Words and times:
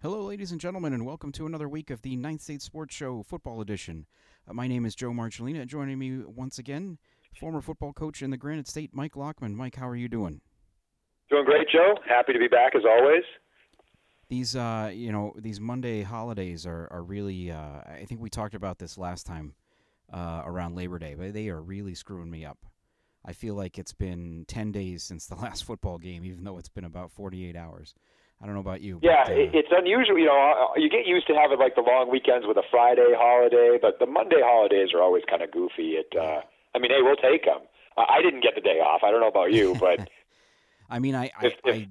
Hello, 0.00 0.22
ladies 0.22 0.52
and 0.52 0.60
gentlemen, 0.60 0.92
and 0.92 1.04
welcome 1.04 1.32
to 1.32 1.44
another 1.44 1.68
week 1.68 1.90
of 1.90 2.02
the 2.02 2.14
Ninth 2.14 2.42
State 2.42 2.62
Sports 2.62 2.94
Show 2.94 3.24
Football 3.24 3.60
Edition. 3.60 4.06
Uh, 4.48 4.52
my 4.52 4.68
name 4.68 4.86
is 4.86 4.94
Joe 4.94 5.10
Marcellina. 5.10 5.66
Joining 5.66 5.98
me 5.98 6.18
once 6.18 6.56
again, 6.56 6.98
former 7.34 7.60
football 7.60 7.92
coach 7.92 8.22
in 8.22 8.30
the 8.30 8.36
Granite 8.36 8.68
State, 8.68 8.90
Mike 8.94 9.14
Lockman. 9.14 9.56
Mike, 9.56 9.74
how 9.74 9.88
are 9.88 9.96
you 9.96 10.08
doing? 10.08 10.40
Doing 11.30 11.44
great, 11.44 11.68
Joe. 11.68 11.96
Happy 12.08 12.32
to 12.32 12.38
be 12.38 12.46
back 12.46 12.76
as 12.76 12.82
always. 12.88 13.24
These, 14.28 14.54
uh, 14.54 14.92
you 14.94 15.10
know, 15.10 15.34
these 15.36 15.58
Monday 15.58 16.04
holidays 16.04 16.64
are 16.64 16.86
are 16.92 17.02
really. 17.02 17.50
Uh, 17.50 17.80
I 17.84 18.04
think 18.06 18.20
we 18.20 18.30
talked 18.30 18.54
about 18.54 18.78
this 18.78 18.98
last 18.98 19.26
time 19.26 19.54
uh, 20.12 20.42
around 20.44 20.76
Labor 20.76 21.00
Day, 21.00 21.16
but 21.18 21.34
they 21.34 21.48
are 21.48 21.60
really 21.60 21.96
screwing 21.96 22.30
me 22.30 22.44
up. 22.44 22.58
I 23.24 23.32
feel 23.32 23.56
like 23.56 23.80
it's 23.80 23.94
been 23.94 24.44
ten 24.46 24.70
days 24.70 25.02
since 25.02 25.26
the 25.26 25.34
last 25.42 25.64
football 25.64 25.98
game, 25.98 26.24
even 26.24 26.44
though 26.44 26.56
it's 26.56 26.68
been 26.68 26.84
about 26.84 27.10
forty 27.10 27.48
eight 27.48 27.56
hours. 27.56 27.96
I 28.40 28.46
don't 28.46 28.54
know 28.54 28.60
about 28.60 28.80
you. 28.82 29.00
Yeah, 29.02 29.24
but, 29.26 29.32
uh, 29.32 29.50
it's 29.52 29.68
unusual. 29.72 30.18
You 30.18 30.26
know, 30.26 30.70
uh, 30.70 30.78
you 30.78 30.88
get 30.88 31.06
used 31.06 31.26
to 31.26 31.34
having 31.34 31.58
like 31.58 31.74
the 31.74 31.80
long 31.82 32.10
weekends 32.10 32.46
with 32.46 32.56
a 32.56 32.62
Friday 32.70 33.12
holiday, 33.16 33.78
but 33.80 33.98
the 33.98 34.06
Monday 34.06 34.40
holidays 34.40 34.90
are 34.94 35.02
always 35.02 35.24
kind 35.28 35.42
of 35.42 35.50
goofy. 35.50 35.96
It, 35.98 36.08
uh, 36.16 36.40
I 36.74 36.78
mean, 36.78 36.90
hey, 36.90 37.02
we'll 37.02 37.16
take 37.16 37.44
them. 37.44 37.60
I 37.96 38.22
didn't 38.22 38.42
get 38.42 38.54
the 38.54 38.60
day 38.60 38.78
off. 38.78 39.00
I 39.02 39.10
don't 39.10 39.20
know 39.20 39.28
about 39.28 39.52
you, 39.52 39.74
but 39.80 40.08
I 40.88 41.00
mean, 41.00 41.14
I, 41.16 41.30
I, 41.36 41.46
If- 41.46 41.54
if- 41.64 41.74
I, 41.74 41.88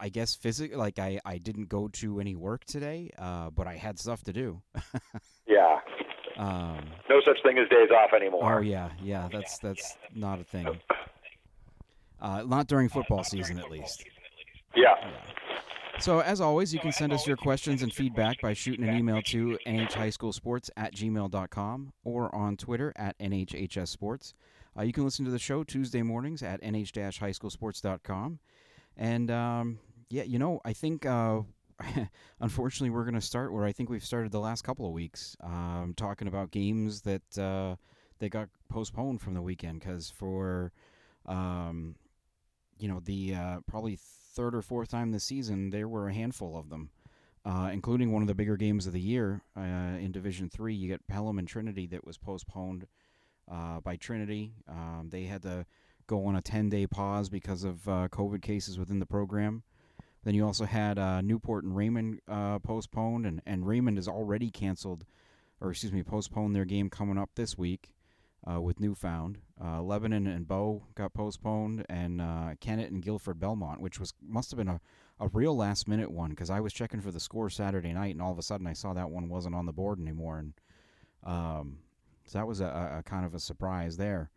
I 0.00 0.08
guess 0.08 0.34
physically, 0.34 0.76
like 0.76 0.98
I, 0.98 1.20
I 1.24 1.38
didn't 1.38 1.68
go 1.68 1.86
to 1.88 2.18
any 2.18 2.34
work 2.34 2.64
today, 2.64 3.10
uh, 3.16 3.50
but 3.50 3.68
I 3.68 3.76
had 3.76 3.98
stuff 4.00 4.22
to 4.24 4.32
do. 4.32 4.60
yeah, 5.46 5.78
Um, 6.36 6.84
no 7.08 7.20
such 7.24 7.38
thing 7.44 7.56
as 7.58 7.68
days 7.68 7.90
off 7.90 8.12
anymore. 8.12 8.58
oh 8.58 8.60
yeah, 8.60 8.90
yeah, 9.00 9.28
that's 9.30 9.58
that's 9.58 9.96
not 10.14 10.40
a 10.40 10.44
thing. 10.44 10.66
Uh, 12.18 12.42
not 12.46 12.66
during 12.66 12.88
football 12.88 13.22
season, 13.22 13.58
at 13.58 13.70
least. 13.70 14.02
Yeah, 14.74 14.94
So, 15.98 16.20
as 16.20 16.40
always, 16.40 16.74
you 16.74 16.78
can 16.78 16.92
send 16.92 17.12
us 17.12 17.26
your 17.26 17.38
questions 17.38 17.82
and 17.82 17.92
feedback 17.92 18.40
by 18.40 18.52
shooting 18.52 18.86
an 18.86 18.96
email 18.96 19.22
to 19.22 19.58
nhhighschoolsports 19.66 20.70
at 20.76 20.94
gmail.com 20.94 21.92
or 22.04 22.34
on 22.34 22.56
Twitter 22.56 22.92
at 22.96 23.18
nhhssports. 23.18 24.34
Uh, 24.78 24.82
you 24.82 24.92
can 24.92 25.04
listen 25.04 25.24
to 25.24 25.30
the 25.30 25.38
show 25.38 25.64
Tuesday 25.64 26.02
mornings 26.02 26.42
at 26.42 26.60
nh-highschoolsports.com. 26.62 28.38
And, 28.98 29.30
um, 29.30 29.78
yeah, 30.10 30.24
you 30.24 30.38
know, 30.38 30.60
I 30.64 30.74
think, 30.74 31.06
uh, 31.06 31.40
unfortunately, 32.40 32.90
we're 32.90 33.04
going 33.04 33.14
to 33.14 33.20
start 33.20 33.52
where 33.52 33.64
I 33.64 33.72
think 33.72 33.88
we've 33.88 34.04
started 34.04 34.32
the 34.32 34.40
last 34.40 34.62
couple 34.62 34.86
of 34.86 34.92
weeks, 34.92 35.34
um, 35.42 35.94
talking 35.96 36.28
about 36.28 36.50
games 36.50 37.00
that, 37.02 37.38
uh, 37.38 37.76
got 38.28 38.48
postponed 38.68 39.22
from 39.22 39.34
the 39.34 39.42
weekend 39.42 39.80
because 39.80 40.10
for, 40.10 40.72
um, 41.26 41.94
you 42.78 42.88
know, 42.88 43.00
the 43.00 43.34
uh, 43.34 43.58
probably 43.66 43.98
third 44.36 44.54
or 44.54 44.62
fourth 44.62 44.90
time 44.90 45.10
this 45.10 45.24
season, 45.24 45.70
there 45.70 45.88
were 45.88 46.08
a 46.08 46.14
handful 46.14 46.56
of 46.56 46.68
them, 46.68 46.90
uh, 47.44 47.70
including 47.72 48.12
one 48.12 48.22
of 48.22 48.28
the 48.28 48.34
bigger 48.34 48.56
games 48.56 48.86
of 48.86 48.92
the 48.92 49.00
year 49.00 49.40
uh, 49.56 49.60
in 49.98 50.12
Division 50.12 50.48
Three. 50.48 50.74
You 50.74 50.88
get 50.88 51.06
Pelham 51.08 51.38
and 51.38 51.48
Trinity 51.48 51.86
that 51.88 52.06
was 52.06 52.18
postponed 52.18 52.86
uh, 53.50 53.80
by 53.80 53.96
Trinity. 53.96 54.52
Um, 54.68 55.08
they 55.10 55.24
had 55.24 55.42
to 55.42 55.66
go 56.06 56.26
on 56.26 56.36
a 56.36 56.42
10-day 56.42 56.86
pause 56.86 57.28
because 57.28 57.64
of 57.64 57.88
uh, 57.88 58.08
COVID 58.12 58.42
cases 58.42 58.78
within 58.78 59.00
the 59.00 59.06
program. 59.06 59.64
Then 60.22 60.34
you 60.34 60.44
also 60.44 60.64
had 60.64 60.98
uh, 60.98 61.20
Newport 61.20 61.64
and 61.64 61.74
Raymond 61.74 62.20
uh, 62.28 62.58
postponed, 62.60 63.26
and, 63.26 63.40
and 63.46 63.66
Raymond 63.66 63.96
has 63.96 64.06
already 64.06 64.50
canceled, 64.50 65.04
or 65.60 65.70
excuse 65.70 65.92
me, 65.92 66.02
postponed 66.02 66.54
their 66.54 66.64
game 66.64 66.90
coming 66.90 67.18
up 67.18 67.30
this 67.34 67.56
week 67.56 67.95
uh, 68.50 68.60
with 68.60 68.80
Newfound. 68.80 69.38
Uh, 69.62 69.82
Lebanon 69.82 70.26
and 70.26 70.46
Bow 70.46 70.82
got 70.94 71.14
postponed, 71.14 71.84
and 71.88 72.20
uh, 72.20 72.54
Kennett 72.60 72.90
and 72.90 73.02
Gilford 73.02 73.38
Belmont, 73.40 73.80
which 73.80 73.98
was 73.98 74.12
must 74.22 74.50
have 74.50 74.58
been 74.58 74.68
a, 74.68 74.80
a 75.18 75.28
real 75.28 75.56
last 75.56 75.88
minute 75.88 76.10
one 76.10 76.30
because 76.30 76.50
I 76.50 76.60
was 76.60 76.72
checking 76.72 77.00
for 77.00 77.10
the 77.10 77.20
score 77.20 77.50
Saturday 77.50 77.92
night, 77.92 78.14
and 78.14 78.22
all 78.22 78.32
of 78.32 78.38
a 78.38 78.42
sudden 78.42 78.66
I 78.66 78.72
saw 78.72 78.92
that 78.92 79.10
one 79.10 79.28
wasn't 79.28 79.54
on 79.54 79.66
the 79.66 79.72
board 79.72 79.98
anymore, 79.98 80.38
and 80.38 80.52
um, 81.24 81.78
so 82.24 82.38
that 82.38 82.46
was 82.46 82.60
a, 82.60 82.98
a, 82.98 83.02
kind 83.02 83.24
of 83.26 83.34
a 83.34 83.40
surprise 83.40 83.96
there. 83.96 84.30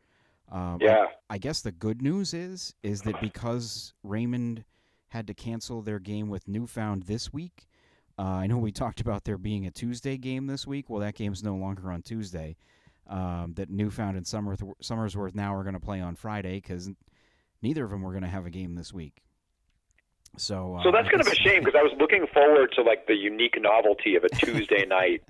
Um, 0.52 0.80
I- 0.82 0.86
yeah, 0.86 1.06
I 1.30 1.38
guess 1.38 1.62
the 1.62 1.72
good 1.72 2.02
news 2.02 2.34
is 2.34 2.74
is 2.82 3.02
that 3.04 3.22
because 3.22 3.94
Raymond 4.04 4.64
had 5.10 5.28
to 5.28 5.34
cancel 5.34 5.82
their 5.82 6.00
game 6.00 6.30
with 6.30 6.48
Newfound 6.48 7.04
this 7.04 7.34
week. 7.34 7.68
Uh, 8.18 8.24
I 8.24 8.48
know 8.48 8.58
we 8.58 8.72
talked 8.74 9.02
about 9.02 9.24
there 9.26 9.38
being 9.38 9.66
a 9.68 9.72
Tuesday 9.72 10.18
game 10.18 10.48
this 10.48 10.66
week. 10.66 10.90
Well, 10.90 11.02
that 11.02 11.16
game's 11.16 11.44
no 11.44 11.56
longer 11.56 11.92
on 11.92 12.02
Tuesday. 12.02 12.56
Um, 13.10 13.54
that 13.56 13.72
Newfound 13.72 14.18
and 14.18 14.26
Somersworth 14.28 15.34
now 15.34 15.56
are 15.56 15.64
going 15.64 15.74
to 15.74 15.80
play 15.80 16.00
on 16.00 16.16
Friday 16.16 16.58
because 16.58 16.92
neither 17.60 17.84
of 17.84 17.90
them 17.90 18.04
were 18.04 18.12
going 18.12 18.24
to 18.24 18.30
have 18.30 18.46
a 18.46 18.52
game 18.52 18.76
this 18.76 18.94
week. 18.94 19.24
So, 20.38 20.76
uh, 20.76 20.84
so 20.84 20.92
that's 20.92 21.10
kind 21.10 21.20
of 21.20 21.28
a 21.28 21.36
shame 21.36 21.64
because 21.64 21.74
I 21.76 21.82
was 21.82 21.92
looking 21.98 22.28
forward 22.32 22.72
to 22.76 22.84
like 22.84 23.08
the 23.08 23.16
unique 23.16 23.56
novelty 23.60 24.16
of 24.16 24.24
a 24.24 24.30
Tuesday 24.30 24.86
night 24.88 25.24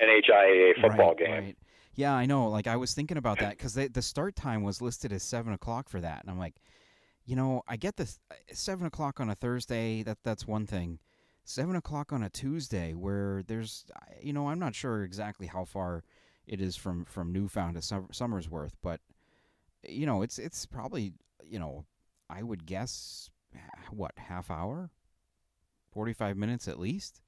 NHIAA 0.00 0.80
football 0.80 1.10
right, 1.10 1.18
game. 1.18 1.30
Right. 1.30 1.56
Yeah, 1.94 2.14
I 2.14 2.26
know. 2.26 2.48
Like 2.48 2.66
I 2.66 2.76
was 2.76 2.94
thinking 2.94 3.16
about 3.16 3.38
that 3.40 3.50
because 3.50 3.74
the 3.74 4.02
start 4.02 4.36
time 4.36 4.62
was 4.62 4.80
listed 4.80 5.12
as 5.12 5.22
seven 5.22 5.52
o'clock 5.52 5.88
for 5.88 6.00
that, 6.00 6.22
and 6.22 6.30
I'm 6.30 6.38
like, 6.38 6.54
you 7.26 7.36
know, 7.36 7.62
I 7.68 7.76
get 7.76 7.96
this 7.96 8.18
seven 8.52 8.86
o'clock 8.86 9.20
on 9.20 9.28
a 9.28 9.34
Thursday. 9.34 10.02
That 10.02 10.18
that's 10.24 10.46
one 10.46 10.66
thing. 10.66 10.98
Seven 11.44 11.74
o'clock 11.76 12.12
on 12.12 12.22
a 12.22 12.30
Tuesday, 12.30 12.92
where 12.94 13.42
there's, 13.46 13.84
you 14.22 14.32
know, 14.32 14.48
I'm 14.48 14.58
not 14.58 14.74
sure 14.74 15.02
exactly 15.02 15.46
how 15.46 15.64
far 15.64 16.04
it 16.46 16.60
is 16.60 16.76
from 16.76 17.04
from 17.04 17.32
Newfound 17.32 17.76
to 17.76 17.82
Sum- 17.82 18.08
Somersworth, 18.12 18.72
but 18.82 19.00
you 19.86 20.06
know, 20.06 20.22
it's 20.22 20.38
it's 20.38 20.66
probably, 20.66 21.12
you 21.44 21.58
know, 21.58 21.84
I 22.28 22.42
would 22.42 22.66
guess 22.66 23.30
what 23.90 24.12
half 24.16 24.50
hour, 24.50 24.90
forty 25.92 26.12
five 26.12 26.36
minutes 26.36 26.68
at 26.68 26.78
least. 26.78 27.22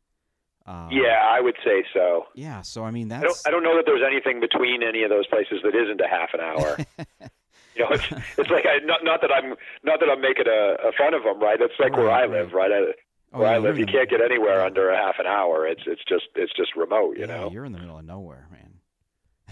Um, 0.64 0.90
Yeah, 0.92 1.20
I 1.24 1.40
would 1.40 1.56
say 1.64 1.82
so. 1.92 2.26
Yeah. 2.34 2.62
So 2.62 2.84
I 2.84 2.90
mean, 2.92 3.10
I 3.10 3.20
don't, 3.22 3.42
I 3.46 3.50
don't 3.50 3.64
know 3.64 3.74
that 3.76 3.84
there's 3.84 4.02
anything 4.06 4.38
between 4.40 4.82
any 4.82 5.02
of 5.02 5.10
those 5.10 5.26
places 5.26 5.58
that 5.64 5.74
isn't 5.74 6.00
a 6.00 6.08
half 6.08 6.30
an 6.34 6.40
hour. 6.40 6.76
You 7.74 7.84
know, 7.84 7.90
it's 7.92 8.04
it's 8.36 8.50
like 8.50 8.66
I 8.66 8.84
not 8.84 9.02
not 9.02 9.22
that 9.22 9.32
I'm 9.32 9.54
not 9.82 9.98
that 10.00 10.10
I'm 10.10 10.20
making 10.20 10.44
a, 10.46 10.88
a 10.88 10.92
fun 10.92 11.14
of 11.14 11.22
them, 11.24 11.40
right? 11.40 11.58
It's 11.58 11.72
like 11.80 11.96
where 11.96 12.04
Right, 12.08 12.24
I 12.24 12.26
live, 12.26 12.52
right? 12.52 12.70
I, 12.70 12.92
Oh, 13.32 13.38
where 13.38 13.48
yeah, 13.48 13.56
I 13.56 13.58
live, 13.60 13.78
you 13.78 13.86
can't 13.86 14.10
get 14.10 14.20
anywhere 14.20 14.58
yeah. 14.58 14.66
under 14.66 14.90
a 14.90 14.96
half 14.98 15.14
an 15.18 15.24
hour. 15.24 15.66
It's 15.66 15.80
it's 15.86 16.02
just 16.06 16.24
it's 16.34 16.52
just 16.54 16.76
remote, 16.76 17.16
you 17.16 17.20
yeah, 17.26 17.34
know. 17.34 17.50
you're 17.50 17.64
in 17.64 17.72
the 17.72 17.78
middle 17.78 17.98
of 17.98 18.04
nowhere, 18.04 18.46
man. 18.52 18.71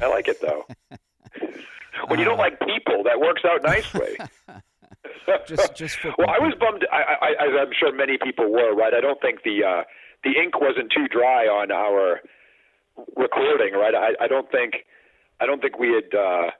I 0.01 0.07
like 0.09 0.29
it 0.29 0.41
though. 0.41 0.67
when 2.09 2.19
you 2.19 2.25
don't 2.25 2.39
Uh, 2.39 2.43
like 2.43 2.59
people, 2.61 3.03
that 3.05 3.21
works 3.21 3.43
out 3.45 3.63
nicely. 3.63 4.17
Just 5.47 5.75
just 5.77 5.97
football. 5.99 6.27
well, 6.27 6.31
I 6.31 6.43
was 6.43 6.55
bummed. 6.59 6.85
I, 6.91 6.97
I, 7.21 7.29
I, 7.45 7.63
I'm 7.63 7.71
sure 7.79 7.93
many 7.95 8.19
people 8.19 8.51
were, 8.51 8.75
right? 8.75 8.93
I 8.95 9.01
don't 9.01 9.21
think 9.21 9.43
the 9.45 9.63
uh, 9.65 9.83
the 10.25 10.31
ink 10.31 10.61
wasn't 10.61 10.91
too 10.93 11.07
dry 11.09 11.45
on 11.47 11.71
our 11.71 12.21
recording, 13.17 13.75
right? 13.75 13.95
I, 13.95 14.25
I 14.25 14.27
don't 14.29 14.51
think 14.51 14.75
I 15.41 15.47
don't 15.47 15.61
think 15.63 15.79
we 15.79 15.89
had. 15.95 16.13
Uh, 16.19 16.51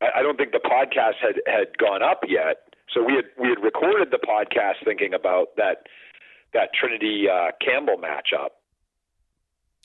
I, 0.00 0.20
I 0.20 0.22
don't 0.22 0.36
think 0.36 0.52
the 0.52 0.60
podcast 0.62 1.16
had 1.20 1.40
had 1.46 1.76
gone 1.78 2.02
up 2.02 2.20
yet. 2.28 2.58
So 2.94 3.02
we 3.02 3.14
had 3.14 3.24
we 3.38 3.48
had 3.48 3.62
recorded 3.62 4.10
the 4.12 4.18
podcast 4.24 4.84
thinking 4.84 5.12
about 5.12 5.56
that 5.56 5.86
that 6.54 6.70
Trinity 6.72 7.26
uh, 7.28 7.50
Campbell 7.64 7.96
matchup, 7.98 8.50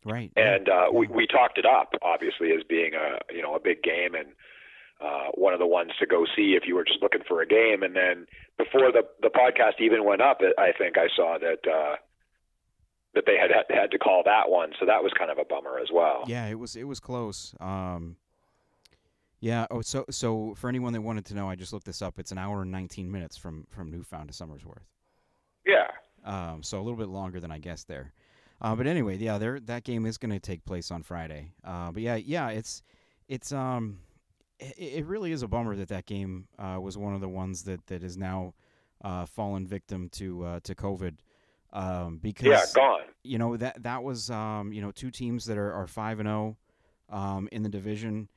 right. 0.06 0.32
and 0.38 0.70
uh, 0.70 0.86
we 0.94 1.08
we 1.08 1.28
talked 1.28 1.58
it 1.58 1.66
up 1.66 1.94
obviously 2.02 2.52
as 2.52 2.64
being 2.70 2.94
a 2.94 3.34
you 3.34 3.42
know 3.42 3.56
a 3.56 3.60
big 3.60 3.84
game 3.84 4.16
and 4.16 4.28
uh, 5.02 5.28
one 5.34 5.54
of 5.54 5.60
the 5.60 5.68
ones 5.68 5.92
to 6.00 6.06
go 6.06 6.26
see 6.36 6.56
if 6.56 6.64
you 6.66 6.76
were 6.76 6.84
just 6.84 7.02
looking 7.02 7.22
for 7.28 7.42
a 7.42 7.48
game. 7.48 7.84
And 7.84 7.96
then 7.96 8.26
before 8.58 8.92
the 8.92 9.04
the 9.22 9.30
podcast 9.30 9.82
even 9.82 10.06
went 10.06 10.22
up, 10.22 10.40
I 10.58 10.72
think 10.78 10.98
I 10.98 11.08
saw 11.16 11.38
that 11.40 11.70
uh, 11.70 11.96
that 13.14 13.26
they 13.26 13.38
had 13.38 13.52
had 13.70 13.92
to 13.92 13.98
call 13.98 14.24
that 14.26 14.50
one, 14.50 14.72
so 14.80 14.86
that 14.86 15.04
was 15.04 15.12
kind 15.18 15.32
of 15.32 15.38
a 15.38 15.46
bummer 15.46 15.80
as 15.80 15.90
well. 15.94 16.24
Yeah, 16.28 16.48
it 16.48 16.58
was 16.58 16.76
it 16.76 16.86
was 16.86 17.00
close. 17.00 17.54
Um, 17.60 18.16
yeah. 19.40 19.68
Oh, 19.70 19.82
so 19.82 20.06
so 20.10 20.54
for 20.56 20.70
anyone 20.70 20.94
that 20.94 21.02
wanted 21.02 21.26
to 21.26 21.36
know, 21.36 21.50
I 21.50 21.56
just 21.56 21.74
looked 21.74 21.86
this 21.86 22.02
up. 22.02 22.18
It's 22.18 22.32
an 22.32 22.38
hour 22.38 22.62
and 22.62 22.72
19 22.72 23.12
minutes 23.12 23.36
from 23.36 23.68
from 23.70 23.92
Newfound 23.92 24.32
to 24.32 24.34
Somersworth. 24.34 24.86
Yeah. 25.66 25.88
Um, 26.24 26.64
so 26.64 26.80
a 26.80 26.84
little 26.84 26.98
bit 26.98 27.10
longer 27.10 27.40
than 27.40 27.52
I 27.52 27.60
guessed 27.60 27.88
there. 27.88 28.14
Uh, 28.66 28.76
but 28.76 28.88
anyway, 28.88 29.16
yeah, 29.16 29.38
there 29.38 29.60
that 29.60 29.84
game 29.84 30.08
is 30.08 30.18
going 30.18 30.32
to 30.32 30.40
take 30.40 30.66
place 30.66 30.90
on 30.90 31.04
Friday. 31.04 31.52
Uh, 31.64 31.92
but 31.92 32.02
yeah, 32.02 32.16
yeah, 32.16 32.50
it's 32.50 32.82
it's 33.28 33.52
um, 33.52 34.00
it, 34.60 34.74
it 34.78 35.06
really 35.06 35.32
is 35.32 35.44
a 35.44 35.48
bummer 35.48 35.76
that 35.76 35.90
that 35.90 36.08
game 36.08 36.48
uh, 36.58 36.80
was 36.82 36.98
one 36.98 37.14
of 37.14 37.22
the 37.22 37.30
ones 37.30 37.66
that 37.66 37.86
that 37.86 38.02
is 38.02 38.18
now 38.18 38.56
uh, 39.04 39.28
fallen 39.28 39.68
victim 39.68 40.10
to 40.14 40.44
uh, 40.44 40.60
to 40.64 40.74
COVID. 40.74 41.18
Um, 41.74 42.18
because 42.18 42.48
Yeah, 42.48 42.64
gone. 42.74 43.02
you 43.24 43.38
know 43.38 43.56
that 43.56 43.84
that 43.84 44.02
was 44.02 44.32
um, 44.32 44.74
you 44.74 44.82
know 44.82 44.90
two 44.90 45.12
teams 45.12 45.46
that 45.46 45.60
are 45.60 45.72
are 45.72 45.86
five 45.86 46.20
and 46.20 46.26
zero 46.26 46.58
um, 47.10 47.48
in 47.52 47.62
the 47.62 47.70
division. 47.70 48.30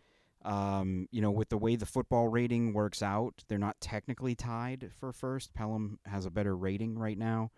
Um, 0.44 1.08
you 1.10 1.22
know, 1.22 1.30
with 1.30 1.48
the 1.48 1.56
way 1.56 1.76
the 1.76 1.86
football 1.86 2.28
rating 2.28 2.74
works 2.74 3.02
out, 3.02 3.44
they're 3.48 3.56
not 3.56 3.80
technically 3.80 4.34
tied 4.34 4.90
for 5.00 5.10
first. 5.10 5.54
Pelham 5.54 6.00
has 6.04 6.26
a 6.26 6.30
better 6.30 6.54
rating 6.54 6.98
right 6.98 7.16
now 7.16 7.50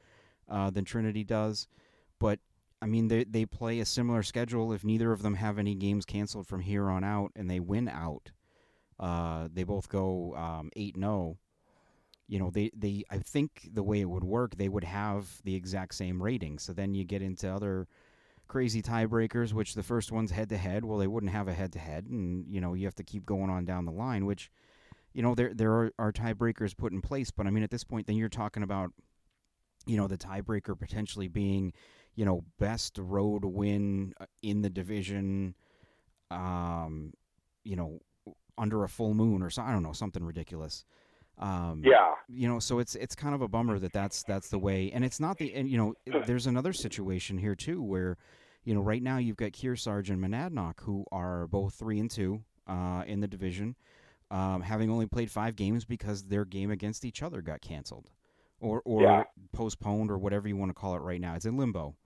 uh, 0.49 0.71
than 0.71 0.85
Trinity 0.85 1.25
does, 1.25 1.67
but 2.21 2.39
I 2.83 2.87
mean 2.87 3.09
they 3.09 3.25
they 3.25 3.47
play 3.47 3.81
a 3.81 3.85
similar 3.85 4.23
schedule. 4.23 4.73
If 4.73 4.85
neither 4.85 5.13
of 5.13 5.23
them 5.23 5.35
have 5.35 5.59
any 5.59 5.75
games 5.75 6.05
canceled 6.07 6.47
from 6.47 6.61
here 6.63 6.89
on 6.89 7.05
out, 7.05 7.33
and 7.37 7.51
they 7.51 7.61
win 7.61 7.89
out, 7.89 8.31
uh, 8.99 9.49
they 9.53 9.65
both 9.65 9.89
go 9.89 10.35
um, 10.37 10.71
eight 10.77 10.95
and 10.95 11.05
zero. 11.05 11.39
you 12.29 12.39
know, 12.39 12.51
they, 12.51 12.71
they 12.77 13.05
I 13.11 13.19
think 13.19 13.69
the 13.73 13.83
way 13.83 14.01
it 14.01 14.09
would 14.09 14.25
work, 14.25 14.57
they 14.57 14.69
would 14.69 14.85
have 14.85 15.41
the 15.45 15.57
exact 15.57 15.95
same 15.95 16.23
rating. 16.23 16.59
So 16.59 16.73
then 16.73 16.95
you 16.95 17.05
get 17.05 17.23
into 17.23 17.53
other 17.53 17.89
crazy 18.47 18.83
tiebreakers, 18.83 19.53
which 19.53 19.75
the 19.75 19.83
first 19.83 20.13
one's 20.13 20.31
head 20.31 20.49
to 20.51 20.57
head. 20.57 20.85
Well, 20.85 20.99
they 20.99 21.09
wouldn't 21.09 21.33
have 21.33 21.49
a 21.49 21.55
head 21.55 21.73
to 21.73 21.79
head, 21.81 22.07
and 22.07 22.47
you 22.49 22.61
know 22.61 22.75
you 22.75 22.87
have 22.87 22.95
to 22.97 23.05
keep 23.05 23.27
going 23.27 23.51
on 23.51 23.65
down 23.65 23.85
the 23.85 23.93
line. 23.93 24.27
Which, 24.27 24.51
you 25.13 25.23
know, 25.23 25.35
there 25.35 25.53
there 25.55 25.73
are, 25.73 25.93
are 25.99 26.13
tiebreakers 26.13 26.77
put 26.77 26.93
in 26.93 27.01
place, 27.01 27.31
but 27.33 27.47
I 27.47 27.51
mean 27.51 27.65
at 27.65 27.71
this 27.71 27.85
point, 27.85 28.07
then 28.07 28.17
you're 28.17 28.29
talking 28.29 28.63
about, 28.63 28.93
you 29.87 29.97
know, 29.97 30.07
the 30.07 30.19
tiebreaker 30.19 30.79
potentially 30.79 31.29
being, 31.29 31.73
you 32.15 32.25
know, 32.25 32.45
best 32.59 32.99
road 32.99 33.45
win 33.45 34.15
uh, 34.21 34.27
in 34.43 34.63
the 34.63 34.71
division, 34.71 35.55
um, 36.31 37.13
you 37.65 37.77
know, 37.77 38.01
under 38.59 38.85
a 38.85 38.89
full 38.89 39.15
moon 39.15 39.43
or 39.43 39.51
so 39.51 39.63
I 39.63 39.73
don't 39.73 39.83
know 39.83 39.93
something 39.93 40.23
ridiculous. 40.23 40.85
Um, 41.39 41.83
yeah. 41.85 42.13
You 42.29 42.47
know, 42.47 42.59
so 42.59 42.79
it's 42.79 42.95
it's 42.95 43.15
kind 43.15 43.35
of 43.35 43.41
a 43.41 43.49
bummer 43.49 43.79
that 43.79 43.93
that's 43.93 44.23
that's 44.23 44.51
the 44.51 44.59
way, 44.59 44.91
and 44.93 45.05
it's 45.05 45.19
not 45.19 45.39
the 45.39 45.53
and 45.55 45.69
you 45.69 45.79
know 45.79 45.95
there's 46.27 46.47
another 46.47 46.73
situation 46.73 47.39
here 47.39 47.55
too 47.55 47.83
where, 47.83 48.19
you 48.65 48.75
know, 48.75 48.83
right 48.83 49.03
now 49.03 49.17
you've 49.17 49.37
got 49.37 49.53
Kearsarge 49.53 50.11
and 50.11 50.23
Monadnock 50.23 50.81
who 50.83 51.05
are 51.11 51.47
both 51.47 51.75
three 51.75 51.99
and 51.99 52.11
two 52.11 52.43
uh, 52.69 53.03
in 53.07 53.21
the 53.21 53.27
division, 53.27 53.75
um, 54.31 54.61
having 54.61 54.91
only 54.91 55.07
played 55.07 55.31
five 55.31 55.57
games 55.57 55.85
because 55.85 56.25
their 56.25 56.45
game 56.45 56.71
against 56.71 57.05
each 57.05 57.23
other 57.23 57.41
got 57.41 57.63
canceled, 57.63 58.11
or 58.61 58.83
or 58.85 59.03
yeah. 59.03 59.25
postponed 59.53 60.11
or 60.11 60.19
whatever 60.19 60.49
you 60.49 60.57
want 60.57 60.71
to 60.71 60.75
call 60.75 60.95
it. 60.95 61.01
Right 61.01 61.21
now, 61.21 61.35
it's 61.35 61.47
in 61.47 61.57
limbo. 61.57 61.97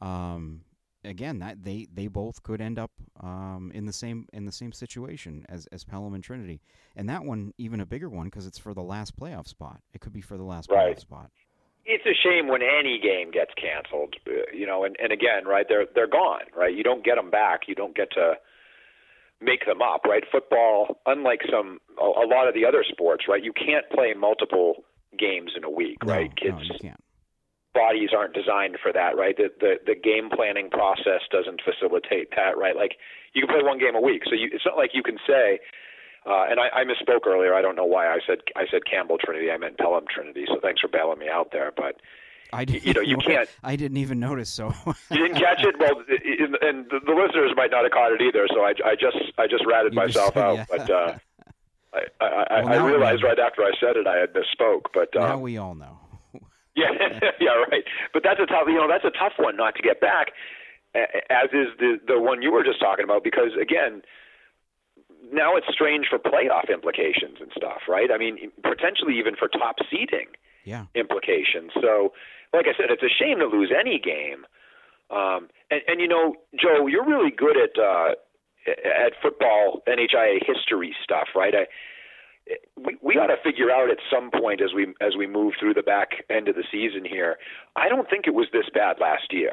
Um, 0.00 0.62
again, 1.04 1.38
that 1.38 1.62
they 1.62 1.86
they 1.92 2.08
both 2.08 2.42
could 2.42 2.60
end 2.60 2.78
up 2.78 2.90
um, 3.20 3.70
in 3.74 3.86
the 3.86 3.92
same 3.92 4.26
in 4.32 4.44
the 4.44 4.52
same 4.52 4.72
situation 4.72 5.46
as 5.48 5.66
as 5.72 5.84
Pelham 5.84 6.14
and 6.14 6.22
Trinity, 6.22 6.60
and 6.94 7.08
that 7.08 7.24
one 7.24 7.52
even 7.58 7.80
a 7.80 7.86
bigger 7.86 8.08
one 8.08 8.26
because 8.26 8.46
it's 8.46 8.58
for 8.58 8.74
the 8.74 8.82
last 8.82 9.18
playoff 9.18 9.46
spot. 9.46 9.80
It 9.92 10.00
could 10.00 10.12
be 10.12 10.20
for 10.20 10.36
the 10.36 10.44
last 10.44 10.70
right. 10.70 10.96
playoff 10.96 11.00
spot. 11.00 11.30
It's 11.84 12.04
a 12.04 12.14
shame 12.14 12.48
when 12.48 12.62
any 12.62 12.98
game 13.00 13.30
gets 13.30 13.52
canceled, 13.54 14.16
uh, 14.26 14.32
you 14.52 14.66
know, 14.66 14.84
and 14.84 14.96
and 15.02 15.12
again, 15.12 15.46
right? 15.46 15.66
They're 15.68 15.86
they're 15.94 16.08
gone, 16.08 16.42
right? 16.54 16.74
You 16.74 16.82
don't 16.82 17.04
get 17.04 17.16
them 17.16 17.30
back. 17.30 17.62
You 17.68 17.74
don't 17.74 17.96
get 17.96 18.10
to 18.12 18.34
make 19.40 19.66
them 19.66 19.82
up, 19.82 20.04
right? 20.04 20.24
Football, 20.30 20.98
unlike 21.06 21.40
some 21.50 21.78
a, 22.00 22.04
a 22.04 22.26
lot 22.26 22.48
of 22.48 22.54
the 22.54 22.64
other 22.66 22.84
sports, 22.90 23.24
right? 23.28 23.42
You 23.42 23.52
can't 23.52 23.88
play 23.92 24.14
multiple 24.18 24.84
games 25.18 25.52
in 25.56 25.64
a 25.64 25.70
week, 25.70 25.98
no, 26.04 26.12
right? 26.12 26.36
Kids 26.36 26.56
no, 26.56 26.62
you 26.62 26.78
can't 26.80 27.00
bodies 27.76 28.08
aren't 28.16 28.32
designed 28.32 28.78
for 28.82 28.90
that, 28.90 29.16
right? 29.16 29.36
The, 29.36 29.52
the 29.60 29.76
the 29.84 29.94
game 29.94 30.30
planning 30.32 30.70
process 30.70 31.20
doesn't 31.30 31.60
facilitate 31.60 32.32
that, 32.34 32.56
right? 32.56 32.74
Like 32.74 32.96
you 33.34 33.44
can 33.44 33.54
play 33.54 33.62
one 33.62 33.78
game 33.78 33.94
a 33.94 34.00
week, 34.00 34.22
so 34.24 34.34
you, 34.34 34.48
it's 34.50 34.64
not 34.64 34.78
like 34.78 34.90
you 34.94 35.02
can 35.02 35.18
say. 35.28 35.60
Uh, 36.26 36.42
and 36.50 36.58
I, 36.58 36.82
I 36.82 36.82
misspoke 36.82 37.24
earlier. 37.24 37.54
I 37.54 37.62
don't 37.62 37.76
know 37.76 37.84
why 37.84 38.08
I 38.08 38.18
said 38.26 38.38
I 38.56 38.64
said 38.70 38.88
Campbell 38.90 39.18
Trinity. 39.22 39.50
I 39.50 39.58
meant 39.58 39.78
Pelham 39.78 40.06
Trinity. 40.12 40.46
So 40.48 40.58
thanks 40.60 40.80
for 40.80 40.88
bailing 40.88 41.20
me 41.20 41.28
out 41.30 41.52
there. 41.52 41.70
But 41.76 42.00
I 42.52 42.62
you 42.62 42.94
know 42.94 43.02
you 43.02 43.18
can't. 43.18 43.48
I 43.62 43.76
didn't 43.76 43.98
even 43.98 44.18
notice. 44.18 44.50
So 44.50 44.72
you 45.10 45.18
didn't 45.18 45.38
catch 45.38 45.62
it. 45.62 45.78
Well, 45.78 46.02
and 46.08 46.86
the, 46.90 46.98
the 47.04 47.12
listeners 47.12 47.52
might 47.54 47.70
not 47.70 47.84
have 47.84 47.92
caught 47.92 48.10
it 48.10 48.22
either. 48.22 48.48
So 48.52 48.62
I, 48.62 48.72
I 48.84 48.96
just 48.96 49.18
I 49.38 49.46
just 49.46 49.64
ratted 49.66 49.92
you 49.92 50.00
myself 50.00 50.34
just, 50.34 50.36
out. 50.36 50.56
Yeah. 50.56 50.64
But 50.68 50.90
uh, 50.90 51.18
I 52.20 52.24
I, 52.24 52.62
well, 52.62 52.72
I 52.72 52.86
realized 52.86 53.22
right 53.22 53.38
after 53.38 53.62
I 53.62 53.72
said 53.80 53.96
it 53.96 54.06
I 54.06 54.18
had 54.18 54.32
misspoke. 54.32 54.92
But 54.92 55.08
now 55.14 55.34
um, 55.34 55.40
we 55.40 55.58
all 55.58 55.74
know. 55.74 55.98
Yeah, 56.76 56.92
yeah, 57.40 57.56
right. 57.70 57.84
But 58.12 58.22
that's 58.22 58.38
a 58.38 58.44
tough, 58.44 58.68
you 58.68 58.74
know, 58.74 58.86
that's 58.86 59.06
a 59.06 59.16
tough 59.16 59.32
one 59.38 59.56
not 59.56 59.76
to 59.76 59.82
get 59.82 59.98
back, 59.98 60.32
as 60.94 61.48
is 61.50 61.72
the 61.78 61.96
the 62.06 62.20
one 62.20 62.42
you 62.42 62.52
were 62.52 62.62
just 62.62 62.80
talking 62.80 63.02
about. 63.02 63.24
Because 63.24 63.56
again, 63.58 64.02
now 65.32 65.56
it's 65.56 65.66
strange 65.72 66.06
for 66.08 66.18
playoff 66.18 66.68
implications 66.72 67.38
and 67.40 67.50
stuff, 67.56 67.88
right? 67.88 68.10
I 68.12 68.18
mean, 68.18 68.52
potentially 68.62 69.18
even 69.18 69.36
for 69.36 69.48
top 69.48 69.76
seeding 69.90 70.28
yeah. 70.64 70.84
implications. 70.94 71.72
So, 71.80 72.12
like 72.52 72.66
I 72.66 72.76
said, 72.76 72.90
it's 72.90 73.02
a 73.02 73.08
shame 73.08 73.38
to 73.38 73.46
lose 73.46 73.72
any 73.72 73.98
game. 73.98 74.44
Um, 75.08 75.48
and, 75.70 75.80
and 75.86 76.00
you 76.00 76.08
know, 76.08 76.34
Joe, 76.60 76.86
you're 76.86 77.06
really 77.06 77.30
good 77.30 77.56
at 77.56 77.78
uh, 77.80 78.14
at 78.66 79.12
football 79.22 79.82
NHIAA 79.86 80.44
history 80.46 80.94
stuff, 81.02 81.28
right? 81.34 81.54
I, 81.54 81.66
we 82.76 82.96
we 83.02 83.14
got 83.14 83.26
to 83.26 83.36
figure 83.42 83.70
out 83.70 83.90
at 83.90 83.98
some 84.10 84.30
point 84.30 84.60
as 84.60 84.72
we 84.74 84.94
as 85.00 85.16
we 85.16 85.26
move 85.26 85.54
through 85.58 85.74
the 85.74 85.82
back 85.82 86.10
end 86.30 86.48
of 86.48 86.54
the 86.54 86.64
season 86.70 87.04
here. 87.04 87.36
I 87.74 87.88
don't 87.88 88.08
think 88.08 88.26
it 88.26 88.34
was 88.34 88.46
this 88.52 88.66
bad 88.72 88.96
last 89.00 89.32
year. 89.32 89.52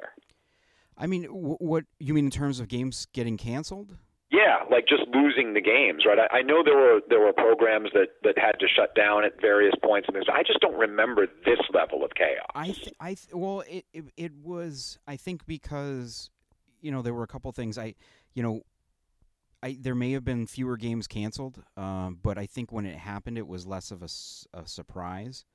I 0.98 1.08
mean, 1.08 1.24
w- 1.24 1.58
what 1.60 1.86
you 2.00 2.14
mean 2.14 2.26
in 2.26 2.32
terms 2.32 2.60
of 2.60 2.68
games 2.68 3.08
getting 3.14 3.38
canceled? 3.38 3.98
Yeah, 4.30 4.64
like 4.72 4.88
just 4.88 5.04
losing 5.14 5.54
the 5.54 5.62
games, 5.62 6.06
right? 6.08 6.18
I, 6.20 6.38
I 6.38 6.42
know 6.42 6.64
there 6.64 6.76
were 6.76 7.02
there 7.08 7.20
were 7.20 7.34
programs 7.34 7.90
that 7.94 8.10
that 8.24 8.38
had 8.38 8.60
to 8.60 8.68
shut 8.68 8.96
down 8.96 9.24
at 9.24 9.40
various 9.40 9.74
points, 9.84 10.08
and 10.08 10.18
I 10.32 10.42
just 10.42 10.60
don't 10.60 10.78
remember 10.78 11.28
this 11.46 11.60
level 11.74 12.04
of 12.04 12.12
chaos. 12.16 12.48
I 12.56 12.72
th- 12.72 12.94
I 13.00 13.08
th- 13.14 13.34
well, 13.34 13.64
it, 13.68 13.86
it 13.94 14.06
it 14.18 14.32
was 14.44 14.98
I 15.08 15.18
think 15.18 15.46
because 15.46 16.30
you 16.82 16.92
know 16.92 17.02
there 17.02 17.14
were 17.14 17.24
a 17.24 17.28
couple 17.28 17.52
things 17.52 17.78
I 17.78 17.96
you 18.34 18.42
know 18.42 18.64
I, 19.64 19.78
there 19.80 19.96
may 19.96 20.12
have 20.12 20.26
been 20.26 20.46
fewer 20.46 20.76
games 20.76 21.08
canceled, 21.08 21.64
um, 21.78 22.20
but 22.22 22.38
I 22.38 22.46
think 22.46 22.74
when 22.74 22.86
it 22.86 22.98
happened, 22.98 23.38
it 23.38 23.48
was 23.48 23.66
less 23.66 23.92
of 23.92 24.02
a, 24.04 24.10
a 24.54 24.68
surprise. 24.68 25.46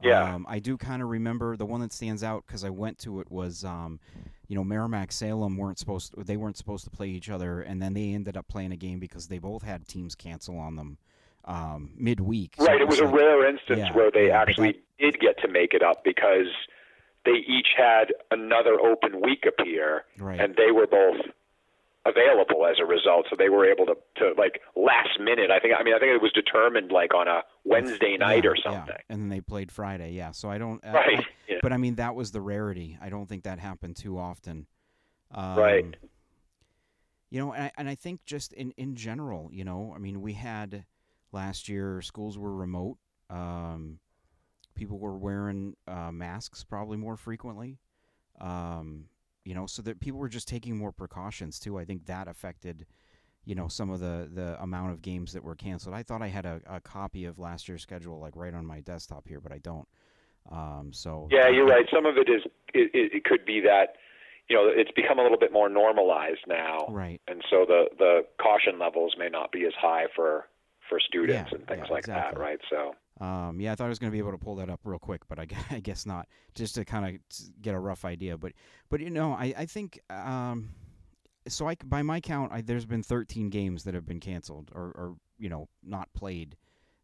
Yeah, 0.00 0.34
um, 0.34 0.46
I 0.48 0.58
do 0.58 0.76
kind 0.76 1.02
of 1.02 1.08
remember 1.08 1.56
the 1.56 1.66
one 1.66 1.80
that 1.80 1.92
stands 1.92 2.24
out 2.24 2.44
because 2.46 2.64
I 2.64 2.70
went 2.70 2.98
to 3.00 3.20
it 3.20 3.30
was, 3.30 3.64
um, 3.64 4.00
you 4.48 4.56
know, 4.56 4.64
Merrimack 4.64 5.12
Salem 5.12 5.56
weren't 5.56 5.78
supposed 5.78 6.14
to, 6.14 6.24
they 6.24 6.36
weren't 6.36 6.56
supposed 6.56 6.84
to 6.84 6.90
play 6.90 7.08
each 7.08 7.30
other, 7.30 7.60
and 7.60 7.82
then 7.82 7.94
they 7.94 8.12
ended 8.12 8.36
up 8.36 8.46
playing 8.48 8.72
a 8.72 8.76
game 8.76 9.00
because 9.00 9.26
they 9.26 9.38
both 9.38 9.62
had 9.62 9.86
teams 9.86 10.14
cancel 10.14 10.58
on 10.58 10.76
them 10.76 10.98
um, 11.44 11.90
midweek. 11.96 12.54
Right, 12.58 12.78
so 12.78 12.82
it 12.82 12.88
was, 12.88 13.00
like, 13.00 13.12
a 13.12 13.16
rare 13.16 13.48
instance 13.48 13.78
yeah, 13.78 13.92
where 13.92 14.10
they 14.10 14.30
actually 14.30 14.72
that, 14.72 15.12
did 15.12 15.20
get 15.20 15.40
to 15.42 15.48
make 15.48 15.74
it 15.74 15.82
up 15.82 16.04
because 16.04 16.46
they 17.24 17.38
each 17.46 17.68
had 17.76 18.12
another 18.30 18.80
open 18.80 19.20
week 19.20 19.46
appear, 19.46 20.04
right. 20.18 20.40
and 20.40 20.56
they 20.56 20.72
were 20.72 20.86
both 20.86 21.20
available 22.04 22.66
as 22.66 22.76
a 22.80 22.84
result. 22.84 23.26
So 23.30 23.36
they 23.38 23.48
were 23.48 23.70
able 23.70 23.86
to, 23.86 23.94
to 24.16 24.32
like 24.36 24.60
last 24.76 25.20
minute. 25.20 25.50
I 25.50 25.60
think. 25.60 25.74
I 25.78 25.82
mean, 25.82 25.94
I 25.94 25.98
think 25.98 26.12
it 26.12 26.22
was 26.22 26.32
determined 26.32 26.90
like 26.90 27.14
on 27.14 27.28
a 27.28 27.42
Wednesday 27.64 28.16
night 28.16 28.44
yeah, 28.44 28.50
or 28.50 28.56
something. 28.56 28.94
Yeah. 28.94 29.02
And 29.08 29.22
then 29.22 29.28
they 29.28 29.40
played 29.40 29.70
Friday. 29.70 30.12
Yeah. 30.12 30.32
So 30.32 30.50
I 30.50 30.58
don't. 30.58 30.82
Right. 30.84 31.18
I, 31.18 31.24
yeah. 31.48 31.58
But 31.62 31.72
I 31.72 31.76
mean, 31.76 31.96
that 31.96 32.14
was 32.14 32.32
the 32.32 32.40
rarity. 32.40 32.98
I 33.00 33.08
don't 33.08 33.28
think 33.28 33.44
that 33.44 33.58
happened 33.58 33.96
too 33.96 34.18
often. 34.18 34.66
Um, 35.30 35.56
right. 35.56 35.96
You 37.30 37.40
know, 37.40 37.52
and 37.52 37.64
I, 37.64 37.72
and 37.78 37.88
I 37.88 37.94
think 37.94 38.24
just 38.24 38.52
in 38.52 38.72
in 38.76 38.94
general, 38.94 39.48
you 39.52 39.64
know, 39.64 39.92
I 39.94 39.98
mean, 39.98 40.20
we 40.20 40.34
had 40.34 40.84
last 41.32 41.68
year 41.68 42.02
schools 42.02 42.38
were 42.38 42.54
remote. 42.54 42.98
Um, 43.30 43.98
people 44.74 44.98
were 44.98 45.16
wearing 45.16 45.74
uh, 45.86 46.12
masks 46.12 46.64
probably 46.64 46.96
more 46.96 47.16
frequently. 47.16 47.78
Um, 48.40 49.06
you 49.44 49.54
know, 49.54 49.66
so 49.66 49.82
that 49.82 50.00
people 50.00 50.20
were 50.20 50.28
just 50.28 50.48
taking 50.48 50.76
more 50.76 50.92
precautions 50.92 51.58
too. 51.58 51.78
I 51.78 51.84
think 51.84 52.06
that 52.06 52.28
affected, 52.28 52.86
you 53.44 53.54
know, 53.54 53.68
some 53.68 53.90
of 53.90 54.00
the 54.00 54.28
the 54.32 54.60
amount 54.62 54.92
of 54.92 55.02
games 55.02 55.32
that 55.32 55.42
were 55.42 55.54
canceled. 55.54 55.94
I 55.94 56.02
thought 56.02 56.22
I 56.22 56.28
had 56.28 56.46
a, 56.46 56.60
a 56.66 56.80
copy 56.80 57.24
of 57.24 57.38
last 57.38 57.68
year's 57.68 57.82
schedule 57.82 58.20
like 58.20 58.36
right 58.36 58.54
on 58.54 58.64
my 58.64 58.80
desktop 58.80 59.26
here, 59.28 59.40
but 59.40 59.52
I 59.52 59.58
don't. 59.58 59.88
Um, 60.50 60.90
so 60.92 61.28
yeah, 61.30 61.48
you're 61.48 61.66
right. 61.66 61.86
Some 61.92 62.06
of 62.06 62.16
it 62.16 62.28
is 62.28 62.42
it, 62.74 63.12
it, 63.12 63.24
could 63.24 63.44
be 63.44 63.60
that 63.60 63.96
you 64.48 64.56
know 64.56 64.68
it's 64.68 64.90
become 64.90 65.18
a 65.18 65.22
little 65.22 65.38
bit 65.38 65.52
more 65.52 65.68
normalized 65.68 66.44
now, 66.48 66.86
right? 66.88 67.20
And 67.28 67.42
so 67.50 67.64
the 67.66 67.86
the 67.98 68.20
caution 68.40 68.78
levels 68.78 69.14
may 69.18 69.28
not 69.28 69.52
be 69.52 69.66
as 69.66 69.72
high 69.80 70.06
for 70.14 70.46
for 70.88 70.98
students 71.00 71.50
yeah, 71.52 71.58
and 71.58 71.66
things 71.66 71.84
yeah, 71.86 71.92
like 71.92 72.00
exactly. 72.00 72.38
that, 72.38 72.40
right? 72.40 72.58
So 72.68 72.94
um, 73.22 73.60
yeah, 73.60 73.70
I 73.70 73.74
thought 73.76 73.84
I 73.84 73.88
was 73.88 74.00
going 74.00 74.10
to 74.10 74.12
be 74.12 74.18
able 74.18 74.32
to 74.32 74.38
pull 74.38 74.56
that 74.56 74.68
up 74.68 74.80
real 74.82 74.98
quick, 74.98 75.22
but 75.28 75.38
I, 75.38 75.46
I 75.70 75.78
guess 75.78 76.04
not. 76.04 76.26
Just 76.56 76.74
to 76.74 76.84
kind 76.84 77.06
of 77.06 77.62
get 77.62 77.74
a 77.74 77.78
rough 77.78 78.04
idea, 78.04 78.36
but 78.36 78.52
but 78.90 79.00
you 79.00 79.10
know, 79.10 79.32
I 79.32 79.54
I 79.56 79.66
think 79.66 80.00
um, 80.10 80.70
so. 81.46 81.68
I 81.68 81.76
by 81.84 82.02
my 82.02 82.20
count, 82.20 82.52
I, 82.52 82.62
there's 82.62 82.84
been 82.84 83.04
13 83.04 83.48
games 83.48 83.84
that 83.84 83.94
have 83.94 84.04
been 84.04 84.18
canceled 84.18 84.70
or, 84.74 84.82
or 84.82 85.14
you 85.38 85.48
know 85.48 85.68
not 85.84 86.12
played 86.14 86.56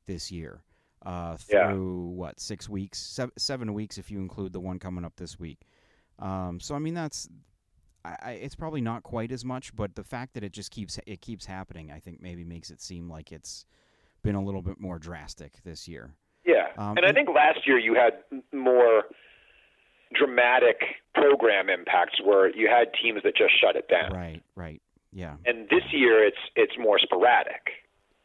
this 0.06 0.32
year. 0.32 0.62
Uh, 1.06 1.36
through 1.36 1.56
yeah. 1.56 2.16
what 2.16 2.40
six 2.40 2.68
weeks, 2.68 2.98
seven, 2.98 3.32
seven 3.38 3.72
weeks 3.72 3.98
if 3.98 4.10
you 4.10 4.18
include 4.18 4.52
the 4.52 4.58
one 4.58 4.80
coming 4.80 5.04
up 5.04 5.14
this 5.16 5.38
week. 5.38 5.60
Um, 6.18 6.58
so 6.58 6.74
I 6.74 6.80
mean 6.80 6.94
that's 6.94 7.28
I, 8.04 8.16
I, 8.20 8.30
it's 8.32 8.56
probably 8.56 8.80
not 8.80 9.04
quite 9.04 9.30
as 9.30 9.44
much, 9.44 9.74
but 9.76 9.94
the 9.94 10.02
fact 10.02 10.34
that 10.34 10.42
it 10.42 10.50
just 10.50 10.72
keeps 10.72 10.98
it 11.06 11.20
keeps 11.20 11.46
happening, 11.46 11.92
I 11.92 12.00
think 12.00 12.20
maybe 12.20 12.42
makes 12.42 12.70
it 12.70 12.80
seem 12.80 13.08
like 13.08 13.30
it's 13.30 13.64
been 14.22 14.34
a 14.34 14.42
little 14.42 14.62
bit 14.62 14.80
more 14.80 14.98
drastic 14.98 15.62
this 15.64 15.88
year. 15.88 16.14
Yeah, 16.44 16.68
um, 16.76 16.96
and 16.96 17.04
I 17.04 17.12
think 17.12 17.28
last 17.28 17.66
year 17.66 17.78
you 17.78 17.94
had 17.94 18.14
more 18.52 19.04
dramatic 20.14 20.80
program 21.14 21.68
impacts 21.68 22.20
where 22.24 22.54
you 22.54 22.68
had 22.68 22.88
teams 23.02 23.22
that 23.24 23.36
just 23.36 23.52
shut 23.60 23.76
it 23.76 23.88
down. 23.88 24.12
Right, 24.12 24.42
right, 24.54 24.80
yeah. 25.12 25.36
And 25.44 25.68
this 25.68 25.84
year 25.92 26.26
it's 26.26 26.38
it's 26.56 26.72
more 26.78 26.98
sporadic. 26.98 27.68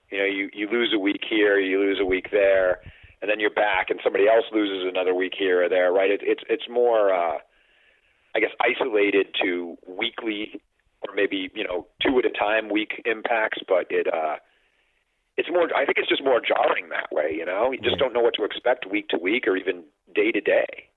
You 0.10 0.20
know, 0.20 0.26
you 0.26 0.50
you 0.54 0.70
lose 0.70 0.94
a 0.96 1.00
week 1.00 1.22
here, 1.28 1.60
you 1.60 1.80
lose 1.80 2.00
a 2.02 2.06
week 2.06 2.30
there, 2.32 2.80
and 3.22 3.30
then 3.30 3.40
you're 3.40 3.50
back, 3.50 3.90
and 3.90 4.00
somebody 4.04 4.28
else 4.28 4.46
loses 4.54 4.88
another 4.88 5.14
week 5.14 5.34
here 5.38 5.66
or 5.66 5.70
there. 5.70 5.92
Right? 5.92 6.12
It, 6.12 6.22
it's 6.24 6.44
it's 6.50 6.70
more, 6.70 7.14
uh, 7.14 7.40
I 8.36 8.40
guess, 8.40 8.52
isolated 8.62 9.28
to 9.44 9.78
weekly 9.88 10.62
or 11.08 11.14
maybe 11.14 11.50
you 11.54 11.64
know 11.64 11.88
two 12.02 12.18
at 12.20 12.26
a 12.26 12.30
time 12.30 12.70
week 12.70 13.02
impacts, 13.06 13.60
but 13.68 13.88
it. 13.90 14.08
Uh, 14.08 14.38
it's 15.38 15.50
more. 15.52 15.68
I 15.76 15.86
think 15.86 15.98
it's 15.98 16.10
just 16.10 16.24
more 16.24 16.40
jarring 16.42 16.90
that 16.90 17.12
way. 17.12 17.34
You 17.36 17.46
know, 17.46 17.72
you 17.72 17.80
just 17.80 17.98
Yeah. 17.98 17.98
don't 17.98 18.14
know 18.14 18.22
what 18.22 18.34
to 18.36 18.44
expect 18.44 18.86
week 18.90 19.10
to 19.10 19.18
week 19.18 19.48
or 19.48 19.56
even 19.58 19.84
day 20.14 20.32
to 20.32 20.42
day. 20.42 20.90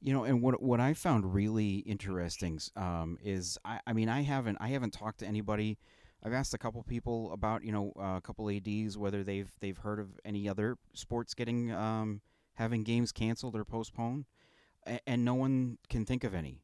You 0.00 0.12
know, 0.12 0.24
and 0.24 0.40
what 0.42 0.62
what 0.62 0.80
I 0.80 0.94
found 0.94 1.34
really 1.34 1.76
interesting 1.78 2.60
um, 2.76 3.18
is, 3.22 3.58
I, 3.64 3.80
I 3.86 3.92
mean, 3.92 4.08
I 4.08 4.22
haven't 4.22 4.58
I 4.60 4.68
haven't 4.68 4.92
talked 4.92 5.18
to 5.20 5.26
anybody. 5.26 5.78
I've 6.24 6.32
asked 6.32 6.54
a 6.54 6.58
couple 6.58 6.82
people 6.82 7.32
about, 7.32 7.62
you 7.64 7.72
know, 7.72 7.92
uh, 7.98 8.16
a 8.16 8.20
couple 8.20 8.48
ADs 8.50 8.96
whether 8.96 9.24
they've 9.24 9.50
they've 9.60 9.76
heard 9.78 9.98
of 9.98 10.18
any 10.24 10.48
other 10.48 10.76
sports 10.94 11.34
getting 11.34 11.72
um, 11.72 12.20
having 12.54 12.84
games 12.84 13.10
canceled 13.12 13.56
or 13.56 13.64
postponed, 13.64 14.26
and, 14.84 15.00
and 15.06 15.24
no 15.24 15.34
one 15.34 15.78
can 15.88 16.04
think 16.04 16.22
of 16.24 16.32
any, 16.34 16.62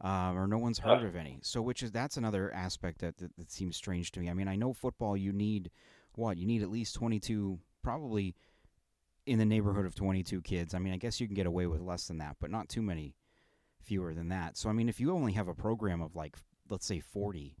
um, 0.00 0.36
or 0.36 0.46
no 0.48 0.58
one's 0.58 0.80
heard 0.80 1.02
Huh. 1.02 1.06
of 1.06 1.14
any. 1.16 1.38
So, 1.42 1.62
which 1.62 1.82
is 1.84 1.92
that's 1.92 2.16
another 2.16 2.52
aspect 2.52 3.00
that, 3.00 3.16
that 3.18 3.36
that 3.36 3.50
seems 3.52 3.76
strange 3.76 4.10
to 4.12 4.20
me. 4.20 4.28
I 4.28 4.34
mean, 4.34 4.48
I 4.48 4.56
know 4.56 4.72
football, 4.72 5.16
you 5.16 5.32
need 5.32 5.70
what 6.16 6.36
you 6.36 6.46
need 6.46 6.62
at 6.62 6.70
least 6.70 6.94
twenty 6.94 7.20
two, 7.20 7.58
probably 7.82 8.34
in 9.26 9.38
the 9.38 9.44
neighborhood 9.44 9.86
of 9.86 9.94
22 9.94 10.42
kids. 10.42 10.74
I 10.74 10.78
mean, 10.78 10.92
I 10.92 10.96
guess 10.96 11.20
you 11.20 11.26
can 11.26 11.34
get 11.34 11.46
away 11.46 11.66
with 11.66 11.80
less 11.80 12.08
than 12.08 12.18
that, 12.18 12.36
but 12.40 12.50
not 12.50 12.68
too 12.68 12.82
many 12.82 13.14
fewer 13.80 14.14
than 14.14 14.28
that. 14.30 14.56
So, 14.56 14.68
I 14.68 14.72
mean, 14.72 14.88
if 14.88 15.00
you 15.00 15.12
only 15.12 15.32
have 15.32 15.48
a 15.48 15.54
program 15.54 16.00
of 16.02 16.16
like, 16.16 16.36
let's 16.68 16.86
say 16.86 17.00
40 17.00 17.56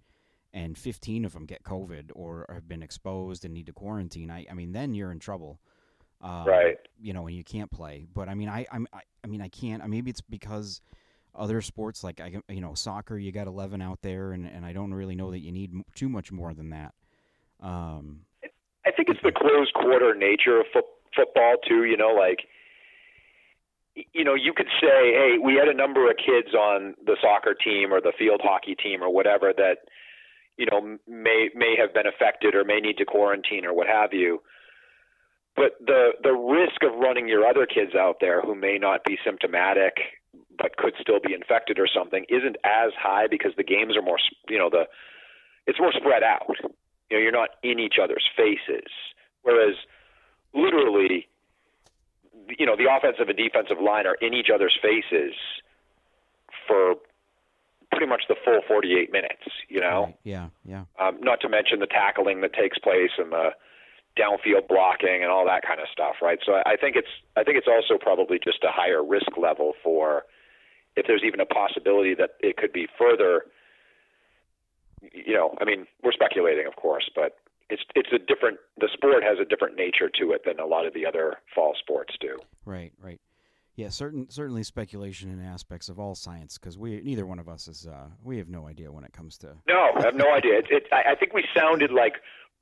and 0.52 0.76
15 0.76 1.24
of 1.24 1.32
them 1.32 1.46
get 1.46 1.62
COVID 1.62 2.10
or 2.14 2.46
have 2.52 2.68
been 2.68 2.82
exposed 2.82 3.44
and 3.44 3.54
need 3.54 3.66
to 3.66 3.72
quarantine, 3.72 4.30
I, 4.30 4.46
I 4.50 4.54
mean, 4.54 4.72
then 4.72 4.94
you're 4.94 5.12
in 5.12 5.18
trouble. 5.18 5.60
Um, 6.20 6.46
Right. 6.46 6.78
You 7.00 7.12
know, 7.12 7.26
and 7.26 7.36
you 7.36 7.44
can't 7.44 7.70
play. 7.70 8.06
But 8.12 8.28
I 8.28 8.34
mean, 8.34 8.48
I, 8.48 8.66
I'm, 8.72 8.86
I, 8.92 9.02
I 9.24 9.26
mean, 9.26 9.40
I 9.40 9.48
can't. 9.48 9.82
I 9.82 9.86
maybe 9.86 10.10
it's 10.10 10.20
because 10.20 10.80
other 11.34 11.60
sports 11.62 12.04
like 12.04 12.20
I, 12.20 12.40
you 12.48 12.60
know, 12.60 12.74
soccer, 12.74 13.16
you 13.18 13.32
got 13.32 13.46
11 13.46 13.80
out 13.80 14.02
there, 14.02 14.32
and, 14.32 14.46
and 14.46 14.64
I 14.66 14.72
don't 14.72 14.92
really 14.92 15.14
know 15.14 15.30
that 15.30 15.40
you 15.40 15.50
need 15.52 15.72
m- 15.72 15.84
too 15.94 16.08
much 16.08 16.30
more 16.30 16.54
than 16.54 16.70
that. 16.70 16.94
Um, 17.60 18.22
I 18.86 18.90
think 18.90 19.08
it's 19.08 19.22
the 19.22 19.32
closed 19.32 19.74
quarter 19.74 20.14
nature 20.14 20.60
of 20.60 20.66
fo- 20.72 20.88
football 21.14 21.56
too. 21.66 21.84
You 21.84 21.96
know, 21.96 22.14
like 22.14 22.40
you 23.94 24.24
know, 24.24 24.34
you 24.34 24.52
could 24.54 24.68
say, 24.80 25.12
hey, 25.12 25.36
we 25.42 25.54
had 25.54 25.68
a 25.68 25.74
number 25.74 26.10
of 26.10 26.16
kids 26.16 26.54
on 26.54 26.94
the 27.04 27.16
soccer 27.20 27.54
team 27.54 27.92
or 27.92 28.00
the 28.00 28.12
field 28.18 28.40
hockey 28.42 28.74
team 28.74 29.02
or 29.02 29.12
whatever 29.12 29.52
that 29.56 29.78
you 30.56 30.66
know 30.70 30.98
may 31.06 31.50
may 31.54 31.76
have 31.78 31.94
been 31.94 32.06
affected 32.06 32.54
or 32.54 32.64
may 32.64 32.80
need 32.80 32.96
to 32.98 33.04
quarantine 33.04 33.64
or 33.64 33.74
what 33.74 33.86
have 33.86 34.12
you. 34.12 34.40
But 35.54 35.72
the 35.84 36.12
the 36.22 36.32
risk 36.32 36.82
of 36.82 36.98
running 36.98 37.28
your 37.28 37.46
other 37.46 37.66
kids 37.66 37.94
out 37.94 38.16
there 38.20 38.40
who 38.40 38.54
may 38.54 38.78
not 38.78 39.04
be 39.04 39.18
symptomatic 39.24 39.94
but 40.56 40.76
could 40.76 40.94
still 41.00 41.20
be 41.20 41.34
infected 41.34 41.78
or 41.78 41.86
something 41.86 42.24
isn't 42.28 42.56
as 42.64 42.92
high 42.98 43.26
because 43.30 43.52
the 43.56 43.64
games 43.64 43.96
are 43.96 44.02
more 44.02 44.18
you 44.48 44.58
know 44.58 44.70
the 44.70 44.84
it's 45.66 45.78
more 45.78 45.92
spread 45.92 46.22
out. 46.22 46.56
You 47.12 47.18
know, 47.18 47.22
you're 47.24 47.32
not 47.32 47.50
in 47.62 47.78
each 47.78 47.96
other's 48.02 48.24
faces. 48.34 48.88
Whereas 49.42 49.76
literally, 50.54 51.28
you 52.58 52.64
know, 52.64 52.74
the 52.74 52.88
offensive 52.88 53.28
and 53.28 53.36
defensive 53.36 53.76
line 53.84 54.06
are 54.06 54.16
in 54.22 54.32
each 54.32 54.48
other's 54.48 54.72
faces 54.80 55.34
for 56.66 56.94
pretty 57.90 58.06
much 58.06 58.22
the 58.30 58.36
full 58.42 58.60
48 58.66 59.12
minutes, 59.12 59.44
you 59.68 59.78
know? 59.78 60.04
right. 60.04 60.16
Yeah. 60.24 60.48
Yeah. 60.64 60.84
Um, 60.98 61.18
not 61.20 61.42
to 61.42 61.50
mention 61.50 61.80
the 61.80 61.86
tackling 61.86 62.40
that 62.40 62.54
takes 62.54 62.78
place 62.78 63.10
and 63.18 63.30
the 63.30 63.50
downfield 64.16 64.68
blocking 64.68 65.20
and 65.20 65.30
all 65.30 65.44
that 65.44 65.60
kind 65.68 65.80
of 65.80 65.88
stuff, 65.92 66.16
right? 66.22 66.38
So 66.46 66.54
I 66.54 66.72
I 66.72 66.76
think 66.80 66.96
it's 66.96 67.12
I 67.36 67.44
think 67.44 67.58
it's 67.58 67.68
also 67.68 68.00
probably 68.00 68.38
just 68.42 68.64
a 68.64 68.72
higher 68.72 69.04
risk 69.04 69.36
level 69.36 69.74
for 69.84 70.24
if 70.96 71.06
there's 71.06 71.22
even 71.26 71.40
a 71.40 71.46
possibility 71.46 72.14
that 72.14 72.30
it 72.40 72.56
could 72.56 72.72
be 72.72 72.88
further 72.98 73.44
you 75.12 75.34
know, 75.34 75.54
I 75.60 75.64
mean, 75.64 75.86
we're 76.02 76.12
speculating, 76.12 76.66
of 76.66 76.76
course, 76.76 77.10
but 77.14 77.36
it's 77.70 77.82
it's 77.94 78.10
a 78.12 78.18
different. 78.18 78.58
The 78.78 78.88
sport 78.92 79.22
has 79.22 79.38
a 79.40 79.44
different 79.44 79.76
nature 79.76 80.10
to 80.20 80.32
it 80.32 80.42
than 80.44 80.60
a 80.60 80.66
lot 80.66 80.86
of 80.86 80.94
the 80.94 81.06
other 81.06 81.38
fall 81.54 81.74
sports 81.78 82.14
do. 82.20 82.38
Right, 82.64 82.92
right. 83.00 83.20
Yeah, 83.74 83.88
certain 83.88 84.28
certainly 84.28 84.62
speculation 84.62 85.30
in 85.30 85.42
aspects 85.42 85.88
of 85.88 85.98
all 85.98 86.14
science 86.14 86.58
because 86.58 86.76
we 86.76 87.00
neither 87.00 87.24
one 87.24 87.38
of 87.38 87.48
us 87.48 87.68
is 87.68 87.86
uh, 87.86 88.08
we 88.22 88.36
have 88.38 88.48
no 88.48 88.68
idea 88.68 88.92
when 88.92 89.04
it 89.04 89.12
comes 89.12 89.38
to 89.38 89.56
No, 89.66 89.88
I 89.96 90.04
have 90.04 90.14
no 90.14 90.30
idea. 90.32 90.58
It, 90.58 90.66
it, 90.70 90.82
I, 90.92 91.12
I 91.12 91.14
think 91.14 91.32
we 91.32 91.44
sounded 91.56 91.90
like 91.90 92.14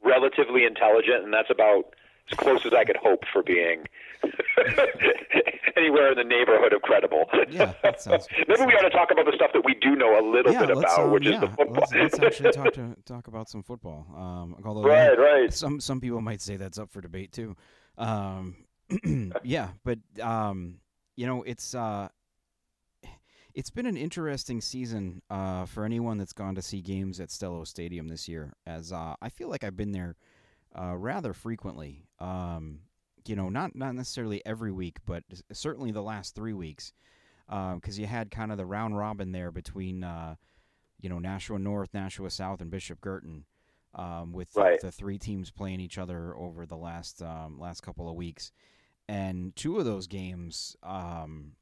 relatively 0.05 0.65
intelligent, 0.65 1.25
and 1.25 1.35
that's 1.35 1.51
about 1.51 1.95
as 2.31 2.39
close 2.39 2.65
as 2.67 2.73
I 2.73 2.85
could 2.85 2.97
hope 2.97 3.25
for 3.33 3.43
being 3.43 3.87
anywhere 5.77 6.13
in 6.13 6.19
the 6.19 6.25
neighborhood 6.25 6.73
of 6.73 6.83
credible. 6.83 7.25
Yeah, 7.49 7.73
that 7.83 8.01
sounds- 8.01 8.29
Maybe 8.49 8.67
we 8.67 8.75
ought 8.75 8.83
to 8.83 8.91
talk 8.91 9.11
about 9.11 9.27
the 9.27 9.33
stuff 9.35 9.51
that 9.55 9.65
we 9.65 9.75
do 9.75 9.97
know 9.97 10.19
a 10.19 10.25
little 10.25 10.53
yeah. 10.53 10.61
bit 10.67 10.71
about, 10.71 10.99
um, 10.99 11.11
which 11.11 11.25
yeah, 11.25 11.35
is 11.35 11.41
the 11.41 11.49
football. 11.49 11.87
let's, 11.91 11.93
let's 11.93 12.19
actually 12.19 12.53
talk 12.53 12.73
to 12.75 12.97
talk 13.05 13.29
about 13.29 13.49
some 13.49 13.63
football. 13.63 14.07
Um, 14.17 14.57
although 14.65 14.83
right, 14.83 15.19
right. 15.19 15.53
some 15.53 15.81
some 15.81 16.01
people 16.01 16.21
might 16.21 16.41
say 16.41 16.57
that's 16.57 16.79
up 16.79 16.91
for 16.91 17.01
debate 17.01 17.33
too. 17.33 17.57
Um, 17.99 18.57
yeah, 19.43 19.69
but 19.85 19.99
um, 20.21 20.81
you 21.17 21.27
know 21.27 21.43
it's 21.43 21.75
uh, 21.75 22.09
it's 23.55 23.71
been 23.71 23.87
an 23.87 23.97
interesting 23.97 24.61
season 24.61 25.23
uh, 25.31 25.65
for 25.67 25.85
anyone 25.85 26.19
that's 26.19 26.33
gone 26.33 26.55
to 26.55 26.63
see 26.63 26.81
games 26.81 27.21
at 27.21 27.29
Stellos 27.29 27.69
Stadium 27.69 28.09
this 28.09 28.29
year. 28.29 28.53
As 28.67 28.93
uh, 28.93 29.15
I 29.21 29.29
feel 29.29 29.49
like 29.49 29.65
I've 29.65 29.77
been 29.77 29.93
there 29.93 30.17
uh, 30.79 30.97
rather 30.97 31.33
frequently. 31.33 32.05
Um, 32.19 32.81
you 33.27 33.37
know, 33.37 33.49
not 33.49 33.75
not 33.77 33.95
necessarily 33.95 34.45
every 34.47 34.73
week, 34.73 34.99
but 35.07 35.25
certainly 35.53 35.91
the 35.93 36.03
last 36.03 36.35
three 36.35 36.53
weeks, 36.55 36.93
because 37.49 37.99
you 37.99 38.07
had 38.07 38.31
kind 38.31 38.51
of 38.51 38.59
the 38.59 38.67
round 38.67 38.97
robin 38.97 39.33
there 39.33 39.51
between 39.51 40.03
uh, 40.03 40.37
you 41.01 41.09
know 41.09 41.19
Nashua 41.19 41.59
North, 41.59 41.91
Nashua 41.93 42.31
South, 42.31 42.61
and 42.61 42.71
Bishop 42.71 43.01
Guertin, 43.01 43.45
um, 43.95 44.33
with 44.33 44.53
the- 44.53 44.61
Right. 44.61 44.81
the, 44.81 44.91
three 44.91 45.19
teams 45.19 45.51
playing 45.51 45.81
each 45.81 45.99
other 45.99 46.35
over 46.37 46.65
the 46.67 46.77
last 46.77 47.23
um, 47.23 47.59
last 47.61 47.83
couple 47.83 48.09
of 48.09 48.15
weeks, 48.17 48.53
and 49.09 49.55
two 49.55 49.79
of 49.79 49.85
those 49.85 50.07
games, 50.07 50.77
um, 50.83 51.53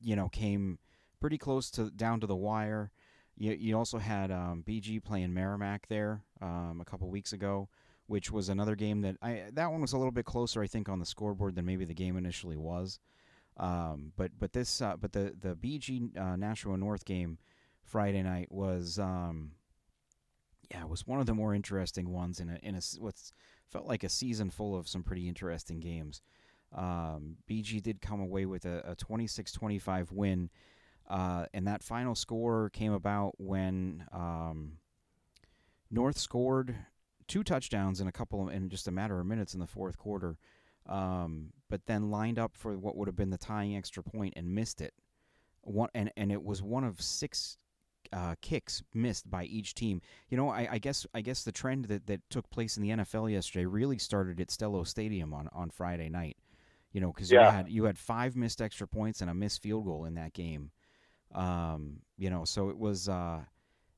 you 0.00 0.14
know, 0.14 0.28
came 0.28 0.78
pretty 1.20 1.38
close 1.38 1.70
to 1.72 1.90
down 1.90 2.20
to 2.20 2.26
the 2.26 2.36
wire. 2.36 2.90
You, 3.36 3.52
you 3.52 3.76
also 3.78 3.98
had 3.98 4.30
um, 4.30 4.62
BG 4.66 5.02
playing 5.02 5.32
Merrimack 5.34 5.88
there 5.88 6.22
um, 6.40 6.78
a 6.80 6.84
couple 6.84 7.08
weeks 7.10 7.32
ago, 7.32 7.68
which 8.12 8.30
was 8.30 8.50
another 8.50 8.76
game 8.76 9.00
that 9.00 9.16
I 9.22 9.44
that 9.54 9.72
one 9.72 9.80
was 9.80 9.94
a 9.94 9.96
little 9.96 10.12
bit 10.12 10.26
closer, 10.26 10.62
I 10.62 10.66
think, 10.66 10.90
on 10.90 10.98
the 10.98 11.06
scoreboard 11.06 11.54
than 11.54 11.64
maybe 11.64 11.86
the 11.86 11.94
game 11.94 12.18
initially 12.18 12.58
was. 12.58 12.98
Um, 13.56 14.12
but 14.18 14.32
but 14.38 14.52
this 14.52 14.82
uh, 14.82 14.96
but 15.00 15.12
the 15.12 15.34
the 15.40 15.56
BG 15.56 16.14
uh, 16.20 16.36
Nashua 16.36 16.76
North 16.76 17.06
game 17.06 17.38
Friday 17.82 18.22
night 18.22 18.52
was 18.52 18.98
um, 18.98 19.52
yeah 20.70 20.84
was 20.84 21.06
one 21.06 21.20
of 21.20 21.26
the 21.26 21.32
more 21.32 21.54
interesting 21.54 22.10
ones 22.10 22.38
in 22.38 22.50
a 22.50 22.58
in 22.62 22.74
a 22.74 22.82
what's 22.98 23.32
felt 23.70 23.86
like 23.86 24.04
a 24.04 24.10
season 24.10 24.50
full 24.50 24.76
of 24.76 24.86
some 24.86 25.02
pretty 25.02 25.26
interesting 25.26 25.80
games. 25.80 26.20
Um, 26.76 27.38
BG 27.50 27.82
did 27.82 28.02
come 28.02 28.20
away 28.20 28.44
with 28.44 28.66
a, 28.66 28.90
a 28.90 28.96
26-25 28.96 30.12
win, 30.12 30.50
uh, 31.08 31.46
and 31.54 31.66
that 31.66 31.82
final 31.82 32.14
score 32.14 32.68
came 32.68 32.92
about 32.92 33.32
when 33.38 34.04
um, 34.12 34.72
North 35.90 36.18
scored 36.18 36.76
two 37.28 37.42
touchdowns 37.44 38.00
in 38.00 38.06
a 38.08 38.12
couple 38.12 38.46
of, 38.48 38.54
in 38.54 38.68
just 38.68 38.88
a 38.88 38.90
matter 38.90 39.18
of 39.20 39.26
minutes 39.26 39.54
in 39.54 39.60
the 39.60 39.66
fourth 39.66 39.96
quarter, 39.98 40.36
um, 40.86 41.50
but 41.68 41.86
then 41.86 42.10
lined 42.10 42.38
up 42.38 42.56
for 42.56 42.76
what 42.78 42.96
would 42.96 43.08
have 43.08 43.16
been 43.16 43.30
the 43.30 43.38
tying 43.38 43.76
extra 43.76 44.02
point 44.02 44.34
and 44.36 44.54
missed 44.54 44.80
it. 44.80 44.94
One 45.62 45.88
and 45.94 46.10
and 46.16 46.32
it 46.32 46.42
was 46.42 46.60
one 46.62 46.82
of 46.84 47.00
six 47.00 47.56
uh, 48.12 48.34
kicks 48.40 48.82
missed 48.92 49.30
by 49.30 49.44
each 49.44 49.74
team. 49.74 50.00
You 50.28 50.36
know, 50.36 50.48
I, 50.48 50.66
I 50.72 50.78
guess 50.78 51.06
I 51.14 51.20
guess 51.20 51.44
the 51.44 51.52
trend 51.52 51.84
that, 51.86 52.06
that 52.08 52.20
took 52.30 52.50
place 52.50 52.76
in 52.76 52.82
the 52.82 52.90
NFL 52.90 53.30
yesterday 53.30 53.64
really 53.64 53.98
started 53.98 54.40
at 54.40 54.48
Stellos 54.48 54.88
Stadium 54.88 55.32
on, 55.32 55.48
on 55.52 55.70
Friday 55.70 56.08
night. 56.08 56.36
You 56.92 57.00
know, 57.00 57.12
because 57.12 57.30
Yeah. 57.30 57.46
you 57.46 57.50
had 57.52 57.68
you 57.70 57.84
had 57.84 57.96
five 57.98 58.34
missed 58.36 58.60
extra 58.60 58.88
points 58.88 59.20
and 59.20 59.30
a 59.30 59.34
missed 59.34 59.62
field 59.62 59.84
goal 59.84 60.04
in 60.04 60.14
that 60.14 60.32
game. 60.32 60.72
Um, 61.34 62.00
you 62.18 62.28
know, 62.28 62.44
so 62.44 62.68
it 62.68 62.76
was 62.76 63.08
uh, 63.08 63.40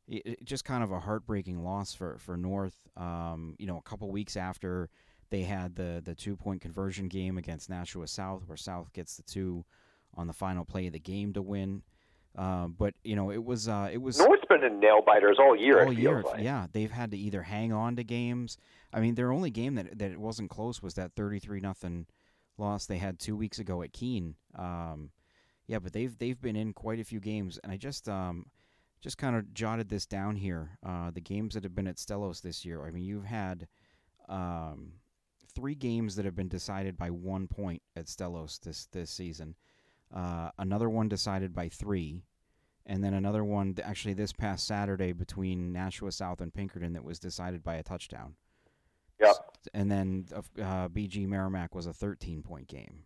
it, 0.08 0.23
it 0.25 0.44
just 0.44 0.64
kind 0.64 0.82
of 0.82 0.92
a 0.92 1.00
heartbreaking 1.00 1.62
loss 1.62 1.94
for 1.94 2.18
for 2.18 2.37
North. 2.37 2.76
Um, 2.96 3.54
you 3.58 3.66
know, 3.66 3.78
a 3.78 3.82
couple 3.82 4.11
weeks 4.11 4.37
after 4.37 4.90
they 5.30 5.42
had 5.42 5.76
the 5.76 6.02
the 6.04 6.14
two 6.14 6.37
point 6.37 6.61
conversion 6.61 7.08
game 7.08 7.38
against 7.38 7.70
Nashua 7.70 8.06
South, 8.06 8.42
where 8.46 8.56
South 8.56 8.92
gets 8.92 9.16
the 9.16 9.23
two 9.23 9.64
on 10.16 10.26
the 10.26 10.32
final 10.32 10.64
play 10.64 10.87
of 10.87 10.92
the 10.92 11.00
game 11.00 11.32
to 11.32 11.42
win. 11.42 11.82
Um, 12.37 12.75
but 12.76 12.94
you 13.04 13.14
know, 13.14 13.30
it 13.30 13.44
was 13.44 13.68
uh, 13.68 13.88
it 13.92 13.99
was 13.99 14.18
North's 14.18 14.44
been 14.49 14.64
in 14.64 14.80
nail 14.80 15.00
biters 15.06 15.38
all 15.38 15.56
year. 15.56 15.84
all 15.84 15.92
year. 15.92 16.23
like. 16.23 16.42
Yeah, 16.42 16.66
they've 16.73 16.90
had 16.90 17.12
to 17.12 17.16
either 17.16 17.42
hang 17.42 17.73
on 17.73 17.96
to 17.96 18.04
games. 18.04 18.56
I 18.92 19.00
mean, 19.00 19.14
their 19.14 19.32
only 19.32 19.50
game 19.50 19.76
that 19.76 19.99
that 19.99 20.11
it 20.11 20.18
wasn't 20.20 20.50
close 20.50 20.82
was 20.82 20.94
that 20.94 21.12
thirty 21.14 21.38
three 21.38 21.61
nothing 21.61 22.06
loss 22.58 22.87
they 22.87 22.99
had 22.99 23.18
two 23.18 23.37
weeks 23.37 23.58
ago 23.58 23.82
at 23.82 23.92
Keene. 23.92 24.34
Um, 24.56 25.11
yeah, 25.66 25.78
but 25.78 25.92
they've 25.92 26.16
they've 26.18 26.40
been 26.40 26.56
in 26.56 26.73
quite 26.73 26.99
a 26.99 27.04
few 27.04 27.20
games, 27.20 27.58
and 27.62 27.73
I 27.73 27.76
just 27.76 28.08
um, 28.08 28.46
just 29.04 29.18
kind 29.18 29.37
of 29.37 29.52
jotted 29.52 29.90
this 29.90 30.06
down 30.06 30.34
here. 30.34 30.78
Uh, 30.84 31.11
the 31.11 31.20
games 31.20 31.52
that 31.52 31.62
have 31.62 31.75
been 31.75 31.87
at 31.87 31.96
Stellos 31.96 32.40
this 32.40 32.64
year. 32.64 32.87
I 32.87 32.90
mean, 32.90 33.04
you've 33.04 33.26
had 33.26 33.68
um, 34.30 34.92
three 35.54 35.75
games 35.75 36.16
that 36.16 36.25
have 36.25 36.34
been 36.34 36.49
decided 36.49 36.96
by 36.96 37.11
one 37.11 37.46
point 37.46 37.82
at 37.94 38.06
Stellos 38.06 38.58
this 38.61 38.87
this 38.92 39.11
season. 39.11 39.56
Uh, 40.12 40.49
another 40.58 40.88
one 40.88 41.11
decided 41.11 41.54
by 41.54 41.68
three, 41.68 42.23
and 42.87 43.04
then 43.04 43.12
another 43.12 43.44
one 43.44 43.76
actually 43.84 44.14
this 44.14 44.32
past 44.32 44.66
Saturday 44.66 45.12
between 45.12 45.70
Nashua 45.70 46.11
South 46.11 46.40
and 46.40 46.54
Pinkerton 46.54 46.94
that 46.94 47.04
was 47.04 47.18
decided 47.18 47.62
by 47.62 47.75
a 47.75 47.82
touchdown. 47.82 48.37
Yep. 49.20 49.37
and 49.75 49.92
then 49.92 50.26
uh, 50.34 50.88
BG 50.88 51.28
Merrimack 51.28 51.75
was 51.75 51.87
a 51.87 51.92
13 51.92 52.42
point 52.42 52.68
game. 52.68 53.04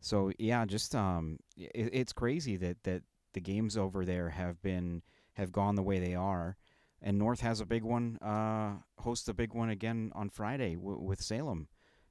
So 0.00 0.32
yeah, 0.40 0.64
just 0.66 0.94
um, 0.96 1.38
it, 1.56 1.90
it's 1.92 2.12
crazy 2.12 2.56
that 2.56 2.82
that 2.82 3.04
the 3.34 3.40
games 3.40 3.76
over 3.76 4.04
there 4.04 4.30
have 4.30 4.62
been 4.62 5.02
have 5.34 5.52
gone 5.52 5.74
the 5.74 5.82
way 5.82 5.98
they 5.98 6.14
are, 6.14 6.56
and 7.02 7.18
North 7.18 7.40
has 7.40 7.60
a 7.60 7.66
big 7.66 7.82
one, 7.82 8.18
uh, 8.22 8.76
hosts 8.98 9.28
a 9.28 9.34
big 9.34 9.52
one 9.52 9.68
again 9.68 10.12
on 10.14 10.30
Friday 10.30 10.76
w- 10.76 10.98
with 10.98 11.20
Salem, 11.20 11.68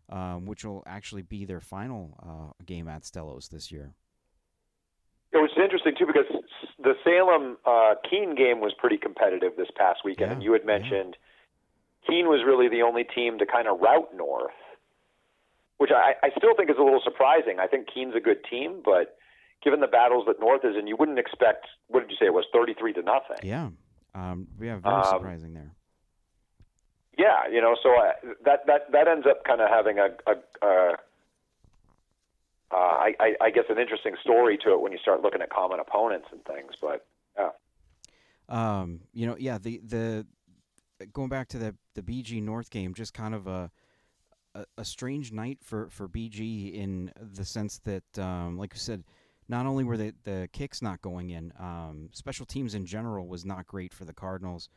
um, 0.10 0.46
which 0.46 0.64
will 0.66 0.84
actually 0.86 1.22
be 1.22 1.46
their 1.46 1.62
final 1.62 2.18
uh, 2.22 2.64
game 2.66 2.88
at 2.88 3.04
Stellos 3.04 3.50
this 3.50 3.72
year. 3.72 3.96
It 5.32 5.38
was 5.38 5.50
interesting 5.58 5.96
too 5.98 6.06
because 6.06 6.28
the 6.78 6.94
Salem 7.04 7.58
uh, 7.66 7.96
Keene 8.08 8.36
game 8.36 8.60
was 8.60 8.74
pretty 8.78 8.98
competitive 8.98 9.54
this 9.58 9.70
past 9.76 10.02
weekend, 10.06 10.30
Yeah, 10.30 10.34
and 10.34 10.44
you 10.44 10.54
had 10.54 10.66
mentioned 10.66 11.18
Keene 12.08 12.28
was 12.28 12.42
really 12.46 12.68
the 12.70 12.84
only 12.84 13.04
team 13.04 13.40
to 13.40 13.46
kind 13.46 13.68
of 13.68 13.80
route 13.80 14.10
North, 14.16 14.52
which 15.78 15.92
I, 15.92 16.14
I 16.22 16.30
still 16.38 16.56
think 16.56 16.70
is 16.70 16.76
a 16.78 16.84
little 16.84 17.02
surprising. 17.04 17.60
I 17.60 17.68
think 17.68 17.88
Keene's 17.92 18.16
a 18.16 18.20
good 18.20 18.44
team, 18.50 18.82
but 18.84 19.18
given 19.64 19.80
the 19.80 19.88
battles 19.88 20.26
that 20.28 20.40
North 20.40 20.64
is 20.66 20.76
in, 20.78 20.88
you 20.88 20.96
wouldn't 20.98 21.20
expect. 21.20 21.68
What 21.88 22.02
did 22.02 22.12
you 22.12 22.18
say? 22.20 22.26
It 22.28 22.34
was 22.34 22.46
thirty-three 22.54 22.94
to 22.94 23.02
nothing. 23.02 23.38
Yeah, 23.44 23.70
um, 24.16 24.48
yeah, 24.62 24.78
very 24.78 24.96
Um, 24.96 25.04
surprising 25.06 25.54
there. 25.54 25.72
Yeah, 27.18 27.48
you 27.52 27.62
know, 27.62 27.76
so 27.82 27.90
I, 27.90 28.14
that 28.46 28.66
that 28.68 28.92
that 28.92 29.08
ends 29.08 29.28
up 29.30 29.44
kind 29.44 29.62
of 29.62 29.70
having 29.70 30.00
a, 30.00 30.10
a, 30.28 30.66
a 30.66 30.98
uh, 32.72 32.76
I, 32.76 33.14
I, 33.20 33.36
I 33.40 33.50
guess 33.52 33.66
an 33.70 33.78
interesting 33.78 34.16
story 34.22 34.58
to 34.64 34.72
it 34.74 34.82
when 34.82 34.92
you 34.92 34.98
start 34.98 35.22
looking 35.22 35.42
at 35.42 35.50
common 35.52 35.80
opponents 35.80 36.28
and 36.32 36.44
things. 36.46 36.72
But 36.82 37.06
yeah, 37.38 37.50
Um, 38.50 39.02
you 39.14 39.28
know, 39.28 39.36
yeah, 39.38 39.60
the 39.60 39.80
the 39.86 40.26
going 41.14 41.30
back 41.30 41.48
to 41.50 41.58
the 41.60 41.76
the 41.94 42.02
BG 42.02 42.42
North 42.42 42.72
game, 42.72 42.94
just 42.96 43.14
kind 43.14 43.36
of 43.36 43.46
a 43.46 43.70
a, 44.56 44.66
a 44.80 44.86
strange 44.86 45.32
night 45.32 45.60
for 45.62 45.90
for 45.90 46.08
BG 46.08 46.74
in 46.74 47.12
the 47.16 47.46
sense 47.46 47.80
that, 47.80 48.18
um, 48.18 48.58
like 48.58 48.74
you 48.74 48.80
said, 48.80 49.04
not 49.54 49.68
only 49.68 49.84
were 49.84 49.98
the 49.98 50.14
the 50.24 50.50
kicks 50.52 50.82
not 50.82 51.02
going 51.02 51.30
in, 51.30 51.54
um, 51.60 52.10
special 52.12 52.46
teams 52.46 52.74
in 52.74 52.86
general 52.86 53.28
was 53.28 53.46
not 53.46 53.68
great 53.68 53.94
for 53.94 54.04
the 54.04 54.14
Cardinals, 54.14 54.68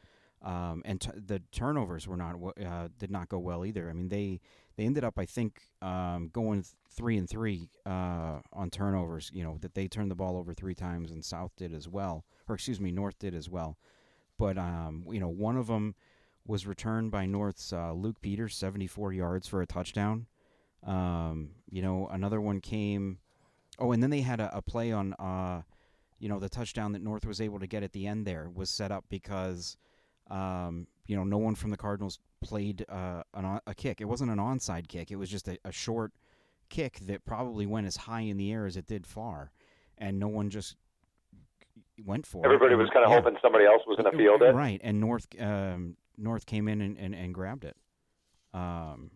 um, 0.43 0.83
and 0.85 1.01
t- 1.01 1.11
the 1.15 1.41
turnovers 1.51 2.07
were 2.07 2.17
not 2.17 2.37
uh, 2.63 2.89
did 2.99 3.11
not 3.11 3.31
go 3.31 3.39
well 3.39 3.65
either. 3.65 3.89
I 3.89 3.95
mean, 3.95 4.09
they 4.09 4.41
they 4.77 4.85
ended 4.85 5.03
up, 5.03 5.19
I 5.19 5.25
think, 5.25 5.63
um, 5.81 6.29
going 6.31 6.63
th- 6.63 6.75
three 6.91 7.17
and 7.17 7.29
three 7.29 7.71
uh, 7.87 8.41
on 8.53 8.69
turnovers. 8.71 9.31
You 9.33 9.45
know 9.45 9.57
that 9.63 9.75
they 9.75 9.89
turned 9.89 10.11
the 10.11 10.15
ball 10.15 10.37
over 10.37 10.53
three 10.53 10.75
times, 10.75 11.11
and 11.11 11.25
South 11.25 11.53
did 11.57 11.73
as 11.73 11.89
well, 11.89 12.27
or 12.47 12.55
excuse 12.55 12.81
me, 12.81 12.91
North 12.93 13.19
did 13.19 13.35
as 13.35 13.49
well. 13.49 13.79
But 14.39 14.59
um, 14.59 15.07
you 15.11 15.21
know, 15.21 15.29
one 15.29 15.57
of 15.57 15.69
them 15.69 15.95
was 16.47 16.67
returned 16.67 17.11
by 17.11 17.25
North's 17.25 17.73
uh, 17.73 17.93
Luke 17.93 18.21
Peters, 18.21 18.55
74 18.55 19.15
yards 19.15 19.49
for 19.49 19.63
a 19.63 19.67
touchdown. 19.67 20.27
Um, 20.85 21.51
you 21.71 21.81
know, 21.83 22.09
another 22.09 22.41
one 22.41 22.61
came. 22.61 23.19
Oh, 23.79 23.93
and 23.93 24.03
then 24.03 24.11
they 24.11 24.21
had 24.23 24.41
a, 24.41 24.57
a 24.57 24.63
play 24.63 24.91
on, 24.93 25.13
uh, 25.15 25.63
you 26.19 26.29
know, 26.29 26.39
the 26.39 26.49
touchdown 26.49 26.93
that 26.93 27.03
North 27.03 27.27
was 27.27 27.41
able 27.41 27.59
to 27.61 27.67
get 27.67 27.83
at 27.83 27.93
the 27.93 28.07
end 28.07 28.27
there 28.27 28.49
was 28.55 28.71
set 28.71 28.91
up 28.91 29.05
because, 29.11 29.77
um, 30.31 30.87
you 31.07 31.15
know, 31.17 31.25
no 31.25 31.37
one 31.39 31.55
from 31.55 31.71
the 31.71 31.77
Cardinals 31.77 32.19
played 32.43 32.85
uh, 32.89 33.23
an, 33.35 33.45
on- 33.45 33.61
a 33.67 33.75
kick. 33.75 34.01
It 34.01 34.07
wasn't 34.07 34.31
an 34.31 34.39
onside 34.39 34.89
kick. 34.89 35.11
It 35.11 35.17
was 35.17 35.29
just 35.29 35.47
a, 35.49 35.59
a 35.65 35.73
short 35.73 36.13
kick 36.71 36.99
that 37.01 37.25
probably 37.27 37.67
went 37.67 37.87
as 37.87 37.97
high 37.97 38.23
in 38.23 38.37
the 38.39 38.51
air 38.53 38.65
as 38.67 38.77
it 38.77 38.87
did 38.87 39.07
far, 39.07 39.53
and 39.99 40.19
no 40.19 40.29
one 40.29 40.49
just 40.51 40.77
went 42.05 42.27
for 42.27 42.43
it. 42.43 42.47
everybody 42.47 42.73
And- 42.75 42.81
was 42.83 42.91
kind 42.91 43.05
of 43.05 43.11
yeah. 43.11 43.17
hoping 43.21 43.37
somebody 43.43 43.67
else 43.67 43.83
was 43.87 43.97
going 43.99 44.11
to 44.11 44.17
field 44.19 44.43
it. 44.43 44.55
Right, 44.55 44.81
and 44.83 45.01
North 45.01 45.27
um, 45.41 45.97
North 46.19 46.47
came 46.47 46.67
in 46.67 46.81
and, 46.81 46.97
and, 46.99 47.15
and 47.15 47.35
grabbed 47.35 47.65
it. 47.65 47.77
Um, 48.55 49.11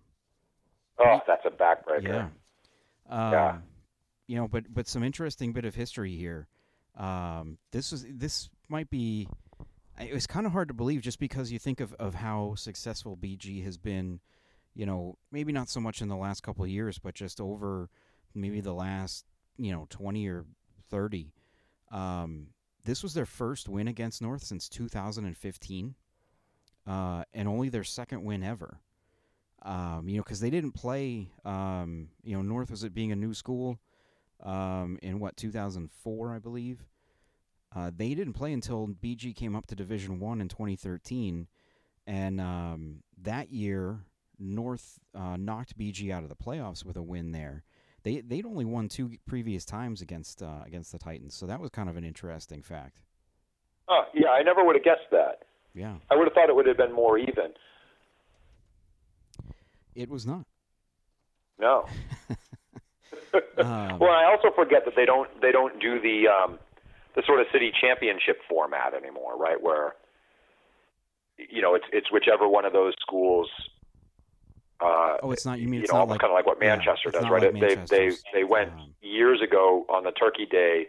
Oh, 1.02 1.18
that's 1.26 1.46
a 1.46 1.50
backbreaker. 1.50 2.02
yeah. 2.02 2.28
Um, 3.08 3.32
Yeah. 3.32 3.56
You 4.30 4.36
know, 4.36 4.46
but 4.46 4.72
but 4.72 4.86
some 4.86 5.02
interesting 5.02 5.52
bit 5.52 5.64
of 5.64 5.74
history 5.74 6.14
here. 6.14 6.46
Um, 6.96 7.58
this 7.72 7.90
was 7.90 8.06
this 8.08 8.48
might 8.68 8.88
be. 8.88 9.26
It 9.98 10.14
was 10.14 10.28
kind 10.28 10.46
of 10.46 10.52
hard 10.52 10.68
to 10.68 10.74
believe 10.74 11.00
just 11.00 11.18
because 11.18 11.50
you 11.50 11.58
think 11.58 11.80
of, 11.80 11.94
of 11.94 12.14
how 12.14 12.54
successful 12.54 13.16
BG 13.16 13.64
has 13.64 13.76
been. 13.76 14.20
You 14.72 14.86
know, 14.86 15.18
maybe 15.32 15.52
not 15.52 15.68
so 15.68 15.80
much 15.80 16.00
in 16.00 16.06
the 16.06 16.14
last 16.14 16.44
couple 16.44 16.62
of 16.62 16.70
years, 16.70 16.96
but 16.96 17.12
just 17.16 17.40
over 17.40 17.90
maybe 18.32 18.60
the 18.60 18.72
last 18.72 19.24
you 19.58 19.72
know 19.72 19.88
twenty 19.90 20.28
or 20.28 20.44
thirty. 20.90 21.32
Um, 21.90 22.50
this 22.84 23.02
was 23.02 23.14
their 23.14 23.26
first 23.26 23.68
win 23.68 23.88
against 23.88 24.22
North 24.22 24.44
since 24.44 24.68
2015, 24.68 25.96
uh, 26.86 27.24
and 27.34 27.48
only 27.48 27.68
their 27.68 27.82
second 27.82 28.22
win 28.22 28.44
ever. 28.44 28.78
Um, 29.62 30.08
you 30.08 30.18
know, 30.18 30.22
because 30.22 30.38
they 30.38 30.50
didn't 30.50 30.72
play. 30.76 31.32
Um, 31.44 32.10
you 32.22 32.36
know, 32.36 32.42
North 32.42 32.70
was 32.70 32.84
it 32.84 32.94
being 32.94 33.10
a 33.10 33.16
new 33.16 33.34
school 33.34 33.80
um, 34.42 34.98
in 35.02 35.20
what 35.20 35.36
2004, 35.36 36.34
I 36.34 36.38
believe. 36.38 36.84
Uh, 37.74 37.90
they 37.96 38.14
didn't 38.14 38.32
play 38.32 38.52
until 38.52 38.88
BG 38.88 39.34
came 39.36 39.54
up 39.54 39.66
to 39.66 39.76
Division 39.76 40.18
One 40.18 40.40
in 40.40 40.48
2013, 40.48 41.46
and 42.06 42.40
um, 42.40 43.02
that 43.22 43.52
year 43.52 44.00
North 44.40 44.98
uh, 45.14 45.36
knocked 45.36 45.78
BG 45.78 46.10
out 46.10 46.24
of 46.24 46.28
the 46.28 46.34
playoffs 46.34 46.84
with 46.84 46.96
a 46.96 47.02
win 47.02 47.30
there. 47.30 47.62
They 48.02 48.22
they'd 48.22 48.46
only 48.46 48.64
won 48.64 48.88
two 48.88 49.12
previous 49.26 49.64
times 49.64 50.00
against 50.00 50.42
uh, 50.42 50.62
against 50.66 50.90
the 50.90 50.98
Titans, 50.98 51.34
so 51.34 51.46
that 51.46 51.60
was 51.60 51.70
kind 51.70 51.88
of 51.88 51.96
an 51.96 52.04
interesting 52.04 52.62
fact. 52.62 53.02
Oh, 53.88 54.04
yeah, 54.14 54.30
I 54.30 54.42
never 54.42 54.64
would 54.64 54.76
have 54.76 54.84
guessed 54.84 55.10
that. 55.12 55.42
Yeah, 55.74 55.96
I 56.10 56.16
would 56.16 56.26
have 56.26 56.32
thought 56.32 56.48
it 56.48 56.56
would 56.56 56.66
have 56.66 56.76
been 56.76 56.92
more 56.92 57.18
even. 57.18 57.52
it 59.94 60.08
was 60.08 60.26
not. 60.26 60.46
No. 61.58 61.84
Um, 63.58 63.98
well, 63.98 64.10
I 64.10 64.24
also 64.24 64.54
forget 64.54 64.84
that 64.86 64.94
they 64.96 65.04
don't 65.04 65.28
they 65.42 65.52
don't 65.52 65.78
do 65.80 66.00
the 66.00 66.28
um, 66.28 66.58
the 67.14 67.22
sort 67.26 67.40
of 67.40 67.46
city 67.52 67.72
championship 67.78 68.38
format 68.48 68.94
anymore, 68.94 69.36
right? 69.36 69.60
Where 69.60 69.94
you 71.36 71.60
know 71.60 71.74
it's 71.74 71.84
it's 71.92 72.10
whichever 72.10 72.48
one 72.48 72.64
of 72.64 72.72
those 72.72 72.94
schools. 73.00 73.48
Uh, 74.80 75.18
Oh, 75.22 75.30
it's 75.30 75.44
not. 75.44 75.60
You 75.60 75.68
mean 75.68 75.80
you 75.80 75.84
it's 75.84 75.92
know, 75.92 75.98
not 75.98 76.08
like 76.08 76.20
kind 76.20 76.30
of 76.30 76.34
like 76.34 76.46
what 76.46 76.58
Manchester 76.58 77.10
it's 77.10 77.18
does, 77.18 77.28
right? 77.28 77.52
like 77.52 77.60
they 77.60 77.74
they 77.74 78.16
they 78.32 78.44
went 78.44 78.72
um, 78.72 78.94
years 79.02 79.42
ago 79.42 79.84
on 79.90 80.04
the 80.04 80.12
Turkey 80.12 80.46
Day 80.46 80.86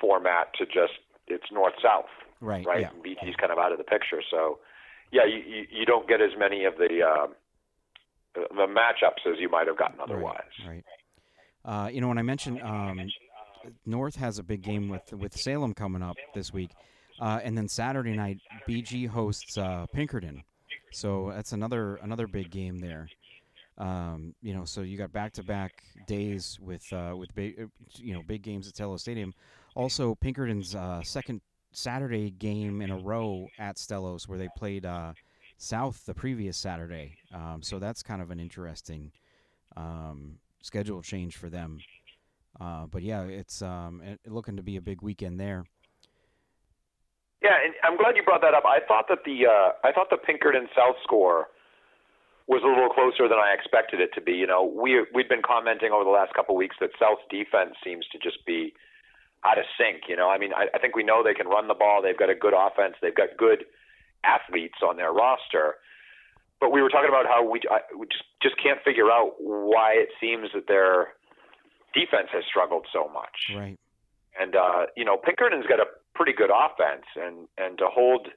format 0.00 0.54
to 0.58 0.64
just 0.66 0.94
it's 1.26 1.50
north 1.50 1.74
south, 1.82 2.06
right. 2.40 2.64
right? 2.64 2.82
Yeah. 2.82 2.90
And 2.90 3.02
BG's 3.02 3.36
kind 3.36 3.50
of 3.50 3.58
out 3.58 3.72
of 3.72 3.78
the 3.78 3.84
picture, 3.84 4.22
so 4.30 4.58
yeah, 5.10 5.24
you 5.24 5.38
you, 5.38 5.66
you 5.70 5.86
don't 5.86 6.08
get 6.08 6.20
as 6.20 6.30
many 6.38 6.64
of 6.64 6.76
the 6.78 7.02
um, 7.02 7.34
the 8.34 8.46
the 8.54 8.66
matchups 8.66 9.30
as 9.30 9.38
you 9.38 9.48
might 9.48 9.66
have 9.66 9.76
gotten 9.76 10.00
otherwise. 10.00 10.42
Right. 10.60 10.68
right. 10.68 10.84
Uh, 11.64 11.88
you 11.92 12.00
know, 12.00 12.08
when 12.08 12.18
I 12.18 12.22
mentioned 12.22 12.60
um, 12.62 13.00
North 13.86 14.16
has 14.16 14.38
a 14.38 14.42
big 14.42 14.62
game 14.62 14.88
with 14.88 15.12
with 15.12 15.36
Salem 15.36 15.74
coming 15.74 16.02
up 16.02 16.16
this 16.34 16.52
week, 16.52 16.70
uh, 17.20 17.40
and 17.42 17.56
then 17.56 17.68
Saturday 17.68 18.14
night 18.14 18.38
BG 18.68 19.08
hosts 19.08 19.56
uh, 19.58 19.86
Pinkerton, 19.92 20.42
so 20.90 21.30
that's 21.34 21.52
another 21.52 21.96
another 21.96 22.26
big 22.26 22.50
game 22.50 22.78
there. 22.78 23.08
Um, 23.78 24.34
you 24.42 24.54
know, 24.54 24.64
so 24.64 24.82
you 24.82 24.98
got 24.98 25.12
back 25.12 25.32
to 25.34 25.42
back 25.42 25.82
days 26.06 26.58
with 26.60 26.92
uh, 26.92 27.14
with 27.16 27.34
big 27.34 27.60
uh, 27.60 27.66
you 27.94 28.14
know 28.14 28.22
big 28.26 28.42
games 28.42 28.68
at 28.68 28.74
Stellos 28.74 29.00
Stadium. 29.00 29.32
Also, 29.74 30.14
Pinkerton's 30.14 30.74
uh, 30.74 31.02
second 31.02 31.40
Saturday 31.72 32.30
game 32.30 32.82
in 32.82 32.90
a 32.90 32.98
row 32.98 33.48
at 33.58 33.76
Stellos, 33.76 34.28
where 34.28 34.38
they 34.38 34.48
played 34.56 34.84
uh, 34.84 35.12
South 35.56 36.04
the 36.04 36.14
previous 36.14 36.56
Saturday. 36.58 37.16
Um, 37.32 37.62
so 37.62 37.78
that's 37.78 38.02
kind 38.02 38.20
of 38.20 38.30
an 38.30 38.38
interesting 38.38 39.10
um, 39.76 40.38
schedule 40.62 41.02
change 41.02 41.36
for 41.36 41.48
them. 41.48 41.78
Uh, 42.60 42.86
but 42.86 43.02
yeah, 43.02 43.22
it's 43.22 43.62
um, 43.62 44.02
looking 44.26 44.56
to 44.56 44.62
be 44.62 44.76
a 44.76 44.80
big 44.80 45.02
weekend 45.02 45.38
there. 45.38 45.64
Yeah, 47.42 47.58
and 47.64 47.74
I'm 47.82 47.96
glad 47.98 48.16
you 48.16 48.22
brought 48.22 48.42
that 48.42 48.54
up. 48.54 48.64
I 48.64 48.78
thought 48.86 49.06
that 49.08 49.24
the 49.24 49.46
uh, 49.46 49.70
I 49.82 49.92
thought 49.92 50.10
the 50.10 50.16
Pinkerton 50.16 50.68
South 50.76 50.96
score 51.02 51.48
was 52.46 52.62
a 52.62 52.68
little 52.68 52.90
closer 52.90 53.28
than 53.28 53.38
I 53.38 53.54
expected 53.54 54.00
it 54.00 54.10
to 54.14 54.20
be. 54.20 54.32
You 54.32 54.46
know, 54.46 54.62
we 54.62 55.04
we've 55.14 55.28
been 55.28 55.42
commenting 55.42 55.90
over 55.90 56.04
the 56.04 56.14
last 56.14 56.34
couple 56.34 56.54
of 56.54 56.58
weeks 56.58 56.76
that 56.80 56.90
South's 56.98 57.22
defense 57.30 57.74
seems 57.82 58.06
to 58.12 58.18
just 58.18 58.44
be 58.46 58.74
out 59.44 59.58
of 59.58 59.64
sync. 59.74 60.06
You 60.08 60.16
know, 60.16 60.30
I 60.30 60.38
mean, 60.38 60.52
I, 60.54 60.66
I 60.74 60.78
think 60.78 60.94
we 60.94 61.02
know 61.02 61.22
they 61.22 61.34
can 61.34 61.48
run 61.48 61.66
the 61.66 61.74
ball. 61.74 62.00
They've 62.02 62.18
got 62.18 62.30
a 62.30 62.38
good 62.38 62.54
offense. 62.54 62.94
They've 63.02 63.14
got 63.14 63.34
good 63.36 63.64
athletes 64.22 64.78
on 64.86 64.96
their 64.96 65.12
roster. 65.12 65.82
But 66.62 66.70
we 66.70 66.80
were 66.80 66.88
talking 66.88 67.10
about 67.10 67.26
how 67.26 67.42
we, 67.42 67.58
I, 67.68 67.80
we 67.98 68.06
just 68.06 68.22
just 68.40 68.54
can't 68.62 68.78
figure 68.86 69.10
out 69.10 69.34
why 69.42 69.98
it 69.98 70.10
seems 70.22 70.54
that 70.54 70.68
their 70.68 71.18
defense 71.92 72.30
has 72.30 72.44
struggled 72.46 72.86
so 72.94 73.10
much. 73.10 73.50
Right. 73.50 73.80
And 74.38 74.54
uh, 74.54 74.86
you 74.96 75.04
know, 75.04 75.18
Pinkerton's 75.18 75.66
got 75.66 75.80
a 75.80 75.90
pretty 76.14 76.32
good 76.32 76.54
offense, 76.54 77.02
and 77.18 77.48
and 77.58 77.78
to 77.78 77.90
hold, 77.90 78.28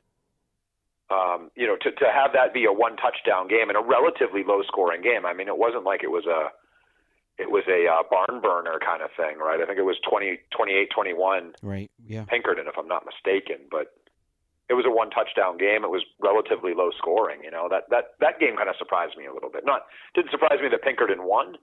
um, 1.13 1.51
you 1.53 1.67
know, 1.67 1.77
to 1.77 1.91
to 1.91 2.05
have 2.09 2.33
that 2.33 2.49
be 2.51 2.65
a 2.65 2.73
one 2.73 2.97
touchdown 2.97 3.47
game 3.47 3.69
and 3.69 3.77
a 3.77 3.85
relatively 3.85 4.41
low 4.41 4.63
scoring 4.65 5.03
game. 5.05 5.23
I 5.23 5.37
mean, 5.37 5.47
it 5.47 5.59
wasn't 5.59 5.85
like 5.85 6.01
it 6.01 6.09
was 6.09 6.25
a 6.25 6.49
it 7.37 7.51
was 7.51 7.63
a 7.69 7.85
uh, 7.85 8.01
barn 8.09 8.41
burner 8.41 8.79
kind 8.81 9.03
of 9.03 9.13
thing, 9.15 9.37
right? 9.37 9.61
I 9.61 9.67
think 9.67 9.77
it 9.77 9.85
was 9.85 9.97
20, 10.09 10.39
28, 10.55 10.89
21 10.89 11.53
Right. 11.61 11.91
Yeah. 12.07 12.25
Pinkerton, 12.25 12.65
if 12.65 12.73
I'm 12.77 12.87
not 12.87 13.05
mistaken. 13.05 13.67
But 13.69 13.93
it 14.69 14.73
was 14.73 14.85
a 14.85 14.91
one 14.91 15.09
touchdown 15.09 15.57
game. 15.57 15.83
It 15.83 15.91
was 15.91 16.03
relatively 16.21 16.73
low 16.73 16.89
scoring. 16.97 17.39
You 17.43 17.51
know 17.51 17.67
that 17.69 17.89
that 17.89 18.15
that 18.19 18.39
game 18.39 18.55
kind 18.57 18.69
of 18.69 18.75
surprised 18.77 19.17
me 19.17 19.25
a 19.25 19.33
little 19.33 19.49
bit. 19.49 19.63
Not 19.65 19.81
didn't 20.13 20.31
surprise 20.31 20.59
me 20.61 20.69
that 20.69 20.81
Pinkerton 20.81 21.23
won. 21.23 21.55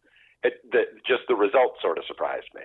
It 0.43 0.55
that 0.73 0.87
just 1.07 1.23
the 1.29 1.35
result 1.35 1.75
sort 1.81 1.99
of 1.99 2.05
surprised 2.07 2.49
me. 2.55 2.62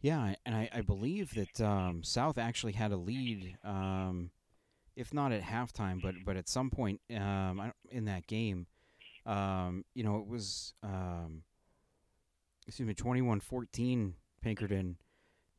Yeah, 0.00 0.34
and 0.46 0.54
I, 0.54 0.68
I 0.72 0.80
believe 0.80 1.34
that 1.34 1.60
um, 1.60 2.02
South 2.02 2.38
actually 2.38 2.72
had 2.72 2.90
a 2.90 2.96
lead, 2.96 3.58
um, 3.62 4.30
if 4.96 5.12
not 5.12 5.30
at 5.30 5.42
halftime, 5.42 6.00
but 6.00 6.14
but 6.24 6.36
at 6.36 6.48
some 6.48 6.70
point 6.70 7.00
um, 7.14 7.72
in 7.90 8.06
that 8.06 8.26
game. 8.26 8.66
Um, 9.26 9.84
you 9.94 10.02
know, 10.02 10.16
it 10.16 10.26
was 10.26 10.72
um, 10.82 11.42
excuse 12.66 12.86
me, 12.86 12.94
21-14 12.94 14.12
Pinkerton 14.42 14.96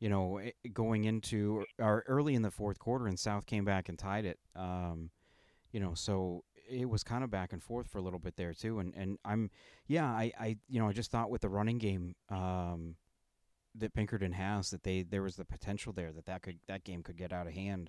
you 0.02 0.08
know, 0.08 0.40
going 0.72 1.04
into 1.04 1.64
or 1.78 2.02
early 2.08 2.34
in 2.34 2.42
the 2.42 2.50
fourth 2.50 2.80
quarter, 2.80 3.06
and 3.06 3.16
South 3.16 3.46
came 3.46 3.64
back 3.64 3.88
and 3.88 3.96
tied 3.96 4.24
it. 4.24 4.40
Um, 4.56 5.10
you 5.70 5.78
know, 5.78 5.94
so 5.94 6.42
it 6.68 6.90
was 6.90 7.04
kind 7.04 7.22
of 7.22 7.30
back 7.30 7.52
and 7.52 7.62
forth 7.62 7.86
for 7.86 7.98
a 7.98 8.02
little 8.02 8.18
bit 8.18 8.34
there 8.34 8.52
too. 8.52 8.80
And 8.80 8.92
and 8.96 9.16
I'm 9.24 9.48
yeah, 9.86 10.06
I 10.06 10.32
I 10.40 10.56
you 10.68 10.80
know 10.80 10.88
I 10.88 10.92
just 10.92 11.12
thought 11.12 11.30
with 11.30 11.42
the 11.42 11.48
running 11.48 11.78
game 11.78 12.16
um, 12.30 12.96
that 13.76 13.94
Pinkerton 13.94 14.32
has 14.32 14.70
that 14.70 14.82
they 14.82 15.04
there 15.04 15.22
was 15.22 15.36
the 15.36 15.44
potential 15.44 15.92
there 15.92 16.10
that 16.10 16.26
that 16.26 16.42
could 16.42 16.58
that 16.66 16.82
game 16.82 17.04
could 17.04 17.16
get 17.16 17.32
out 17.32 17.46
of 17.46 17.52
hand 17.52 17.88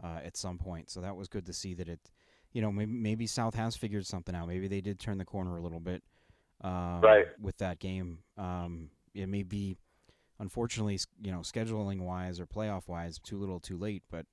uh, 0.00 0.20
at 0.24 0.36
some 0.36 0.56
point. 0.56 0.88
So 0.88 1.00
that 1.00 1.16
was 1.16 1.26
good 1.26 1.46
to 1.46 1.52
see 1.52 1.74
that 1.74 1.88
it. 1.88 2.12
You 2.52 2.62
know, 2.62 2.70
maybe, 2.70 2.92
maybe 2.92 3.26
South 3.26 3.56
has 3.56 3.74
figured 3.74 4.06
something 4.06 4.36
out. 4.36 4.46
Maybe 4.46 4.68
they 4.68 4.80
did 4.80 5.00
turn 5.00 5.18
the 5.18 5.24
corner 5.24 5.56
a 5.56 5.60
little 5.60 5.80
bit, 5.80 6.04
um, 6.60 7.00
right? 7.00 7.26
With 7.40 7.58
that 7.58 7.80
game, 7.80 8.20
um, 8.38 8.90
it 9.14 9.28
may 9.28 9.42
be 9.42 9.76
unfortunately, 10.40 10.98
you 11.22 11.30
know, 11.30 11.40
scheduling 11.40 12.00
wise 12.00 12.40
or 12.40 12.46
playoff 12.46 12.88
wise, 12.88 13.20
too 13.20 13.38
little, 13.38 13.60
too 13.60 13.76
late. 13.76 14.02
But 14.10 14.26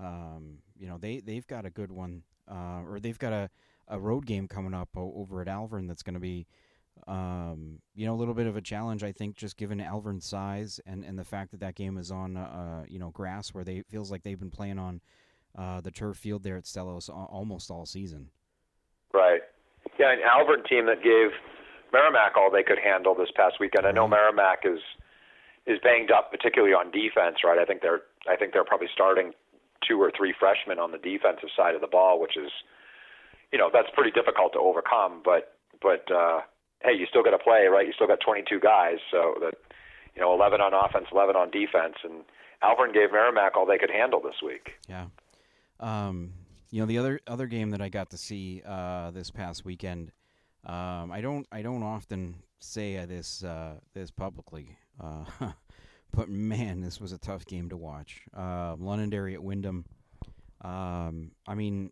um, 0.00 0.58
you 0.76 0.88
know, 0.88 0.98
they 0.98 1.20
they've 1.20 1.46
got 1.46 1.64
a 1.64 1.70
good 1.70 1.92
one, 1.92 2.22
uh, 2.50 2.82
or 2.88 2.98
they've 2.98 3.18
got 3.18 3.32
a, 3.32 3.50
a 3.86 4.00
road 4.00 4.26
game 4.26 4.48
coming 4.48 4.74
up 4.74 4.88
over 4.96 5.40
at 5.40 5.46
Alvirne 5.46 5.86
that's 5.86 6.02
going 6.02 6.14
to 6.14 6.20
be, 6.20 6.46
um, 7.06 7.78
you 7.94 8.06
know, 8.06 8.14
a 8.14 8.16
little 8.16 8.34
bit 8.34 8.46
of 8.46 8.56
a 8.56 8.60
challenge. 8.60 9.04
I 9.04 9.12
think 9.12 9.36
just 9.36 9.56
given 9.56 9.78
Alvirne's 9.78 10.26
size 10.26 10.80
and, 10.86 11.04
and 11.04 11.16
the 11.16 11.24
fact 11.24 11.52
that 11.52 11.60
that 11.60 11.76
game 11.76 11.98
is 11.98 12.10
on, 12.10 12.36
uh, 12.36 12.84
you 12.88 12.98
know, 12.98 13.10
grass 13.10 13.54
where 13.54 13.62
they 13.62 13.82
feels 13.88 14.10
like 14.10 14.22
they've 14.22 14.40
been 14.40 14.50
playing 14.50 14.78
on 14.78 15.00
uh, 15.56 15.80
the 15.80 15.90
turf 15.90 16.16
field 16.16 16.42
there 16.42 16.56
at 16.56 16.64
Stellos 16.64 17.08
almost 17.08 17.70
all 17.70 17.86
season. 17.86 18.30
Right. 19.12 19.42
Yeah, 20.00 20.12
an 20.12 20.18
Alvirne 20.26 20.66
team 20.68 20.86
that 20.86 21.04
gave 21.04 21.30
Merrimack 21.92 22.36
all 22.36 22.50
they 22.50 22.64
could 22.64 22.78
handle 22.82 23.14
this 23.14 23.30
past 23.36 23.56
weekend. 23.60 23.86
I 23.86 23.92
know 23.92 24.08
Merrimack 24.08 24.64
is 24.64 24.80
is 25.66 25.78
banged 25.82 26.10
up, 26.10 26.30
particularly 26.30 26.74
on 26.74 26.90
defense. 26.90 27.38
Right, 27.44 27.58
I 27.58 27.64
think 27.64 27.82
they're 27.82 28.02
I 28.28 28.36
think 28.36 28.52
they're 28.52 28.64
probably 28.64 28.88
starting 28.92 29.32
two 29.86 30.00
or 30.00 30.10
three 30.16 30.34
freshmen 30.38 30.78
on 30.78 30.92
the 30.92 30.98
defensive 30.98 31.50
side 31.56 31.74
of 31.74 31.80
the 31.80 31.86
ball, 31.86 32.18
which 32.18 32.36
is, 32.36 32.50
you 33.52 33.58
know, 33.58 33.68
that's 33.72 33.88
pretty 33.94 34.10
difficult 34.10 34.52
to 34.54 34.58
overcome. 34.58 35.20
But 35.24 35.56
but 35.80 36.10
uh, 36.10 36.40
hey, 36.82 36.94
you 36.96 37.06
still 37.08 37.22
got 37.22 37.30
to 37.30 37.38
play, 37.38 37.66
right? 37.70 37.86
You 37.86 37.92
still 37.92 38.06
got 38.06 38.20
22 38.20 38.60
guys, 38.60 38.98
so 39.10 39.34
that 39.40 39.54
you 40.14 40.22
know, 40.22 40.32
11 40.34 40.60
on 40.60 40.72
offense, 40.72 41.06
11 41.12 41.36
on 41.36 41.50
defense, 41.50 41.96
and 42.04 42.22
Alvirne 42.62 42.94
gave 42.94 43.12
Merrimack 43.12 43.56
all 43.56 43.66
they 43.66 43.78
could 43.78 43.90
handle 43.90 44.20
this 44.20 44.36
week. 44.44 44.72
Yeah. 44.88 45.06
Um, 45.80 46.32
you 46.70 46.80
know, 46.80 46.86
the 46.86 46.98
other 46.98 47.20
other 47.26 47.46
game 47.46 47.70
that 47.70 47.80
I 47.80 47.88
got 47.88 48.10
to 48.10 48.16
see 48.16 48.62
uh, 48.66 49.10
this 49.10 49.30
past 49.30 49.64
weekend. 49.64 50.12
Um, 50.64 51.12
I 51.12 51.20
don't 51.20 51.46
I 51.52 51.62
don't 51.62 51.82
often 51.82 52.36
say 52.58 53.04
this 53.04 53.44
uh, 53.44 53.74
this 53.92 54.10
publicly, 54.10 54.76
uh, 55.00 55.24
but 56.12 56.28
man, 56.28 56.80
this 56.80 57.00
was 57.00 57.12
a 57.12 57.18
tough 57.18 57.44
game 57.46 57.68
to 57.70 57.76
watch. 57.76 58.22
Uh, 58.36 58.76
Londonderry 58.78 59.34
at 59.34 59.42
Windham. 59.42 59.84
Um, 60.62 61.32
I 61.46 61.54
mean, 61.54 61.90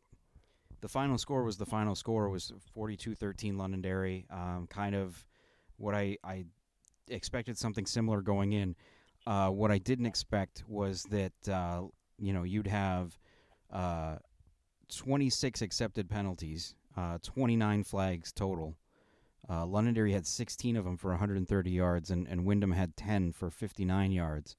the 0.80 0.88
final 0.88 1.18
score 1.18 1.44
was 1.44 1.56
the 1.56 1.66
final 1.66 1.94
score 1.94 2.28
was 2.28 2.52
42-13 2.76 3.56
Londonderry. 3.56 4.26
Um, 4.30 4.66
kind 4.68 4.94
of 4.94 5.24
what 5.76 5.94
I, 5.94 6.18
I 6.24 6.44
expected 7.08 7.58
something 7.58 7.86
similar 7.86 8.20
going 8.20 8.52
in. 8.52 8.74
Uh, 9.26 9.48
what 9.48 9.70
I 9.70 9.78
didn't 9.78 10.06
expect 10.06 10.64
was 10.66 11.04
that 11.04 11.48
uh, 11.48 11.82
you 12.18 12.32
know 12.32 12.42
you'd 12.42 12.66
have 12.66 13.18
uh, 13.72 14.16
26 14.94 15.62
accepted 15.62 16.10
penalties, 16.10 16.74
uh, 16.96 17.18
29 17.22 17.84
flags 17.84 18.32
total. 18.32 18.74
Uh, 19.52 19.66
Londonderry 19.66 20.12
had 20.12 20.26
16 20.26 20.76
of 20.76 20.84
them 20.84 20.96
for 20.96 21.10
130 21.10 21.70
yards, 21.70 22.10
and, 22.10 22.26
and 22.26 22.46
Windham 22.46 22.72
had 22.72 22.96
10 22.96 23.32
for 23.32 23.50
59 23.50 24.10
yards. 24.10 24.56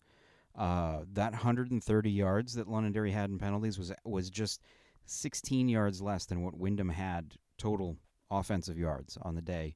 Uh, 0.56 1.00
that 1.14 1.32
130 1.32 2.12
yards 2.12 2.54
that 2.54 2.68
Londonderry 2.68 3.10
had 3.10 3.32
in 3.32 3.40
penalties 3.40 3.80
was 3.80 3.92
was 4.04 4.30
just 4.30 4.62
16 5.06 5.68
yards 5.68 6.00
less 6.00 6.26
than 6.26 6.44
what 6.44 6.56
Windham 6.56 6.90
had 6.90 7.34
total 7.58 7.98
offensive 8.30 8.78
yards 8.78 9.18
on 9.24 9.34
the 9.34 9.42
day. 9.42 9.76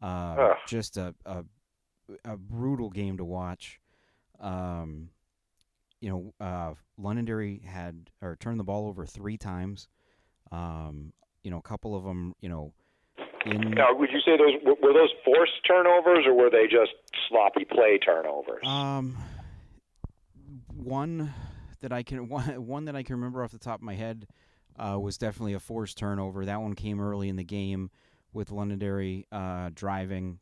Uh, 0.00 0.54
just 0.66 0.96
a, 0.96 1.14
a, 1.24 1.44
a 2.24 2.36
brutal 2.36 2.90
game 2.90 3.18
to 3.18 3.24
watch. 3.24 3.78
Um, 4.40 5.10
you 6.00 6.10
know, 6.10 6.34
uh, 6.44 6.74
Londonderry 6.98 7.62
had 7.64 8.10
or 8.20 8.34
turned 8.34 8.58
the 8.58 8.64
ball 8.64 8.88
over 8.88 9.06
three 9.06 9.38
times. 9.38 9.86
Um, 10.50 11.12
you 11.44 11.52
know, 11.52 11.58
a 11.58 11.62
couple 11.62 11.94
of 11.94 12.02
them, 12.02 12.34
you 12.40 12.48
know, 12.48 12.72
in 13.46 13.70
now, 13.72 13.94
would 13.94 14.10
you 14.10 14.20
say 14.20 14.36
those 14.36 14.54
were 14.64 14.92
those 14.92 15.12
forced 15.24 15.64
turnovers 15.66 16.26
or 16.26 16.34
were 16.34 16.50
they 16.50 16.64
just 16.64 16.92
sloppy 17.28 17.64
play 17.64 17.98
turnovers? 17.98 18.66
Um, 18.66 19.16
one 20.74 21.32
that 21.80 21.92
I 21.92 22.02
can 22.02 22.28
one, 22.30 22.66
one 22.66 22.84
that 22.86 22.96
I 22.96 23.02
can 23.02 23.16
remember 23.16 23.42
off 23.44 23.52
the 23.52 23.58
top 23.58 23.76
of 23.76 23.82
my 23.82 23.94
head 23.94 24.26
uh, 24.78 24.98
was 24.98 25.18
definitely 25.18 25.54
a 25.54 25.60
forced 25.60 25.98
turnover. 25.98 26.44
That 26.44 26.60
one 26.60 26.74
came 26.74 27.00
early 27.00 27.28
in 27.28 27.36
the 27.36 27.44
game 27.44 27.90
with 28.32 28.50
Londonderry 28.50 29.26
uh, 29.30 29.70
driving. 29.74 30.38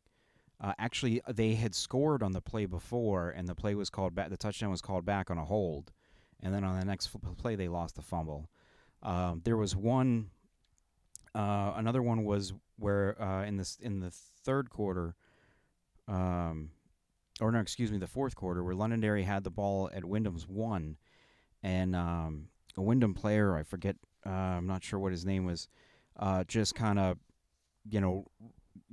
Uh, 0.60 0.74
actually, 0.78 1.22
they 1.26 1.54
had 1.54 1.74
scored 1.74 2.22
on 2.22 2.32
the 2.32 2.40
play 2.40 2.66
before, 2.66 3.30
and 3.30 3.48
the 3.48 3.54
play 3.54 3.74
was 3.74 3.88
called 3.88 4.14
back. 4.14 4.28
The 4.28 4.36
touchdown 4.36 4.70
was 4.70 4.82
called 4.82 5.06
back 5.06 5.30
on 5.30 5.38
a 5.38 5.44
hold, 5.44 5.90
and 6.40 6.54
then 6.54 6.64
on 6.64 6.78
the 6.78 6.84
next 6.84 7.08
play, 7.38 7.56
they 7.56 7.68
lost 7.68 7.96
the 7.96 8.02
fumble. 8.02 8.50
Um, 9.02 9.40
there 9.44 9.56
was 9.56 9.74
one. 9.74 10.30
Uh, 11.34 11.72
another 11.76 12.02
one 12.02 12.24
was 12.24 12.52
where 12.78 13.20
uh, 13.22 13.44
in 13.44 13.56
this 13.56 13.78
in 13.80 14.00
the 14.00 14.10
third 14.10 14.70
quarter, 14.70 15.14
um, 16.08 16.70
or 17.40 17.52
no, 17.52 17.60
excuse 17.60 17.92
me, 17.92 17.98
the 17.98 18.06
fourth 18.06 18.34
quarter, 18.34 18.64
where 18.64 18.74
Londonderry 18.74 19.22
had 19.22 19.44
the 19.44 19.50
ball 19.50 19.90
at 19.94 20.04
Windham's 20.04 20.48
one, 20.48 20.96
and 21.62 21.94
um, 21.94 22.48
a 22.76 22.82
Windham 22.82 23.14
player, 23.14 23.56
I 23.56 23.62
forget, 23.62 23.96
uh, 24.26 24.30
I'm 24.30 24.66
not 24.66 24.82
sure 24.82 24.98
what 24.98 25.12
his 25.12 25.24
name 25.24 25.44
was, 25.44 25.68
uh, 26.18 26.44
just 26.44 26.74
kind 26.74 26.98
of, 26.98 27.18
you 27.88 28.00
know, 28.00 28.26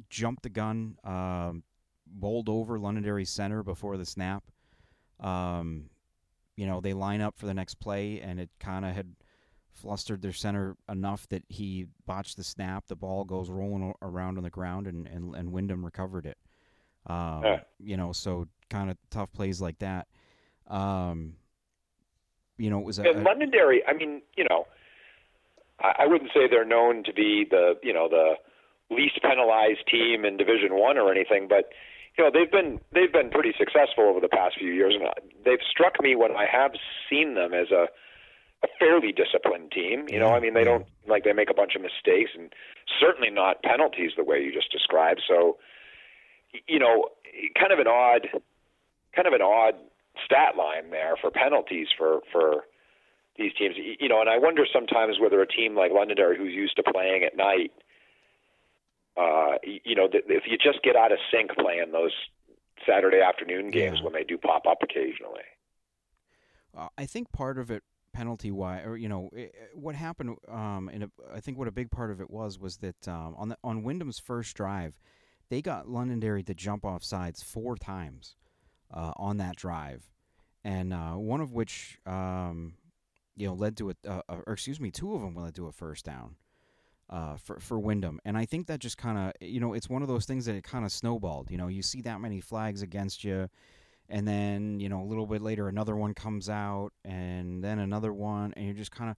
jumped 0.10 0.44
the 0.44 0.50
gun, 0.50 0.98
um, 1.04 1.64
bowled 2.06 2.50
over 2.50 2.80
Londonderry 2.80 3.26
center 3.26 3.64
before 3.64 3.98
the 3.98 4.06
snap. 4.06 4.44
Um, 5.20 5.90
you 6.56 6.66
know, 6.66 6.82
they 6.82 6.94
line 6.94 7.22
up 7.22 7.38
for 7.38 7.46
the 7.46 7.54
next 7.54 7.76
play, 7.76 8.22
and 8.22 8.40
it 8.40 8.50
kind 8.60 8.86
of 8.86 8.94
had 8.94 9.16
flustered 9.78 10.22
their 10.22 10.34
center 10.34 10.76
enough 10.90 11.28
that 11.30 11.44
he 11.48 11.86
botched 12.06 12.38
the 12.38 12.44
snap. 12.44 12.88
The 12.88 12.96
ball 12.96 13.24
goes 13.24 13.50
rolling 13.50 13.94
around 14.02 14.38
on 14.38 14.44
the 14.44 14.50
ground, 14.50 14.88
and 14.88 15.08
and, 15.08 15.36
and 15.36 15.52
Windham 15.52 15.86
recovered 15.86 16.26
it. 16.26 16.38
Um, 17.06 17.42
yeah. 17.44 17.60
You 17.80 17.98
know, 17.98 18.12
so 18.12 18.48
kind 18.70 18.90
of 18.90 18.98
tough 19.10 19.32
plays 19.32 19.62
like 19.62 19.80
that. 19.80 20.08
Um, 20.68 21.36
you 22.58 22.70
know, 22.70 22.80
it 22.80 22.86
was 22.86 23.00
a, 23.00 23.04
and 23.04 23.24
Londonderry. 23.24 23.84
I 23.88 23.94
mean, 23.94 24.22
you 24.36 24.46
know, 24.50 24.68
I, 25.80 26.04
I 26.04 26.08
wouldn't 26.08 26.32
say 26.34 26.48
they're 26.50 26.66
known 26.66 27.04
to 27.04 27.14
be 27.14 27.46
the 27.50 27.76
you 27.84 27.94
know 27.94 28.10
the 28.10 28.36
least 28.90 29.22
penalized 29.22 29.88
team 29.90 30.26
in 30.26 30.38
Division 30.38 30.72
One 30.72 30.98
or 30.98 31.12
anything, 31.12 31.48
but 31.48 31.70
you 32.18 32.24
know 32.24 32.32
they've 32.34 32.52
been 32.52 32.80
they've 32.94 33.14
been 33.14 33.30
pretty 33.30 33.54
successful 33.58 34.06
over 34.06 34.20
the 34.20 34.30
past 34.30 34.58
few 34.58 34.72
years. 34.72 34.96
And 34.96 35.08
they've 35.46 35.64
struck 35.70 36.02
me 36.02 36.16
when 36.16 36.32
I 36.32 36.46
have 36.52 36.72
seen 37.10 37.36
them 37.36 37.54
as 37.54 37.72
a 37.72 37.88
a 38.64 38.68
fairly 38.80 39.12
disciplined 39.12 39.72
team. 39.72 40.06
You 40.10 40.20
know, 40.20 40.30
I 40.30 40.40
mean, 40.40 40.54
they 40.54 40.64
don't 40.64 40.86
like 41.08 41.24
they 41.24 41.34
make 41.34 41.50
a 41.50 41.54
bunch 41.54 41.76
of 41.76 41.82
mistakes, 41.82 42.32
and 42.38 42.54
certainly 43.00 43.30
not 43.30 43.62
penalties 43.64 44.12
the 44.18 44.24
way 44.24 44.42
you 44.42 44.52
just 44.52 44.72
described. 44.72 45.22
So, 45.28 45.58
you 46.68 46.80
know, 46.80 47.10
kind 47.58 47.72
of 47.72 47.80
an 47.80 47.88
odd, 47.88 48.28
kind 49.16 49.28
of 49.28 49.34
an 49.34 49.42
odd 49.42 49.76
stat 50.26 50.56
line 50.58 50.90
there 50.90 51.16
for 51.22 51.30
penalties 51.30 51.88
for 51.98 52.22
for 52.32 52.66
these 53.38 53.54
teams. 53.54 53.76
You 53.78 54.10
know, 54.10 54.22
and 54.22 54.30
I 54.30 54.38
wonder 54.38 54.66
sometimes 54.72 55.20
whether 55.20 55.42
a 55.42 55.48
team 55.48 55.76
like 55.76 55.92
Londonderry, 55.92 56.38
who's 56.38 56.54
used 56.54 56.76
to 56.78 56.84
playing 56.84 57.24
at 57.24 57.38
night, 57.38 57.72
uh, 59.16 59.58
you 59.64 59.96
know, 59.96 60.08
if 60.12 60.44
you 60.48 60.58
just 60.58 60.82
get 60.84 60.96
out 60.96 61.12
of 61.12 61.20
sync 61.32 61.52
playing 61.56 61.92
those 61.92 62.14
Saturday 62.88 63.22
afternoon 63.22 63.70
games 63.72 63.98
yeah. 64.00 64.04
when 64.04 64.14
they 64.14 64.24
do 64.24 64.38
pop 64.38 64.66
up 64.68 64.80
occasionally. 64.82 65.42
Uh, 66.76 66.90
I 66.98 67.06
think 67.06 67.32
part 67.32 67.58
of 67.58 67.72
it 67.72 67.84
penalty 68.18 68.52
wise, 68.52 68.84
or 68.86 68.98
you 68.98 69.10
know, 69.10 69.30
it, 69.34 69.54
what 69.74 69.96
happened? 69.96 70.38
Um, 70.50 70.90
and 70.92 71.12
I 71.34 71.40
think 71.40 71.58
what 71.58 71.68
a 71.68 71.72
big 71.72 71.92
part 71.92 72.10
of 72.12 72.20
it 72.20 72.30
was 72.30 72.58
was 72.58 72.78
that 72.78 73.08
um, 73.08 73.36
on 73.38 73.50
the 73.50 73.58
on 73.64 73.84
Windham's 73.84 74.20
first 74.20 74.56
drive, 74.56 75.00
they 75.50 75.62
got 75.62 75.88
Londonderry 75.88 76.44
to 76.44 76.54
jump 76.54 76.84
off 76.84 77.04
sides 77.04 77.44
four 77.44 77.76
times 77.76 78.36
uh, 78.92 79.14
on 79.18 79.38
that 79.38 79.56
drive, 79.56 80.02
and 80.64 80.94
uh, 80.94 81.14
one 81.14 81.42
of 81.42 81.54
which 81.54 82.00
um, 82.06 82.74
you 83.38 83.48
know, 83.48 83.54
led 83.54 83.78
to 83.78 83.92
a, 83.92 83.96
or 84.28 84.54
excuse 84.54 84.80
me, 84.80 84.90
two 84.92 85.14
of 85.14 85.22
them 85.22 85.36
led 85.36 85.56
to 85.56 85.68
a 85.68 85.72
first 85.72 86.04
down 86.04 86.36
uh, 87.10 87.38
for 87.38 87.60
for 87.60 87.80
Windham, 87.80 88.20
and 88.26 88.38
I 88.38 88.46
think 88.46 88.68
that 88.68 88.80
just 88.80 88.98
kind 88.98 89.18
of, 89.18 89.34
you 89.40 89.60
know, 89.60 89.74
it's 89.74 89.90
one 89.90 90.02
of 90.02 90.08
those 90.08 90.26
things 90.26 90.46
that 90.46 90.56
it 90.56 90.64
kind 90.64 90.84
of 90.84 90.92
snowballed. 90.92 91.52
You 91.52 91.58
know, 91.58 91.68
you 91.68 91.84
see 91.84 92.02
that 92.02 92.20
many 92.20 92.42
flags 92.42 92.82
against 92.82 93.24
you, 93.24 93.48
and 94.10 94.28
then 94.28 94.80
you 94.80 94.90
know 94.90 95.02
a 95.02 95.06
little 95.06 95.28
bit 95.28 95.42
later 95.42 95.68
another 95.68 95.96
one 95.96 96.14
comes 96.14 96.50
out, 96.50 96.92
and 97.04 97.64
then 97.64 97.80
another 97.80 98.14
one, 98.14 98.54
and 98.56 98.66
you're 98.66 98.76
just 98.76 98.92
kind 98.92 99.10
of, 99.10 99.18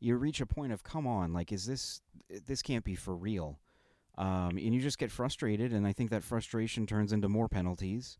you 0.00 0.16
reach 0.16 0.40
a 0.40 0.46
point 0.46 0.72
of, 0.72 0.82
come 0.82 1.06
on, 1.06 1.32
like, 1.32 1.52
is 1.52 1.66
this 1.66 2.00
this 2.46 2.62
can't 2.62 2.84
be 2.84 2.94
for 2.94 3.14
real? 3.14 3.58
Um, 4.16 4.50
and 4.50 4.74
you 4.74 4.80
just 4.80 4.98
get 4.98 5.10
frustrated, 5.10 5.72
and 5.72 5.86
I 5.86 5.92
think 5.92 6.10
that 6.10 6.22
frustration 6.22 6.86
turns 6.86 7.12
into 7.12 7.28
more 7.28 7.48
penalties. 7.48 8.18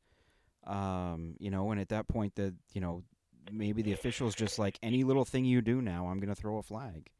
Um, 0.66 1.34
you 1.38 1.50
know, 1.50 1.70
and 1.70 1.80
at 1.80 1.90
that 1.90 2.08
point, 2.08 2.34
the 2.34 2.54
you 2.72 2.80
know 2.80 3.04
maybe 3.52 3.82
the 3.82 3.92
officials 3.92 4.34
just 4.34 4.58
like 4.58 4.78
any 4.82 5.04
little 5.04 5.24
thing 5.24 5.44
you 5.44 5.60
do 5.60 5.82
now, 5.82 6.08
I'm 6.08 6.18
going 6.18 6.34
to 6.34 6.40
throw 6.40 6.58
a 6.58 6.62
flag. 6.62 7.10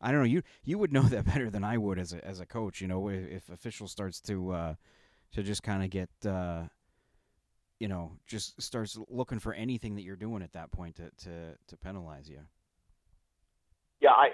I 0.00 0.10
don't 0.10 0.20
know. 0.20 0.26
You 0.26 0.42
you 0.64 0.78
would 0.78 0.92
know 0.92 1.02
that 1.08 1.24
better 1.24 1.50
than 1.50 1.64
I 1.64 1.78
would 1.78 1.98
as 1.98 2.12
a 2.12 2.24
as 2.24 2.40
a 2.40 2.46
coach. 2.46 2.80
You 2.80 2.88
know, 2.88 3.08
if, 3.08 3.28
if 3.28 3.48
official 3.50 3.88
starts 3.88 4.20
to 4.22 4.50
uh, 4.50 4.74
to 5.32 5.42
just 5.42 5.62
kind 5.62 5.82
of 5.82 5.90
get 5.90 6.10
uh, 6.26 6.64
you 7.82 7.88
know 7.88 8.12
just 8.28 8.62
starts 8.62 8.96
looking 9.10 9.40
for 9.40 9.52
anything 9.54 9.96
that 9.96 10.02
you're 10.02 10.14
doing 10.14 10.40
at 10.40 10.52
that 10.52 10.70
point 10.70 10.94
to 10.94 11.10
to, 11.24 11.56
to 11.66 11.76
penalize 11.76 12.30
you. 12.30 12.38
Yeah, 14.00 14.10
I 14.10 14.28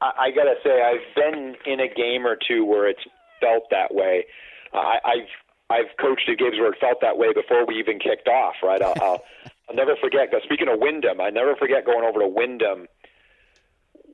I, 0.00 0.10
I 0.18 0.30
gotta 0.32 0.54
say 0.64 0.82
I've 0.82 1.14
been 1.14 1.54
in 1.64 1.78
a 1.78 1.86
game 1.86 2.26
or 2.26 2.36
two 2.36 2.64
where 2.64 2.88
it's 2.88 3.02
felt 3.40 3.70
that 3.70 3.94
way. 3.94 4.26
Uh, 4.74 4.78
I, 4.78 4.98
I've 5.04 5.30
I've 5.70 5.96
coached 6.00 6.28
at 6.28 6.38
games 6.38 6.56
where 6.58 6.72
it 6.72 6.78
felt 6.80 6.98
that 7.00 7.16
way 7.16 7.32
before 7.32 7.64
we 7.66 7.76
even 7.76 8.00
kicked 8.00 8.26
off. 8.26 8.54
Right, 8.64 8.82
I'll 8.82 8.94
I'll, 9.00 9.22
I'll 9.70 9.76
never 9.76 9.94
forget. 10.02 10.30
Speaking 10.42 10.66
of 10.66 10.80
Windham, 10.80 11.20
I 11.20 11.30
never 11.30 11.54
forget 11.54 11.86
going 11.86 12.04
over 12.04 12.18
to 12.18 12.26
Windham 12.26 12.88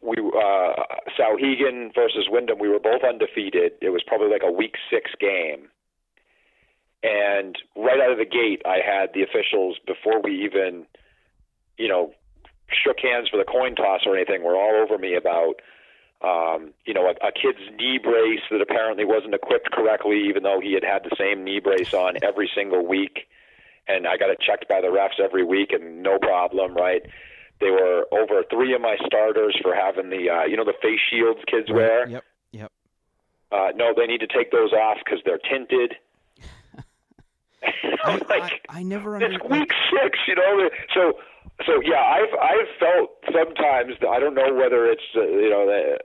we 0.03 0.17
uh, 0.19 0.85
Souhegan 1.19 1.95
versus 1.95 2.29
Windham. 2.29 2.59
We 2.59 2.69
were 2.69 2.79
both 2.79 3.01
undefeated. 3.03 3.73
It 3.81 3.89
was 3.89 4.03
probably 4.07 4.29
like 4.29 4.43
a 4.45 4.53
week 4.53 4.75
six 4.91 5.11
game, 5.19 5.69
and 7.05 7.57
right 7.77 8.01
out 8.01 8.11
of 8.11 8.19
the 8.19 8.25
gate, 8.25 8.63
I 8.65 8.79
had 8.81 9.13
the 9.13 9.23
officials 9.23 9.77
before 9.87 10.23
we 10.23 10.43
even, 10.45 10.87
you 11.77 11.87
know, 11.87 12.15
shook 12.73 12.97
hands 12.99 13.29
for 13.29 13.37
the 13.37 13.45
coin 13.45 13.75
toss 13.75 14.01
or 14.07 14.17
anything. 14.17 14.43
Were 14.43 14.57
all 14.57 14.83
over 14.83 14.97
me 14.99 15.15
about. 15.15 15.61
Um, 16.23 16.73
you 16.87 16.95
know, 16.95 17.05
a, 17.05 17.27
a 17.27 17.33
kid's 17.33 17.61
knee 17.77 17.99
brace 18.03 18.41
that 18.51 18.63
apparently 18.63 19.05
wasn't 19.05 19.35
equipped 19.35 19.71
correctly, 19.73 20.25
even 20.27 20.43
though 20.43 20.59
he 20.59 20.73
had 20.73 20.83
had 20.83 21.05
the 21.05 21.15
same 21.19 21.45
knee 21.45 21.61
brace 21.61 21.93
on 21.93 22.17
every 22.23 22.51
single 22.55 22.87
week. 22.87 23.29
And 23.87 24.07
I 24.07 24.17
got 24.17 24.31
it 24.31 24.41
checked 24.41 24.67
by 24.67 24.81
the 24.81 24.87
refs 24.87 25.23
every 25.23 25.45
week, 25.45 25.73
and 25.73 26.03
no 26.03 26.19
problem, 26.19 26.73
right? 26.73 27.03
They 27.61 27.69
were 27.69 28.07
over 28.11 28.43
three 28.49 28.75
of 28.75 28.81
my 28.81 28.97
starters 29.05 29.59
for 29.61 29.75
having 29.75 30.09
the 30.09 30.31
uh, 30.31 30.45
you 30.45 30.57
know 30.57 30.65
the 30.65 30.73
face 30.81 31.01
shields 31.11 31.41
kids 31.47 31.71
wear. 31.71 32.09
Yep. 32.09 32.25
Yep. 32.53 32.73
Uh, 33.53 33.69
no, 33.77 33.93
they 33.95 34.07
need 34.07 34.21
to 34.21 34.27
take 34.27 34.51
those 34.51 34.73
off 34.73 34.99
because 35.05 35.21
they're 35.27 35.39
tinted. 35.39 35.97
I, 38.05 38.17
like, 38.29 38.61
I, 38.69 38.81
I, 38.81 38.83
never 38.83 39.17
It's 39.23 39.43
week 39.49 39.71
six, 39.91 40.19
you 40.27 40.35
know. 40.35 40.69
So, 40.95 41.13
so 41.67 41.81
yeah, 41.85 42.03
I've 42.03 42.35
I've 42.39 42.71
felt 42.79 43.11
sometimes 43.33 43.95
I 44.09 44.19
don't 44.19 44.35
know 44.35 44.53
whether 44.55 44.87
it's 44.87 45.03
uh, 45.17 45.23
you 45.23 45.51
know 45.51 45.67
they 45.67 45.97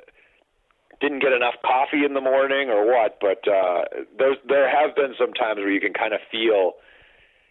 didn't 1.02 1.22
get 1.22 1.32
enough 1.32 1.56
coffee 1.63 2.04
in 2.06 2.13
the 2.13 2.22
morning 2.22 2.69
or 2.69 2.86
what, 2.86 3.19
but 3.19 3.48
uh, 3.48 3.84
there's 4.17 4.38
there 4.48 4.69
have 4.69 4.95
been 4.95 5.13
some 5.19 5.34
times 5.34 5.58
where 5.58 5.72
you 5.72 5.82
can 5.82 5.93
kind 5.93 6.13
of 6.13 6.19
feel 6.32 6.74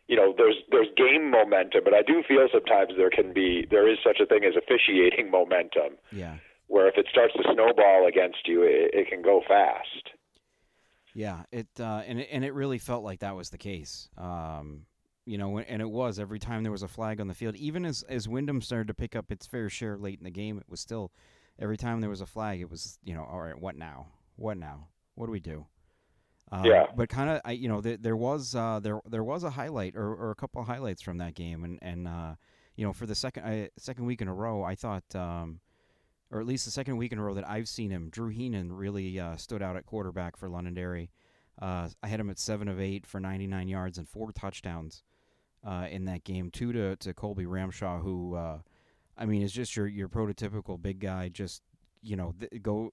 you 0.06 0.16
know 0.16 0.34
there's 0.36 0.56
there's 0.70 0.88
game 0.96 1.30
momentum, 1.30 1.82
but 1.84 1.94
I 1.94 2.02
do 2.02 2.22
feel 2.26 2.48
sometimes 2.52 2.92
there 2.96 3.10
can 3.10 3.32
be 3.32 3.66
there 3.70 3.88
is 3.90 3.98
such 4.04 4.20
a 4.20 4.26
thing 4.26 4.44
as 4.44 4.54
officiating 4.56 5.30
momentum. 5.34 5.98
Yeah. 6.12 6.36
Where 6.68 6.86
if 6.86 6.98
it 6.98 7.06
starts 7.10 7.32
to 7.32 7.42
snowball 7.54 8.06
against 8.06 8.44
you, 8.44 8.62
it, 8.62 8.92
it 8.92 9.08
can 9.08 9.22
go 9.22 9.40
fast. 9.48 10.12
Yeah, 11.18 11.42
it 11.50 11.66
uh, 11.80 12.04
and 12.06 12.20
it, 12.20 12.28
and 12.30 12.44
it 12.44 12.54
really 12.54 12.78
felt 12.78 13.02
like 13.02 13.18
that 13.20 13.34
was 13.34 13.50
the 13.50 13.58
case. 13.58 14.08
Um, 14.16 14.86
you 15.26 15.36
know, 15.36 15.58
and 15.58 15.82
it 15.82 15.90
was 15.90 16.20
every 16.20 16.38
time 16.38 16.62
there 16.62 16.70
was 16.70 16.84
a 16.84 16.88
flag 16.88 17.20
on 17.20 17.26
the 17.26 17.34
field. 17.34 17.56
Even 17.56 17.84
as 17.84 18.04
as 18.08 18.28
Windham 18.28 18.62
started 18.62 18.86
to 18.86 18.94
pick 18.94 19.16
up 19.16 19.32
its 19.32 19.44
fair 19.44 19.68
share 19.68 19.98
late 19.98 20.20
in 20.20 20.24
the 20.24 20.30
game, 20.30 20.58
it 20.58 20.68
was 20.68 20.78
still 20.78 21.10
every 21.58 21.76
time 21.76 22.00
there 22.00 22.08
was 22.08 22.20
a 22.20 22.26
flag, 22.26 22.60
it 22.60 22.70
was 22.70 23.00
you 23.02 23.14
know, 23.14 23.24
all 23.24 23.40
right, 23.40 23.60
what 23.60 23.74
now? 23.74 24.06
What 24.36 24.58
now? 24.58 24.86
What 25.16 25.26
do 25.26 25.32
we 25.32 25.40
do? 25.40 25.66
Um, 26.52 26.64
yeah. 26.64 26.86
But 26.94 27.08
kind 27.08 27.30
of, 27.30 27.52
you 27.52 27.68
know, 27.68 27.80
there, 27.80 27.96
there 27.96 28.16
was 28.16 28.54
uh, 28.54 28.78
there 28.78 29.00
there 29.04 29.24
was 29.24 29.42
a 29.42 29.50
highlight 29.50 29.96
or, 29.96 30.14
or 30.14 30.30
a 30.30 30.36
couple 30.36 30.60
of 30.60 30.68
highlights 30.68 31.02
from 31.02 31.18
that 31.18 31.34
game, 31.34 31.64
and 31.64 31.80
and 31.82 32.06
uh, 32.06 32.36
you 32.76 32.86
know, 32.86 32.92
for 32.92 33.06
the 33.06 33.16
second 33.16 33.42
uh, 33.42 33.66
second 33.76 34.06
week 34.06 34.22
in 34.22 34.28
a 34.28 34.34
row, 34.34 34.62
I 34.62 34.76
thought, 34.76 35.16
um, 35.16 35.58
or 36.30 36.40
at 36.40 36.46
least 36.46 36.64
the 36.64 36.70
second 36.70 36.96
week 36.96 37.12
in 37.12 37.18
a 37.18 37.22
row 37.22 37.34
that 37.34 37.48
I've 37.48 37.68
seen 37.68 37.90
him, 37.90 38.10
Drew 38.10 38.28
Heenan 38.28 38.72
really 38.72 39.18
uh, 39.18 39.36
stood 39.36 39.62
out 39.62 39.76
at 39.76 39.86
quarterback 39.86 40.36
for 40.36 40.48
Londonderry. 40.48 41.10
Uh, 41.60 41.88
I 42.02 42.08
had 42.08 42.20
him 42.20 42.30
at 42.30 42.38
seven 42.38 42.68
of 42.68 42.80
eight 42.80 43.06
for 43.06 43.18
99 43.20 43.68
yards 43.68 43.98
and 43.98 44.08
four 44.08 44.30
touchdowns 44.32 45.02
uh, 45.66 45.86
in 45.90 46.04
that 46.04 46.24
game. 46.24 46.50
Two 46.50 46.72
to 46.72 46.96
to 46.96 47.14
Colby 47.14 47.44
Ramshaw, 47.44 48.02
who, 48.02 48.36
I 49.16 49.26
mean, 49.26 49.42
is 49.42 49.52
just 49.52 49.74
your 49.74 49.86
your 49.86 50.08
prototypical 50.08 50.80
big 50.80 51.00
guy. 51.00 51.28
Just 51.28 51.62
you 52.02 52.14
know, 52.16 52.34
th- 52.38 52.62
go 52.62 52.92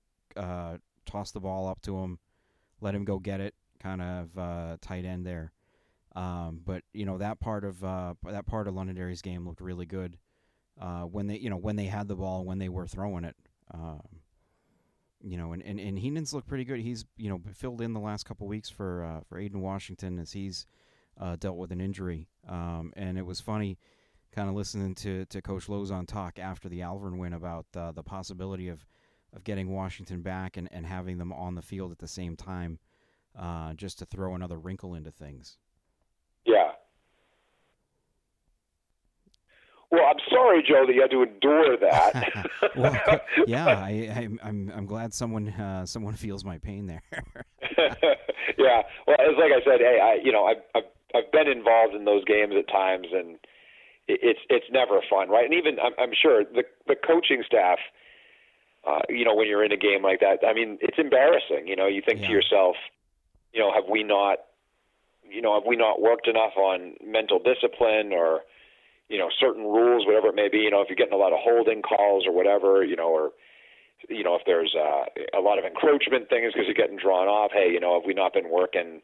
toss 1.05 1.31
the 1.31 1.39
ball 1.39 1.67
up 1.67 1.81
to 1.81 1.99
him 1.99 2.17
let 2.81 2.95
him 2.95 3.05
go 3.05 3.19
get 3.19 3.41
it, 3.41 3.55
kind 3.79 4.01
of 4.01 4.37
uh, 4.37 4.77
tight 4.81 5.05
end 5.05 5.25
there. 5.25 5.51
Um, 6.15 6.61
but 6.63 6.83
you 6.93 7.05
know 7.05 7.17
that 7.17 7.39
part 7.39 7.65
of 7.65 7.83
uh, 7.83 8.13
that 8.23 8.45
part 8.45 8.67
of 8.67 8.73
Londonderry's 8.73 9.21
game 9.21 9.45
looked 9.45 9.59
really 9.59 9.85
good 9.85 10.17
uh, 10.79 11.03
when 11.03 11.27
they 11.27 11.37
you 11.37 11.49
know 11.49 11.57
when 11.57 11.75
they 11.75 11.85
had 11.85 12.07
the 12.07 12.15
ball 12.15 12.43
when 12.43 12.59
they 12.59 12.69
were 12.69 12.87
throwing 12.87 13.23
it. 13.23 13.35
Um, 13.73 14.01
you 15.21 15.37
know, 15.37 15.53
and, 15.53 15.63
and, 15.63 15.79
and 15.79 15.97
Heenan's 15.97 16.35
looked 16.35 16.47
pretty 16.47 16.65
good. 16.65 16.79
He's 16.79 17.05
you 17.17 17.29
know 17.29 17.41
filled 17.53 17.81
in 17.81 17.93
the 17.93 17.99
last 17.99 18.25
couple 18.25 18.47
weeks 18.47 18.69
for 18.69 19.03
uh, 19.03 19.21
for 19.27 19.39
Aiden 19.39 19.55
Washington 19.55 20.19
as 20.19 20.33
he's 20.33 20.67
uh, 21.19 21.35
dealt 21.37 21.57
with 21.57 21.71
an 21.71 21.81
injury. 21.81 22.27
Um, 22.47 22.93
and 22.95 23.17
it 23.17 23.25
was 23.25 23.41
funny, 23.41 23.77
kind 24.31 24.49
of 24.49 24.55
listening 24.55 24.95
to, 24.95 25.25
to 25.25 25.41
Coach 25.41 25.67
Lozon 25.67 26.07
talk 26.07 26.37
after 26.37 26.69
the 26.69 26.81
Alvirne 26.81 27.17
win 27.17 27.33
about 27.33 27.65
uh, 27.75 27.91
the 27.91 28.03
possibility 28.03 28.67
of 28.69 28.85
of 29.33 29.43
getting 29.43 29.69
Washington 29.69 30.21
back 30.21 30.55
and, 30.55 30.69
and 30.71 30.85
having 30.85 31.17
them 31.17 31.33
on 31.33 31.55
the 31.55 31.61
field 31.61 31.91
at 31.91 31.99
the 31.99 32.07
same 32.07 32.37
time, 32.37 32.79
uh, 33.37 33.73
just 33.73 33.99
to 33.99 34.05
throw 34.05 34.33
another 34.33 34.57
wrinkle 34.57 34.95
into 34.95 35.11
things. 35.11 35.57
Yeah. 36.45 36.71
Well, 39.91 40.03
I'm 40.05 40.19
sorry, 40.29 40.63
Joe, 40.67 40.85
that 40.87 40.93
you 40.93 41.01
had 41.01 41.11
to 41.11 41.23
endure 41.23 41.77
that. 41.77 42.49
well, 42.75 43.21
yeah, 43.47 43.67
I, 43.67 43.89
am 43.91 44.39
I'm, 44.43 44.71
I'm 44.75 44.85
glad 44.85 45.13
someone 45.13 45.49
uh, 45.49 45.85
someone 45.85 46.15
feels 46.15 46.43
my 46.43 46.57
pain 46.57 46.87
there. 46.87 47.03
yeah, 47.77 48.81
well, 49.07 49.17
it's 49.19 49.39
like 49.39 49.51
I 49.51 49.63
said, 49.63 49.79
hey, 49.79 49.99
I 50.01 50.17
you 50.23 50.31
know 50.31 50.45
I've, 50.45 50.61
I've 50.73 50.89
I've 51.13 51.31
been 51.31 51.47
involved 51.47 51.93
in 51.93 52.05
those 52.05 52.23
games 52.25 52.53
at 52.57 52.67
times, 52.67 53.07
and 53.13 53.37
it's 54.07 54.39
it's 54.49 54.65
never 54.71 55.01
fun, 55.09 55.29
right? 55.29 55.45
And 55.45 55.53
even 55.53 55.79
I'm, 55.79 55.93
I'm 55.99 56.11
sure 56.19 56.43
the 56.43 56.63
the 56.87 56.95
coaching 56.95 57.43
staff 57.45 57.79
uh, 58.85 58.99
you 59.09 59.25
know, 59.25 59.33
when 59.33 59.47
you're 59.47 59.65
in 59.65 59.71
a 59.71 59.77
game 59.77 60.03
like 60.03 60.19
that. 60.19 60.45
I 60.47 60.53
mean, 60.53 60.77
it's 60.81 60.97
embarrassing. 60.99 61.67
You 61.67 61.75
know, 61.75 61.87
you 61.87 62.01
think 62.05 62.21
yeah. 62.21 62.27
to 62.27 62.33
yourself, 62.33 62.75
you 63.53 63.59
know, 63.59 63.73
have 63.73 63.85
we 63.89 64.03
not, 64.03 64.39
you 65.27 65.41
know, 65.41 65.55
have 65.55 65.67
we 65.67 65.75
not 65.75 66.01
worked 66.01 66.27
enough 66.27 66.55
on 66.55 66.93
mental 67.03 67.39
discipline 67.39 68.13
or, 68.13 68.41
you 69.09 69.17
know, 69.17 69.29
certain 69.39 69.63
rules, 69.63 70.05
whatever 70.05 70.27
it 70.27 70.35
may 70.35 70.49
be. 70.49 70.59
You 70.59 70.71
know, 70.71 70.81
if 70.81 70.89
you're 70.89 70.95
getting 70.95 71.13
a 71.13 71.21
lot 71.21 71.33
of 71.33 71.39
holding 71.41 71.81
calls 71.81 72.25
or 72.25 72.33
whatever, 72.33 72.83
you 72.83 72.95
know, 72.95 73.09
or 73.09 73.31
you 74.09 74.23
know, 74.23 74.35
if 74.35 74.41
there's 74.45 74.75
uh, 74.75 75.05
a 75.37 75.41
lot 75.41 75.57
of 75.57 75.65
encroachment 75.65 76.29
things 76.29 76.53
because 76.53 76.67
you're 76.67 76.77
getting 76.77 76.97
drawn 76.97 77.27
off. 77.27 77.51
Hey, 77.53 77.71
you 77.71 77.79
know, 77.79 77.93
have 77.99 78.05
we 78.05 78.13
not 78.13 78.33
been 78.33 78.49
working 78.49 79.01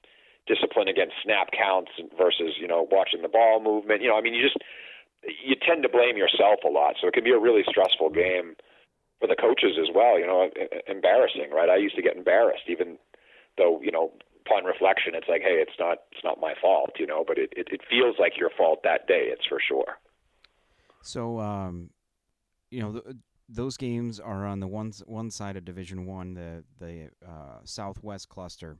discipline 0.48 0.88
against 0.88 1.16
snap 1.24 1.50
counts 1.54 1.92
versus 2.18 2.58
you 2.60 2.68
know 2.68 2.88
watching 2.92 3.22
the 3.22 3.30
ball 3.30 3.62
movement? 3.62 4.02
You 4.02 4.10
know, 4.10 4.18
I 4.18 4.22
mean, 4.22 4.34
you 4.34 4.44
just 4.44 4.58
you 5.24 5.56
tend 5.56 5.84
to 5.84 5.90
blame 5.90 6.18
yourself 6.18 6.66
a 6.66 6.70
lot, 6.70 6.96
so 7.00 7.08
it 7.08 7.14
can 7.14 7.24
be 7.24 7.32
a 7.32 7.40
really 7.40 7.64
stressful 7.70 8.10
game 8.10 8.56
for 9.20 9.28
the 9.28 9.36
coaches 9.36 9.78
as 9.80 9.90
well. 9.94 10.20
You 10.20 10.28
know, 10.28 10.50
embarrassing, 10.88 11.52
right? 11.54 11.70
I 11.70 11.78
used 11.78 11.96
to 11.96 12.02
get 12.02 12.18
embarrassed, 12.18 12.66
even 12.68 12.98
though 13.58 13.80
you 13.82 13.92
know, 13.92 14.12
upon 14.46 14.66
reflection, 14.66 15.14
it's 15.16 15.28
like, 15.28 15.42
hey, 15.42 15.64
it's 15.66 15.78
not 15.80 16.00
it's 16.12 16.24
not 16.24 16.40
my 16.40 16.54
fault, 16.62 16.92
you 17.00 17.08
know, 17.08 17.24
but 17.26 17.38
it 17.38 17.54
it, 17.56 17.68
it 17.72 17.82
feels 17.90 18.16
like 18.20 18.34
your 18.38 18.50
fault 18.58 18.80
that 18.84 19.08
day. 19.08 19.26
It's 19.28 19.46
for 19.46 19.60
sure. 19.60 19.98
So, 21.02 21.40
um, 21.40 21.90
you 22.70 22.82
know, 22.82 22.92
th- 23.00 23.16
those 23.50 23.78
games 23.78 24.20
are 24.20 24.46
on 24.46 24.60
the 24.60 24.68
one 24.68 24.92
one 25.06 25.32
side 25.32 25.58
of 25.58 25.66
Division 25.66 26.06
One, 26.06 26.34
the 26.34 26.64
the 26.80 27.10
uh, 27.28 27.60
Southwest 27.64 28.30
cluster. 28.30 28.78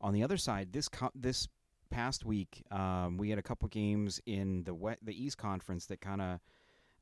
On 0.00 0.12
the 0.12 0.22
other 0.22 0.36
side, 0.36 0.72
this 0.72 0.88
co- 0.88 1.12
this 1.14 1.48
past 1.90 2.24
week, 2.24 2.62
um, 2.70 3.16
we 3.16 3.30
had 3.30 3.38
a 3.38 3.42
couple 3.42 3.68
games 3.68 4.20
in 4.26 4.64
the 4.64 4.74
we- 4.74 4.96
the 5.02 5.24
East 5.24 5.38
Conference 5.38 5.86
that 5.86 6.00
kind 6.00 6.22
of 6.22 6.40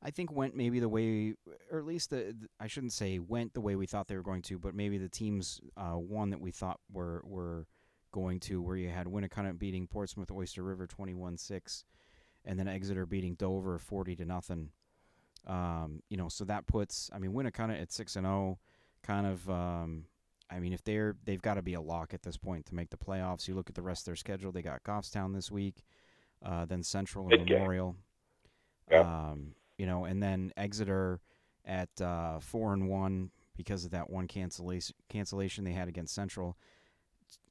I 0.01 0.11
think 0.11 0.31
went 0.31 0.55
maybe 0.55 0.79
the 0.79 0.87
way, 0.87 1.35
or 1.69 1.79
at 1.79 1.85
least 1.85 2.11
the, 2.11 2.33
I 2.59 2.67
shouldn't 2.67 2.93
say 2.93 3.19
went 3.19 3.53
the 3.53 3.61
way 3.61 3.75
we 3.75 3.85
thought 3.85 4.07
they 4.07 4.15
were 4.15 4.21
going 4.23 4.41
to, 4.43 4.57
but 4.57 4.73
maybe 4.73 4.97
the 4.97 5.09
teams 5.09 5.59
uh, 5.75 5.97
won 5.97 6.29
that 6.29 6.39
we 6.39 6.51
thought 6.51 6.79
were 6.91 7.21
were 7.25 7.67
going 8.11 8.39
to. 8.41 8.61
Where 8.61 8.77
you 8.77 8.89
had 8.89 9.07
Winnacunnet 9.07 9.59
beating 9.59 9.87
Portsmouth 9.87 10.31
Oyster 10.31 10.63
River 10.63 10.87
twenty 10.87 11.13
one 11.13 11.37
six, 11.37 11.83
and 12.45 12.57
then 12.57 12.67
Exeter 12.67 13.05
beating 13.05 13.35
Dover 13.35 13.77
forty 13.77 14.15
to 14.15 14.25
nothing. 14.25 14.69
Um, 15.45 16.01
you 16.09 16.15
know, 16.15 16.29
so 16.29 16.45
that 16.45 16.65
puts 16.65 17.09
I 17.13 17.19
mean 17.19 17.33
Winnacunnet 17.33 17.81
at 17.81 17.91
six 17.91 18.15
and 18.15 18.25
zero, 18.25 18.59
kind 19.03 19.27
of. 19.27 19.49
Um, 19.49 20.05
I 20.49 20.59
mean, 20.59 20.73
if 20.73 20.83
they're 20.83 21.15
they've 21.25 21.41
got 21.41 21.55
to 21.55 21.61
be 21.61 21.73
a 21.73 21.81
lock 21.81 22.13
at 22.13 22.23
this 22.23 22.37
point 22.37 22.65
to 22.67 22.75
make 22.75 22.89
the 22.89 22.97
playoffs. 22.97 23.47
You 23.47 23.55
look 23.55 23.69
at 23.69 23.75
the 23.75 23.81
rest 23.81 24.03
of 24.03 24.05
their 24.05 24.15
schedule; 24.15 24.51
they 24.51 24.61
got 24.61 24.83
Goffstown 24.83 25.35
this 25.35 25.51
week, 25.51 25.83
uh, 26.43 26.65
then 26.65 26.83
Central 26.83 27.27
and 27.31 27.45
Memorial. 27.45 27.95
Yep. 28.89 29.05
Um, 29.05 29.53
you 29.79 29.87
know, 29.87 30.03
and 30.05 30.21
then 30.21 30.51
Exeter 30.57 31.21
at 31.65 31.89
uh, 32.01 32.39
four 32.39 32.73
and 32.73 32.89
one 32.89 33.31
because 33.55 33.85
of 33.85 33.91
that 33.91 34.09
one 34.09 34.27
cancellation 34.27 34.95
cancellation 35.09 35.63
they 35.63 35.71
had 35.71 35.87
against 35.87 36.13
Central. 36.13 36.57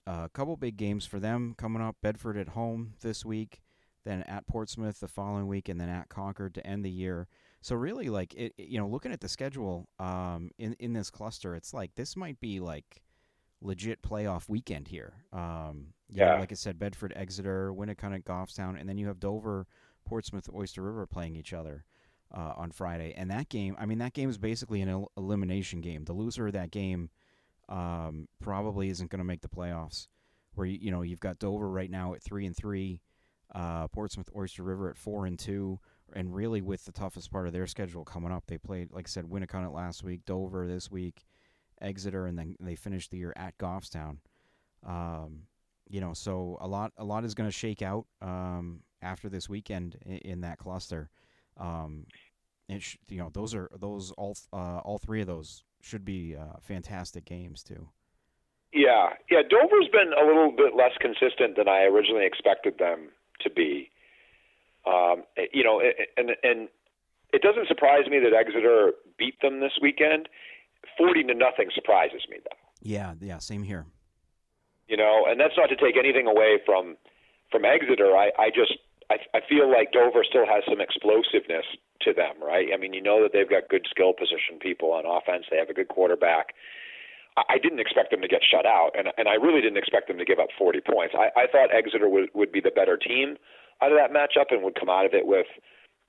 Uh, 0.07 0.23
a 0.25 0.29
couple 0.33 0.57
big 0.57 0.77
games 0.77 1.05
for 1.07 1.19
them 1.19 1.55
coming 1.57 1.83
up. 1.83 1.97
Bedford 2.03 2.37
at 2.37 2.51
home 2.51 2.95
this 3.01 3.25
week, 3.25 3.63
then 4.05 4.23
at 4.25 4.47
Portsmouth 4.47 5.01
the 5.01 5.09
following 5.09 5.47
week, 5.49 5.69
and 5.69 5.81
then 5.81 5.89
at 5.89 6.09
Concord 6.09 6.55
to 6.55 6.67
end 6.67 6.85
the 6.85 6.91
year. 6.91 7.29
So 7.63 7.75
really, 7.75 8.09
like 8.11 8.35
it, 8.35 8.53
you 8.59 8.79
know, 8.79 8.87
looking 8.89 9.13
at 9.13 9.21
the 9.21 9.29
schedule 9.29 9.89
um, 9.99 10.51
in 10.59 10.75
in 10.79 10.93
this 10.93 11.11
cluster, 11.11 11.55
it's 11.55 11.73
like 11.73 11.95
this 11.95 12.15
might 12.17 12.41
be 12.41 12.61
like 12.61 13.03
legit 13.63 14.03
playoff 14.03 14.49
weekend 14.49 14.89
here. 14.89 15.15
Um, 15.33 15.95
you 16.11 16.25
know, 16.25 16.35
Yeah. 16.35 16.39
like 16.39 16.53
I 16.53 16.57
said, 16.57 16.79
Bedford, 16.79 17.13
Exeter, 17.17 17.73
Winnacunnet, 17.73 18.25
Goffstown, 18.25 18.79
and 18.79 18.89
then 18.89 18.99
you 18.99 19.09
have 19.09 19.19
Dover, 19.19 19.67
Portsmouth, 20.07 20.49
Oyster 20.55 20.83
River 20.83 21.07
playing 21.07 21.37
each 21.37 21.53
other 21.53 21.85
uh, 22.35 22.53
on 22.57 22.71
Friday. 22.71 23.15
And 23.17 23.31
that 23.31 23.49
game, 23.49 23.77
I 23.79 23.87
mean, 23.87 23.99
that 23.99 24.13
game 24.13 24.29
is 24.29 24.39
basically 24.39 24.83
an 24.83 24.89
el- 24.89 25.11
elimination 25.17 25.81
game. 25.81 26.05
The 26.05 26.13
loser 26.13 26.47
of 26.47 26.53
that 26.53 26.71
game 26.71 27.11
um, 27.69 28.29
probably 28.41 28.89
isn't 28.91 29.11
going 29.11 29.19
to 29.19 29.25
make 29.25 29.43
the 29.43 29.49
playoffs. 29.49 30.09
Where 30.55 30.67
you, 30.67 30.91
know 30.91 31.03
you've 31.03 31.21
got 31.21 31.39
Dover 31.39 31.71
right 31.71 31.91
now 31.91 32.15
at 32.15 32.23
three 32.23 32.45
and 32.45 32.57
three, 32.57 33.01
uh, 33.55 33.87
Portsmouth, 33.89 34.29
Oyster 34.35 34.65
River 34.65 34.91
at 34.91 34.97
four 34.97 35.25
and 35.25 35.39
two, 35.39 35.79
and 36.13 36.35
really 36.35 36.61
with 36.63 36.85
the 36.85 36.91
toughest 36.91 37.31
part 37.31 37.47
of 37.47 37.53
their 37.53 37.69
schedule 37.69 38.05
coming 38.05 38.33
up, 38.33 38.45
they 38.47 38.59
played 38.59 38.91
like 38.93 39.07
I 39.07 39.11
said, 39.11 39.27
Winnacunnet 39.27 39.73
last 39.73 40.03
week, 40.03 40.25
Dover 40.25 40.67
this 40.67 40.91
week, 40.91 41.27
Exeter, 41.81 42.27
and 42.27 42.37
then 42.37 42.57
they 42.59 42.75
finished 42.75 43.13
the 43.13 43.19
year 43.19 43.33
at 43.37 43.57
Goffstown. 43.59 44.17
Um, 44.85 45.43
you 45.89 46.01
know, 46.01 46.13
so 46.13 46.59
a 46.61 46.67
lot 46.67 46.93
a 46.97 47.05
lot 47.05 47.25
is 47.25 47.35
going 47.35 47.49
to 47.49 47.57
shake 47.57 47.83
out 47.83 48.07
um, 48.21 48.81
after 49.01 49.29
this 49.29 49.49
weekend 49.49 49.97
in, 50.05 50.19
in 50.19 50.41
that 50.41 50.59
cluster. 50.59 51.09
Um, 51.59 52.07
it 52.69 52.83
sh- 52.83 52.97
you 53.09 53.19
know 53.19 53.31
those 53.33 53.55
are 53.55 53.69
those 53.79 54.13
all 54.13 54.37
uh, 54.53 54.79
all 54.85 54.99
three 54.99 55.21
of 55.21 55.27
those 55.27 55.65
should 55.81 56.05
be 56.05 56.37
uh, 56.37 56.59
fantastic 56.61 57.25
games 57.25 57.63
too. 57.63 57.89
Yeah, 58.73 59.15
yeah. 59.31 59.41
Dover's 59.49 59.89
been 59.91 60.13
a 60.13 60.27
little 60.27 60.53
bit 60.55 60.77
less 60.77 60.93
consistent 61.01 61.57
than 61.57 61.69
I 61.69 61.85
originally 61.85 62.27
expected 62.27 62.79
them 62.79 63.09
to 63.41 63.51
be. 63.51 63.91
Um, 64.87 65.25
you 65.53 65.65
know, 65.65 65.81
and 66.17 66.31
and 66.43 66.69
it 67.33 67.43
doesn't 67.43 67.69
surprise 67.69 68.07
me 68.09 68.19
that 68.19 68.35
Exeter 68.35 68.93
beat 69.19 69.41
them 69.41 69.61
this 69.61 69.79
weekend. 69.81 70.29
Forty 70.97 71.23
to 71.25 71.35
nothing 71.35 71.71
surprises 71.75 72.23
me 72.31 72.39
though. 72.45 72.57
Yeah, 72.81 73.15
yeah, 73.21 73.39
same 73.39 73.63
here. 73.63 73.87
You 74.87 74.97
know, 74.97 75.25
and 75.27 75.41
that's 75.41 75.55
not 75.57 75.69
to 75.69 75.77
take 75.77 75.97
anything 75.99 76.27
away 76.27 76.59
from 76.65 76.97
from 77.51 77.65
Exeter. 77.65 78.17
I 78.17 78.31
I 78.39 78.51
just 78.51 78.73
I 79.11 79.17
I 79.35 79.41
feel 79.49 79.71
like 79.71 79.93
Dover 79.93 80.25
still 80.25 80.47
has 80.47 80.65
some 80.69 80.81
explosiveness 80.81 81.65
to 82.03 82.13
them, 82.13 82.37
right? 82.43 82.69
I 82.73 82.77
mean, 82.77 82.93
you 82.93 83.03
know 83.03 83.23
that 83.23 83.33
they've 83.33 83.49
got 83.49 83.69
good 83.69 83.87
skill 83.91 84.13
position 84.13 84.59
people 84.61 84.93
on 84.93 85.05
offense. 85.07 85.47
They 85.51 85.59
have 85.59 85.71
a 85.71 85.75
good 85.75 85.89
quarterback. 85.89 86.55
I 87.37 87.43
I 87.55 87.59
didn't 87.59 87.81
expect 87.81 88.11
them 88.11 88.21
to 88.21 88.29
get 88.29 88.43
shut 88.45 88.67
out, 88.67 88.93
and 88.97 89.09
and 89.17 89.29
I 89.29 89.35
really 89.35 89.61
didn't 89.61 89.79
expect 89.79 90.09
them 90.09 90.19
to 90.19 90.25
give 90.25 90.39
up 90.39 90.49
40 90.59 90.81
points. 90.81 91.15
I, 91.17 91.31
I 91.39 91.47
thought 91.47 91.75
Exeter 91.75 92.09
would 92.09 92.31
would 92.35 92.53
be 92.53 92.61
the 92.61 92.71
better 92.75 92.97
team 92.97 93.37
out 93.83 93.93
of 93.93 93.99
that 93.99 94.13
matchup 94.13 94.51
and 94.51 94.63
would 94.63 94.75
come 94.79 94.91
out 94.91 95.07
of 95.07 95.15
it 95.15 95.27
with, 95.27 95.47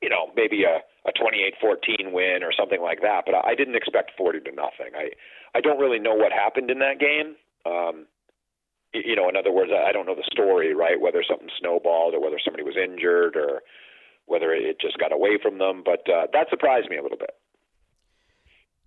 you 0.02 0.10
know, 0.10 0.32
maybe 0.36 0.64
a 0.64 0.82
a 1.08 1.14
28-14 1.14 2.12
win 2.12 2.44
or 2.44 2.52
something 2.52 2.82
like 2.82 3.02
that. 3.02 3.24
But 3.26 3.36
I, 3.36 3.52
I 3.52 3.56
didn't 3.56 3.76
expect 3.76 4.12
40 4.18 4.42
to 4.42 4.52
nothing. 4.52 4.94
I 4.96 5.12
I 5.56 5.62
don't 5.62 5.80
really 5.80 6.00
know 6.00 6.14
what 6.14 6.32
happened 6.32 6.70
in 6.70 6.80
that 6.80 7.00
game. 7.00 7.36
Um, 7.66 8.06
you 8.94 9.16
know, 9.16 9.30
in 9.30 9.36
other 9.36 9.52
words, 9.52 9.72
I 9.72 9.92
don't 9.92 10.06
know 10.06 10.16
the 10.16 10.28
story, 10.32 10.74
right? 10.74 11.00
Whether 11.00 11.24
something 11.28 11.50
snowballed 11.60 12.14
or 12.14 12.22
whether 12.22 12.40
somebody 12.44 12.64
was 12.64 12.76
injured 12.76 13.36
or 13.36 13.62
whether 14.26 14.52
it 14.52 14.80
just 14.80 14.98
got 14.98 15.12
away 15.12 15.38
from 15.42 15.58
them. 15.58 15.84
But 15.84 16.10
uh, 16.12 16.28
that 16.34 16.50
surprised 16.50 16.90
me 16.90 16.98
a 16.98 17.04
little 17.04 17.18
bit. 17.18 17.32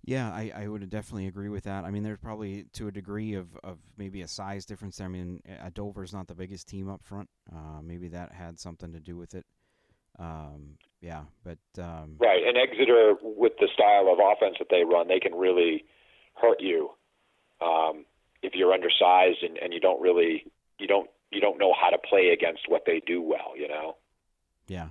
Yeah, 0.05 0.29
I, 0.29 0.51
I 0.53 0.67
would 0.67 0.89
definitely 0.89 1.27
agree 1.27 1.47
with 1.47 1.63
that. 1.63 1.85
I 1.85 1.91
mean, 1.91 2.03
there's 2.03 2.19
probably 2.19 2.65
to 2.73 2.89
a 2.89 2.91
degree 2.91 3.35
of, 3.35 3.47
of 3.63 3.77
maybe 3.97 4.21
a 4.21 4.27
size 4.27 4.65
difference 4.65 4.97
there. 4.97 5.07
I 5.07 5.09
mean, 5.09 5.41
Dover's 5.73 6.11
not 6.11 6.27
the 6.27 6.35
biggest 6.35 6.67
team 6.67 6.89
up 6.89 7.01
front. 7.03 7.29
Uh, 7.49 7.81
maybe 7.81 8.09
that 8.09 8.33
had 8.33 8.59
something 8.59 8.91
to 8.91 8.99
do 8.99 9.15
with 9.15 9.33
it. 9.33 9.45
Um, 10.19 10.77
yeah, 10.99 11.23
but 11.43 11.57
um, 11.81 12.17
Right, 12.19 12.43
and 12.45 12.57
Exeter, 12.57 13.15
with 13.21 13.53
the 13.59 13.69
style 13.73 14.09
of 14.11 14.19
offense 14.19 14.57
that 14.59 14.67
they 14.69 14.83
run, 14.83 15.07
they 15.07 15.19
can 15.19 15.33
really 15.33 15.85
hurt 16.35 16.61
you 16.61 16.89
um, 17.61 18.05
if 18.43 18.53
you're 18.53 18.73
undersized 18.73 19.41
and, 19.41 19.57
and 19.57 19.73
you 19.73 19.79
don't 19.79 20.01
really 20.01 20.45
you 20.79 20.87
don't 20.87 21.09
you 21.31 21.41
don't 21.41 21.57
know 21.57 21.73
how 21.73 21.89
to 21.89 21.97
play 21.97 22.29
against 22.29 22.63
what 22.67 22.83
they 22.85 23.01
do 23.05 23.21
well. 23.21 23.53
You 23.57 23.67
know. 23.67 23.97
yeah. 24.67 24.89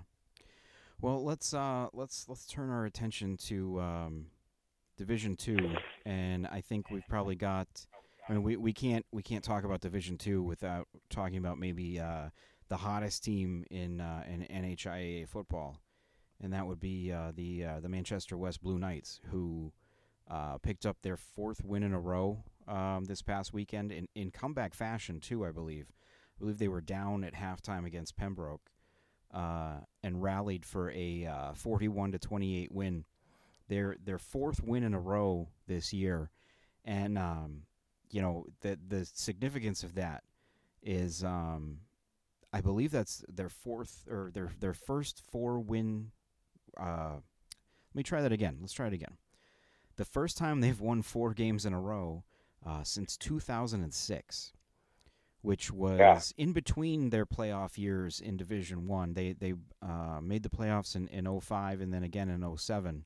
Well, 1.00 1.24
let's 1.24 1.52
uh, 1.52 1.88
let's 1.92 2.28
let's 2.28 2.46
turn 2.46 2.70
our 2.70 2.84
attention 2.84 3.36
to 3.48 3.80
um, 3.80 4.26
Division 4.96 5.36
Two, 5.36 5.74
and 6.06 6.46
I 6.46 6.60
think 6.60 6.90
we've 6.90 7.06
probably 7.08 7.36
got. 7.36 7.68
I 8.28 8.34
mean, 8.34 8.44
we, 8.44 8.56
we 8.56 8.72
can't 8.72 9.04
we 9.10 9.22
can't 9.22 9.42
talk 9.42 9.64
about 9.64 9.80
Division 9.80 10.16
Two 10.16 10.42
without 10.42 10.86
talking 11.10 11.38
about 11.38 11.58
maybe 11.58 11.98
uh, 11.98 12.28
the 12.68 12.76
hottest 12.76 13.24
team 13.24 13.64
in 13.70 14.00
uh, 14.00 14.22
in 14.28 14.42
NHIAA 14.42 15.28
football, 15.28 15.80
and 16.40 16.52
that 16.52 16.66
would 16.66 16.78
be 16.78 17.10
uh, 17.10 17.32
the 17.34 17.64
uh, 17.64 17.80
the 17.80 17.88
Manchester 17.88 18.36
West 18.36 18.62
Blue 18.62 18.78
Knights, 18.78 19.20
who 19.30 19.72
uh, 20.30 20.58
picked 20.58 20.86
up 20.86 20.98
their 21.02 21.16
fourth 21.16 21.64
win 21.64 21.82
in 21.82 21.92
a 21.92 22.00
row 22.00 22.44
um, 22.68 23.04
this 23.04 23.22
past 23.22 23.52
weekend 23.52 23.92
in, 23.92 24.08
in 24.14 24.30
comeback 24.30 24.74
fashion 24.74 25.20
too. 25.20 25.44
I 25.44 25.50
believe. 25.50 25.86
I 26.36 26.40
believe 26.40 26.58
they 26.58 26.68
were 26.68 26.80
down 26.80 27.24
at 27.24 27.34
halftime 27.34 27.86
against 27.86 28.16
Pembroke, 28.16 28.70
uh, 29.32 29.80
and 30.02 30.22
rallied 30.22 30.64
for 30.64 30.90
a 30.90 31.26
uh, 31.26 31.52
forty-one 31.54 32.12
to 32.12 32.18
twenty-eight 32.18 32.72
win. 32.72 33.04
Their 33.68 33.96
their 34.02 34.18
fourth 34.18 34.62
win 34.62 34.82
in 34.82 34.94
a 34.94 35.00
row 35.00 35.48
this 35.66 35.92
year, 35.92 36.30
and 36.84 37.16
um, 37.16 37.62
you 38.10 38.20
know 38.20 38.46
the 38.60 38.78
the 38.88 39.04
significance 39.04 39.82
of 39.82 39.94
that 39.94 40.24
is 40.82 41.22
um, 41.22 41.78
I 42.52 42.60
believe 42.60 42.90
that's 42.90 43.24
their 43.28 43.48
fourth 43.48 44.04
or 44.10 44.30
their 44.32 44.50
their 44.58 44.74
first 44.74 45.22
four 45.30 45.60
win. 45.60 46.10
Uh, 46.78 47.16
let 47.16 47.94
me 47.94 48.02
try 48.02 48.20
that 48.22 48.32
again. 48.32 48.58
Let's 48.60 48.72
try 48.72 48.88
it 48.88 48.92
again. 48.92 49.16
The 49.96 50.04
first 50.04 50.38
time 50.38 50.60
they've 50.60 50.80
won 50.80 51.02
four 51.02 51.34
games 51.34 51.64
in 51.66 51.72
a 51.72 51.80
row 51.80 52.24
uh, 52.66 52.82
since 52.82 53.16
2006, 53.16 54.52
which 55.42 55.70
was 55.72 56.32
in 56.36 56.52
between 56.52 57.10
their 57.10 57.26
playoff 57.26 57.76
years 57.76 58.20
in 58.20 58.36
Division 58.36 58.86
One. 58.86 59.14
They 59.14 59.32
they 59.32 59.54
uh, 59.82 60.20
made 60.20 60.42
the 60.42 60.48
playoffs 60.48 60.94
in, 60.94 61.08
in 61.08 61.40
05 61.40 61.80
and 61.80 61.92
then 61.92 62.04
again 62.04 62.28
in 62.28 62.56
07. 62.56 63.04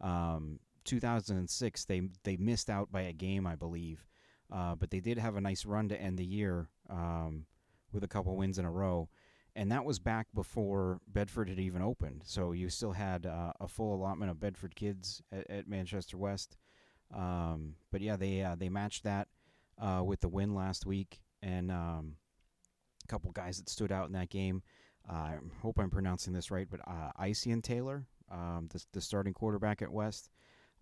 Um, 0.00 0.58
2006 0.84 1.84
they 1.84 2.02
they 2.24 2.36
missed 2.36 2.68
out 2.68 2.90
by 2.90 3.02
a 3.02 3.12
game, 3.12 3.46
I 3.46 3.54
believe, 3.56 4.06
uh, 4.52 4.74
but 4.74 4.90
they 4.90 5.00
did 5.00 5.18
have 5.18 5.36
a 5.36 5.40
nice 5.40 5.64
run 5.64 5.88
to 5.88 6.00
end 6.00 6.18
the 6.18 6.24
year 6.24 6.68
um, 6.90 7.46
with 7.92 8.04
a 8.04 8.08
couple 8.08 8.36
wins 8.36 8.58
in 8.58 8.64
a 8.64 8.70
row, 8.70 9.08
and 9.54 9.70
that 9.70 9.84
was 9.84 9.98
back 9.98 10.26
before 10.34 11.00
Bedford 11.06 11.48
had 11.48 11.58
even 11.60 11.82
opened. 11.82 12.22
So 12.24 12.52
you 12.52 12.68
still 12.68 12.92
had 12.92 13.26
uh, 13.26 13.52
a 13.60 13.68
full 13.68 13.94
allotment 13.94 14.30
of 14.30 14.40
Bedford 14.40 14.74
kids 14.74 15.22
at, 15.30 15.48
at 15.50 15.68
Manchester 15.68 16.16
West. 16.16 16.56
Um, 17.12 17.74
but 17.90 18.00
yeah, 18.00 18.16
they 18.16 18.42
uh, 18.42 18.56
they 18.56 18.68
matched 18.68 19.04
that 19.04 19.28
uh, 19.78 20.02
with 20.04 20.20
the 20.20 20.28
win 20.28 20.54
last 20.54 20.86
week, 20.86 21.20
and 21.42 21.70
um, 21.70 22.16
a 23.04 23.08
couple 23.08 23.30
guys 23.32 23.58
that 23.58 23.68
stood 23.68 23.92
out 23.92 24.06
in 24.06 24.12
that 24.12 24.30
game. 24.30 24.62
Uh, 25.08 25.14
I 25.14 25.38
hope 25.60 25.78
I'm 25.78 25.90
pronouncing 25.90 26.32
this 26.32 26.50
right, 26.50 26.68
but 26.70 26.80
uh, 26.86 27.10
Ician 27.18 27.60
Taylor, 27.60 28.06
um, 28.30 28.68
the, 28.72 28.84
the 28.92 29.00
starting 29.00 29.34
quarterback 29.34 29.82
at 29.82 29.90
West, 29.90 30.30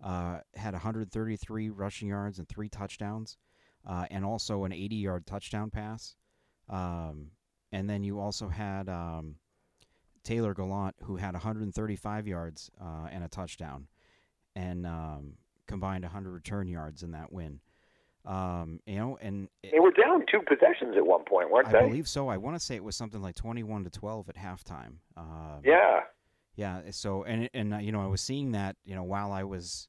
uh, 0.03 0.39
had 0.55 0.73
133 0.73 1.69
rushing 1.69 2.09
yards 2.09 2.37
and 2.37 2.47
three 2.47 2.69
touchdowns, 2.69 3.37
uh, 3.87 4.05
and 4.11 4.23
also 4.23 4.63
an 4.63 4.71
80-yard 4.71 5.25
touchdown 5.25 5.71
pass. 5.71 6.15
Um, 6.69 7.31
and 7.71 7.89
then 7.89 8.03
you 8.03 8.19
also 8.19 8.47
had 8.47 8.89
um, 8.89 9.35
Taylor 10.23 10.53
Gallant, 10.53 10.95
who 11.03 11.15
had 11.15 11.33
135 11.33 12.27
yards 12.27 12.69
uh, 12.79 13.07
and 13.11 13.23
a 13.23 13.27
touchdown, 13.27 13.87
and 14.55 14.85
um, 14.85 15.33
combined 15.71 16.03
100 16.03 16.31
return 16.31 16.67
yards 16.67 17.01
in 17.03 17.11
that 17.11 17.31
win. 17.31 17.59
Um, 18.25 18.79
you 18.85 18.97
know, 18.97 19.17
and 19.21 19.49
it- 19.63 19.71
They 19.71 19.79
were 19.79 19.91
down 19.91 20.25
two 20.31 20.41
possessions 20.47 20.95
at 20.95 21.05
one 21.05 21.23
point, 21.23 21.49
weren't 21.49 21.69
I 21.69 21.71
they? 21.71 21.77
I 21.79 21.87
believe 21.87 22.07
so. 22.07 22.27
I 22.27 22.37
want 22.37 22.55
to 22.55 22.59
say 22.59 22.75
it 22.75 22.83
was 22.83 22.95
something 22.95 23.21
like 23.21 23.35
21 23.35 23.83
to 23.85 23.89
12 23.89 24.29
at 24.29 24.35
halftime. 24.35 24.97
Um, 25.17 25.61
Yeah. 25.63 26.01
yeah. 26.55 26.81
So 26.91 27.23
and 27.23 27.49
and 27.53 27.73
uh, 27.73 27.77
you 27.77 27.91
know 27.91 28.01
I 28.01 28.07
was 28.07 28.21
seeing 28.21 28.51
that 28.51 28.75
you 28.85 28.93
know 28.93 29.03
while 29.03 29.31
I 29.31 29.43
was 29.43 29.87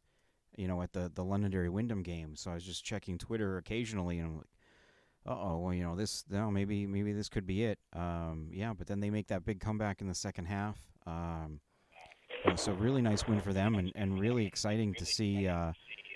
you 0.57 0.67
know 0.67 0.81
at 0.83 0.93
the 0.95 1.11
the 1.15 1.25
Londonderry 1.25 1.69
Windham 1.69 2.03
game, 2.03 2.35
so 2.37 2.51
I 2.51 2.55
was 2.55 2.65
just 2.65 2.85
checking 2.85 3.19
Twitter 3.19 3.59
occasionally, 3.59 4.19
and 4.19 4.29
I'm 4.29 4.37
like, 4.39 4.47
uh 5.27 5.37
oh, 5.39 5.59
well 5.59 5.75
you 5.75 5.83
know 5.83 5.95
this 5.95 6.25
no 6.31 6.51
maybe 6.51 6.87
maybe 6.87 7.13
this 7.13 7.29
could 7.29 7.47
be 7.47 7.65
it. 7.65 7.79
Um, 7.93 8.49
yeah, 8.51 8.73
but 8.73 8.87
then 8.87 9.01
they 9.01 9.11
make 9.11 9.27
that 9.29 9.45
big 9.45 9.61
comeback 9.61 10.01
in 10.01 10.09
the 10.09 10.15
second 10.15 10.47
half. 10.47 10.79
Um, 11.07 11.61
know, 12.51 12.57
so 12.57 12.73
really 12.73 13.03
nice 13.03 13.27
win 13.27 13.41
for 13.41 13.53
them, 13.53 13.75
and, 13.77 13.93
and 13.95 14.19
really 14.19 14.47
exciting 14.47 14.95
to 14.95 15.07
see. 15.07 15.47
Uh, 15.49 15.73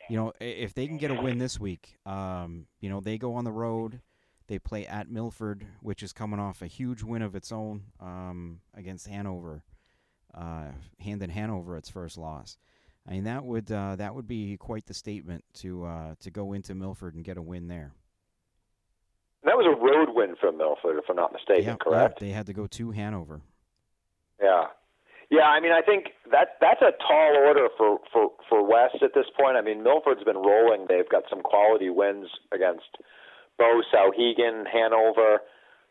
you 0.08 0.16
know, 0.16 0.32
if 0.40 0.74
they 0.74 0.86
can 0.86 0.98
get 0.98 1.10
a 1.10 1.14
win 1.14 1.38
this 1.38 1.58
week, 1.58 1.96
um, 2.06 2.66
you 2.80 2.88
know, 2.88 3.00
they 3.00 3.18
go 3.18 3.34
on 3.34 3.44
the 3.44 3.52
road. 3.52 4.00
They 4.48 4.60
play 4.60 4.86
at 4.86 5.10
Milford, 5.10 5.66
which 5.80 6.04
is 6.04 6.12
coming 6.12 6.38
off 6.38 6.62
a 6.62 6.68
huge 6.68 7.02
win 7.02 7.22
of 7.22 7.34
its 7.34 7.50
own 7.50 7.82
um, 7.98 8.60
against 8.74 9.08
Hanover. 9.08 9.64
Uh, 10.32 10.66
handed 11.00 11.30
Hanover 11.30 11.76
its 11.76 11.88
first 11.88 12.18
loss. 12.18 12.58
I 13.08 13.12
mean 13.12 13.24
that 13.24 13.44
would 13.44 13.70
uh, 13.70 13.96
that 13.96 14.14
would 14.14 14.26
be 14.26 14.56
quite 14.56 14.86
the 14.86 14.94
statement 14.94 15.44
to 15.54 15.84
uh, 15.84 16.14
to 16.20 16.30
go 16.30 16.52
into 16.52 16.74
Milford 16.74 17.14
and 17.14 17.24
get 17.24 17.38
a 17.38 17.42
win 17.42 17.68
there. 17.68 17.94
That 19.44 19.56
was 19.56 19.66
a 19.66 19.80
road 19.80 20.14
win 20.14 20.34
for 20.40 20.50
Milford, 20.50 20.98
if 20.98 21.04
I'm 21.08 21.16
not 21.16 21.32
mistaken. 21.32 21.64
Yeah, 21.64 21.76
correct? 21.76 22.20
Yeah, 22.20 22.26
they 22.26 22.32
had 22.32 22.46
to 22.46 22.52
go 22.52 22.66
to 22.66 22.90
Hanover. 22.90 23.40
Yeah, 24.42 24.64
yeah. 25.30 25.48
I 25.48 25.60
mean, 25.60 25.72
I 25.72 25.82
think 25.82 26.06
that 26.30 26.56
that's 26.60 26.82
a 26.82 26.92
tall 27.06 27.36
order 27.46 27.68
for 27.76 27.98
for 28.12 28.30
for 28.48 28.66
West 28.66 29.02
at 29.02 29.14
this 29.14 29.26
point. 29.38 29.56
I 29.56 29.62
mean, 29.62 29.82
Milford's 29.82 30.24
been 30.24 30.36
rolling. 30.36 30.86
They've 30.88 31.08
got 31.08 31.24
some 31.28 31.42
quality 31.42 31.90
wins 31.90 32.28
against 32.52 32.98
Bow, 33.58 33.82
Souhegan, 33.92 34.64
Hanover. 34.66 35.40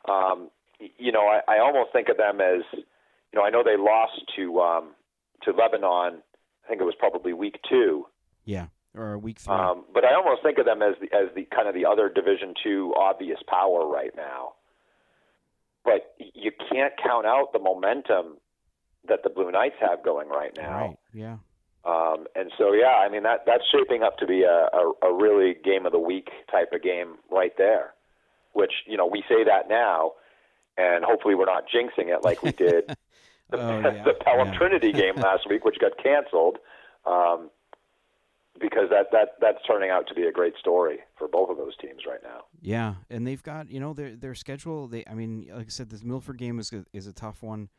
Um, 0.07 0.49
you 0.97 1.11
know, 1.11 1.27
I, 1.27 1.39
I 1.47 1.59
almost 1.59 1.91
think 1.93 2.09
of 2.09 2.17
them 2.17 2.41
as 2.41 2.63
you 3.35 3.41
know, 3.41 3.43
I 3.43 3.49
know 3.49 3.63
they 3.63 3.77
lost 3.77 4.21
to 4.37 4.59
um, 4.59 4.91
to 5.43 5.51
Lebanon. 5.51 6.21
I 6.63 6.67
think 6.67 6.81
it 6.81 6.85
was 6.85 6.95
probably 6.97 7.33
week 7.33 7.59
two. 7.69 8.05
Yeah, 8.45 8.67
or 8.95 9.17
week 9.17 9.39
three. 9.39 9.53
Um, 9.53 9.83
but 9.93 10.05
I 10.05 10.15
almost 10.15 10.41
think 10.41 10.57
of 10.57 10.65
them 10.65 10.81
as 10.81 10.95
the 11.01 11.15
as 11.15 11.33
the 11.35 11.43
kind 11.53 11.67
of 11.67 11.73
the 11.73 11.85
other 11.85 12.09
Division 12.09 12.53
two 12.63 12.93
obvious 12.97 13.39
power 13.47 13.87
right 13.87 14.11
now. 14.15 14.53
But 15.83 16.15
you 16.33 16.51
can't 16.71 16.93
count 17.03 17.25
out 17.25 17.53
the 17.53 17.59
momentum 17.59 18.37
that 19.07 19.23
the 19.23 19.29
Blue 19.29 19.51
Knights 19.51 19.75
have 19.79 20.03
going 20.03 20.29
right 20.29 20.55
now. 20.57 20.71
Right. 20.71 20.97
Yeah. 21.13 21.37
Um, 21.85 22.25
and 22.35 22.51
so, 22.57 22.73
yeah, 22.73 22.97
I 23.05 23.09
mean 23.09 23.23
that 23.23 23.45
that's 23.45 23.63
shaping 23.71 24.01
up 24.01 24.17
to 24.17 24.25
be 24.25 24.41
a, 24.41 24.69
a, 24.73 24.91
a 25.03 25.13
really 25.13 25.55
game 25.63 25.85
of 25.85 25.91
the 25.91 25.99
week 25.99 26.29
type 26.51 26.73
of 26.73 26.81
game 26.81 27.17
right 27.31 27.53
there. 27.57 27.93
Which 28.53 28.71
you 28.87 28.97
know 28.97 29.05
we 29.05 29.23
say 29.29 29.43
that 29.43 29.69
now, 29.69 30.13
and 30.77 31.05
hopefully 31.05 31.35
we're 31.35 31.45
not 31.45 31.65
jinxing 31.67 32.07
it 32.07 32.23
like 32.23 32.41
we 32.41 32.51
did 32.51 32.87
the, 33.49 33.57
oh, 33.59 33.79
yeah. 33.83 34.03
the 34.03 34.13
Pelham 34.13 34.49
yeah. 34.49 34.57
Trinity 34.57 34.91
game 34.91 35.15
last 35.15 35.47
week, 35.49 35.65
which 35.65 35.77
got 35.79 35.91
canceled, 36.01 36.57
um, 37.05 37.49
because 38.59 38.89
that 38.89 39.11
that 39.11 39.35
that's 39.39 39.59
turning 39.67 39.89
out 39.89 40.07
to 40.07 40.13
be 40.13 40.23
a 40.23 40.31
great 40.31 40.55
story 40.57 40.99
for 41.17 41.27
both 41.27 41.49
of 41.49 41.57
those 41.57 41.75
teams 41.77 42.01
right 42.07 42.23
now. 42.23 42.45
Yeah, 42.61 42.95
and 43.09 43.27
they've 43.27 43.43
got 43.43 43.69
you 43.69 43.79
know 43.79 43.93
their 43.93 44.15
their 44.15 44.35
schedule. 44.35 44.87
They 44.87 45.03
I 45.09 45.13
mean, 45.13 45.47
like 45.53 45.67
I 45.67 45.69
said, 45.69 45.89
this 45.89 46.03
Milford 46.03 46.37
game 46.37 46.59
is 46.59 46.71
a, 46.73 46.85
is 46.93 47.07
a 47.07 47.13
tough 47.13 47.43
one. 47.43 47.69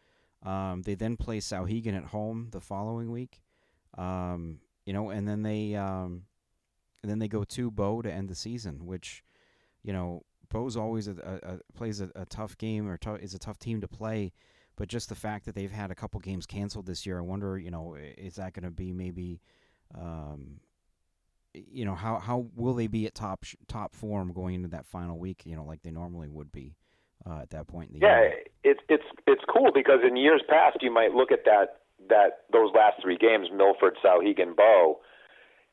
Um, 0.47 0.83
they 0.83 0.95
then 0.95 1.17
play 1.17 1.41
Souhegan 1.41 1.97
at 1.97 2.05
home 2.05 2.49
the 2.53 2.61
following 2.61 3.11
week. 3.11 3.41
Um, 3.99 4.61
you 4.85 4.93
know, 4.93 5.11
and 5.11 5.29
then 5.29 5.43
they 5.43 5.75
um, 5.75 6.23
and 7.03 7.11
then 7.11 7.19
they 7.19 7.29
go 7.29 7.45
to 7.45 7.71
Bow 7.71 8.01
to 8.03 8.13
end 8.13 8.29
the 8.29 8.35
season, 8.35 8.87
which 8.87 9.25
you 9.83 9.93
know 9.93 10.23
Bow's 10.49 10.77
always 10.77 11.09
a, 11.09 11.17
a, 11.23 11.55
a 11.55 11.59
plays 11.75 12.01
a, 12.01 12.11
a, 12.15 12.25
tough 12.27 12.57
game 12.59 12.89
or 12.89 12.97
t- 12.97 13.11
is 13.23 13.35
a 13.35 13.39
tough 13.39 13.59
team 13.59 13.81
to 13.81 13.89
play. 13.89 14.33
But 14.77 14.89
just 14.89 15.09
the 15.09 15.15
fact 15.15 15.47
that 15.47 15.55
they've 15.55 15.71
had 15.71 15.91
a 15.91 15.95
couple 15.95 16.21
games 16.21 16.47
canceled 16.47 16.87
this 16.87 17.07
year, 17.07 17.19
I 17.19 17.23
wonder, 17.23 17.59
you 17.59 17.71
know, 17.71 17.97
is 17.97 18.37
that 18.37 18.53
going 18.53 18.65
to 18.65 18.71
be 18.71 18.93
maybe, 18.93 19.41
um, 19.95 20.61
you 21.55 21.85
know, 21.85 21.95
how 21.95 22.19
how 22.19 22.47
will 22.55 22.75
they 22.75 22.87
be 22.87 23.07
at 23.07 23.15
top 23.15 23.45
sh- 23.45 23.57
top 23.67 23.95
form 23.95 24.33
going 24.33 24.55
into 24.55 24.69
that 24.69 24.87
final 24.87 25.19
week? 25.19 25.43
You 25.45 25.57
know, 25.57 25.65
like 25.65 25.83
they 25.83 25.91
normally 25.91 26.29
would 26.29 26.53
be 26.53 26.77
uh, 27.29 27.41
at 27.41 27.51
that 27.51 27.67
point 27.67 27.91
in 27.91 27.99
the 27.99 28.07
yeah, 28.07 28.21
year. 28.21 28.35
It's 28.67 28.81
it's 28.89 29.05
it's 29.27 29.43
cool 29.49 29.71
because 29.73 30.01
in 30.07 30.17
years 30.17 30.43
past 30.49 30.79
you 30.83 30.91
might 30.93 31.13
look 31.15 31.31
at 31.31 31.45
that 31.45 31.79
that 32.09 32.43
those 32.53 32.71
last 32.75 33.01
three 33.01 33.17
games, 33.17 33.49
Milford, 33.55 33.97
Souhegan, 34.05 34.57
Bow, 34.57 34.99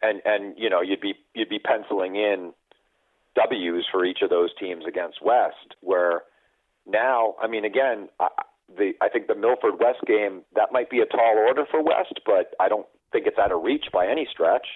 and 0.02 0.22
and 0.26 0.54
you 0.58 0.70
know 0.70 0.82
you'd 0.82 1.02
be 1.02 1.16
you'd 1.34 1.50
be 1.50 1.60
penciling 1.60 2.16
in 2.16 2.54
W's 3.36 3.86
for 3.92 4.06
each 4.06 4.20
of 4.22 4.30
those 4.30 4.52
teams 4.60 4.86
against 4.88 5.24
West. 5.26 5.74
Where 5.82 6.22
now, 6.86 7.34
I 7.42 7.48
mean, 7.48 7.66
again, 7.66 8.10
I, 8.20 8.28
the 8.78 8.92
I 9.02 9.10
think 9.10 9.26
the 9.28 9.36
Milford 9.36 9.80
West 9.80 10.00
game 10.06 10.44
that 10.56 10.72
might 10.72 10.90
be 10.92 11.00
a 11.00 11.06
tall 11.08 11.36
order 11.48 11.66
for 11.70 11.82
West, 11.82 12.20
but 12.28 12.54
I 12.60 12.70
don't 12.70 12.86
think 13.12 13.26
it's 13.26 13.40
out 13.40 13.52
of 13.52 13.64
reach 13.64 13.86
by 13.92 14.08
any 14.08 14.28
stretch. 14.32 14.68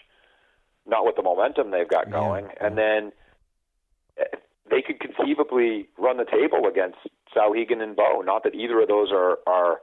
Not 0.88 1.06
with 1.06 1.18
the 1.18 1.22
momentum 1.22 1.70
they've 1.70 1.88
got 1.88 2.10
going, 2.10 2.46
Yeah. 2.46 2.66
and 2.66 2.78
then 2.78 3.12
eh, 4.18 4.38
they 4.72 4.82
could 4.82 5.00
conceivably 5.02 5.90
run 5.98 6.18
the 6.18 6.26
table 6.26 6.66
against 6.68 6.98
Souhegan 7.38 7.82
and 7.82 7.96
Bow. 7.96 8.22
Not 8.26 8.44
that 8.44 8.56
either 8.56 8.82
of 8.82 8.88
those 8.88 9.12
are 9.12 9.40
are 9.46 9.82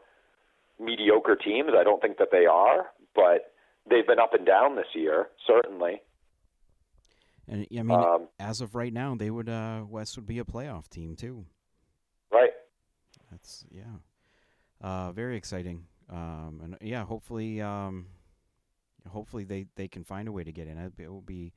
mediocre 0.81 1.37
teams. 1.37 1.71
I 1.79 1.85
don't 1.85 2.03
think 2.03 2.19
that 2.19 2.31
they 2.33 2.47
are, 2.47 2.87
but 3.15 3.53
they've 3.89 4.07
been 4.07 4.19
up 4.19 4.35
and 4.35 4.45
down 4.45 4.75
this 4.77 4.89
year, 4.95 5.29
certainly. 5.47 6.03
And 7.47 7.67
I 7.79 7.83
mean, 7.83 7.91
Um, 7.99 8.29
as 8.41 8.61
of 8.61 8.75
right 8.75 8.93
now, 8.93 9.15
they 9.15 9.31
would 9.31 9.49
uh, 9.49 9.85
West 9.89 10.17
would 10.17 10.27
be 10.27 10.39
a 10.39 10.45
playoff 10.45 10.89
team 10.89 11.15
too. 11.15 11.45
right. 12.33 12.51
That's 13.31 13.65
yeah, 13.71 13.99
uh, 14.81 15.13
very 15.13 15.37
exciting. 15.37 15.87
Um, 16.11 16.61
and 16.63 16.77
yeah, 16.81 17.05
hopefully, 17.05 17.61
um, 17.61 18.07
hopefully 19.09 19.45
they, 19.45 19.67
they 19.77 19.89
can 19.89 20.05
find 20.05 20.29
a 20.29 20.33
way 20.33 20.45
to 20.45 20.53
get 20.53 20.69
in. 20.69 20.79
It, 20.79 20.93
it 20.99 21.09
will 21.09 21.21
be 21.21 21.53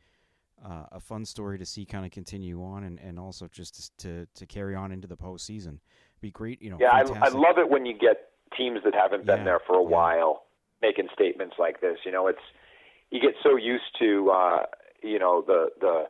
uh, 0.64 0.86
a 0.91 0.99
fun 0.99 1.26
story 1.26 1.58
to 1.58 1.66
see 1.66 1.86
kind 1.86 2.05
of 2.05 2.12
continue 2.12 2.64
on, 2.64 2.84
and, 2.84 2.99
and 2.99 3.20
also 3.20 3.47
just 3.47 3.97
to 3.99 4.28
to 4.36 4.45
carry 4.45 4.76
on 4.76 4.91
into 4.91 5.08
the 5.08 5.18
postseason. 5.18 5.80
Be 6.22 6.32
great, 6.32 6.62
you 6.62 6.70
know. 6.70 6.78
Yeah, 6.80 6.91
I, 6.91 7.01
I 7.01 7.30
love 7.30 7.58
it 7.58 7.70
when 7.70 7.86
you 7.86 7.97
get 7.97 8.30
teams 8.58 8.80
that 8.84 8.95
haven't 8.95 9.26
been 9.26 9.39
Yeah, 9.39 9.43
there 9.45 9.60
for 9.68 9.78
a 9.78 9.84
yeah. 9.84 9.89
while 9.89 10.43
making 10.82 11.08
statements 11.14 11.55
like 11.60 11.82
this. 11.82 11.97
You 12.05 12.12
know, 12.12 12.28
it's 12.28 12.41
you 13.12 13.22
get 13.22 13.34
so 13.43 13.55
used 13.55 13.95
to 13.99 14.32
uh, 14.32 14.66
you 15.03 15.20
know 15.20 15.43
the 15.45 15.70
the 15.80 16.03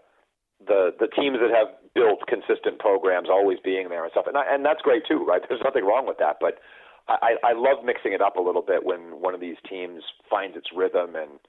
the 0.66 0.92
the 1.00 1.08
teams 1.08 1.38
that 1.40 1.52
have 1.52 1.76
built 1.94 2.20
consistent 2.28 2.80
programs 2.80 3.30
always 3.30 3.60
being 3.64 3.90
there 3.90 4.04
and 4.04 4.12
stuff, 4.12 4.28
and 4.28 4.38
I, 4.38 4.44
and 4.54 4.66
that's 4.66 4.82
great 4.82 5.04
too, 5.08 5.26
right? 5.26 5.42
There's 5.48 5.62
nothing 5.64 5.86
wrong 5.86 6.08
with 6.08 6.18
that, 6.20 6.38
but 6.40 6.60
I, 7.08 7.36
I 7.44 7.54
love 7.54 7.86
mixing 7.86 8.14
it 8.14 8.22
up 8.22 8.36
a 8.36 8.42
little 8.42 8.62
bit 8.62 8.86
when 8.86 9.22
one 9.22 9.34
of 9.34 9.40
these 9.40 9.56
teams 9.70 10.04
finds 10.30 10.58
its 10.58 10.68
rhythm 10.76 11.16
and 11.16 11.40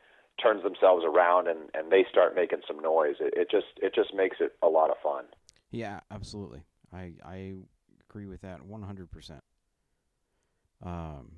turns 0.43 0.63
themselves 0.63 1.05
around 1.05 1.49
and, 1.49 1.71
and 1.75 1.91
they 1.91 2.05
start 2.11 2.35
making 2.35 2.61
some 2.67 2.79
noise. 2.81 3.17
It, 3.21 3.35
it 3.37 3.51
just 3.51 3.67
it 3.83 3.95
just 3.95 4.15
makes 4.15 4.37
it 4.41 4.53
a 4.63 4.69
lot 4.69 4.91
of 4.91 4.97
fun. 5.03 5.25
Yeah, 5.71 6.01
absolutely. 6.11 6.65
I 6.93 7.13
I 7.25 7.55
agree 8.09 8.27
with 8.27 8.41
that 8.43 8.65
one 8.65 8.83
hundred 8.83 9.11
percent. 9.11 9.43
Um, 10.83 11.33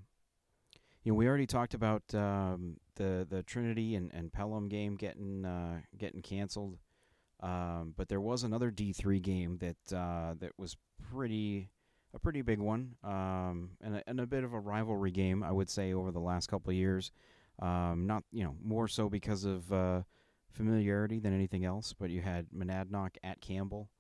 you 1.02 1.12
know, 1.12 1.16
we 1.16 1.26
already 1.26 1.46
talked 1.46 1.74
about 1.74 2.02
um, 2.14 2.76
the 2.96 3.26
the 3.28 3.42
Trinity 3.42 3.96
and, 3.96 4.10
and 4.12 4.32
Pelham 4.32 4.68
game 4.68 4.96
getting 4.96 5.44
uh, 5.44 5.80
getting 5.96 6.22
canceled, 6.22 6.78
um, 7.40 7.94
but 7.96 8.08
there 8.08 8.20
was 8.20 8.44
another 8.44 8.70
D 8.70 8.92
three 8.92 9.20
game 9.20 9.58
that 9.58 9.96
uh, 9.96 10.34
that 10.40 10.52
was 10.58 10.76
pretty 11.10 11.70
a 12.12 12.18
pretty 12.18 12.42
big 12.42 12.58
one, 12.58 12.96
um, 13.02 13.70
and 13.80 13.96
a, 13.96 14.02
and 14.06 14.20
a 14.20 14.26
bit 14.26 14.44
of 14.44 14.52
a 14.52 14.60
rivalry 14.60 15.10
game, 15.10 15.42
I 15.42 15.52
would 15.52 15.70
say, 15.70 15.92
over 15.92 16.10
the 16.10 16.20
last 16.20 16.48
couple 16.48 16.70
of 16.70 16.76
years. 16.76 17.10
Um, 17.60 18.06
not 18.06 18.24
you 18.32 18.44
know 18.44 18.56
more 18.62 18.88
so 18.88 19.08
because 19.08 19.44
of 19.44 19.70
uh, 19.72 20.02
familiarity 20.50 21.18
than 21.18 21.34
anything 21.34 21.64
else, 21.64 21.92
but 21.92 22.10
you 22.10 22.22
had 22.22 22.46
Monadnock 22.56 23.16
at 23.22 23.40
Campbell 23.40 23.90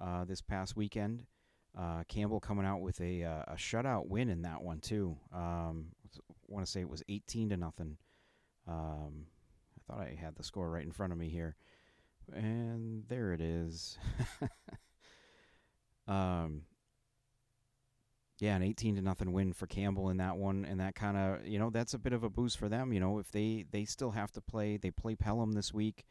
uh, 0.00 0.24
this 0.24 0.40
past 0.40 0.76
weekend. 0.76 1.24
Uh, 1.78 2.02
Campbell 2.08 2.40
coming 2.40 2.66
out 2.66 2.80
with 2.80 3.00
a 3.00 3.24
uh, 3.24 3.42
a 3.48 3.54
shutout 3.54 4.08
win 4.08 4.28
in 4.28 4.42
that 4.42 4.62
one 4.62 4.80
too. 4.80 5.16
Um, 5.32 5.86
want 6.48 6.64
to 6.66 6.70
say 6.70 6.80
it 6.80 6.88
was 6.88 7.02
eighteen 7.08 7.48
to 7.50 7.56
nothing. 7.56 7.96
Um, 8.66 9.26
I 9.76 9.92
thought 9.92 10.00
I 10.00 10.16
had 10.20 10.36
the 10.36 10.44
score 10.44 10.70
right 10.70 10.84
in 10.84 10.92
front 10.92 11.12
of 11.12 11.18
me 11.18 11.28
here, 11.28 11.56
and 12.32 13.04
there 13.08 13.32
it 13.32 13.40
is. 13.40 13.98
um, 16.08 16.62
yeah, 18.40 18.56
an 18.56 18.62
eighteen 18.62 18.96
to 18.96 19.02
nothing 19.02 19.32
win 19.32 19.52
for 19.52 19.66
Campbell 19.66 20.10
in 20.10 20.16
that 20.16 20.36
one, 20.36 20.64
and 20.64 20.80
that 20.80 20.94
kind 20.94 21.16
of 21.16 21.46
you 21.46 21.58
know 21.58 21.70
that's 21.70 21.94
a 21.94 21.98
bit 21.98 22.12
of 22.12 22.24
a 22.24 22.30
boost 22.30 22.58
for 22.58 22.68
them. 22.68 22.92
You 22.92 23.00
know, 23.00 23.18
if 23.18 23.30
they 23.30 23.64
they 23.70 23.84
still 23.84 24.10
have 24.10 24.32
to 24.32 24.40
play, 24.40 24.76
they 24.76 24.90
play 24.90 25.14
Pelham 25.14 25.52
this 25.52 25.72
week. 25.72 26.04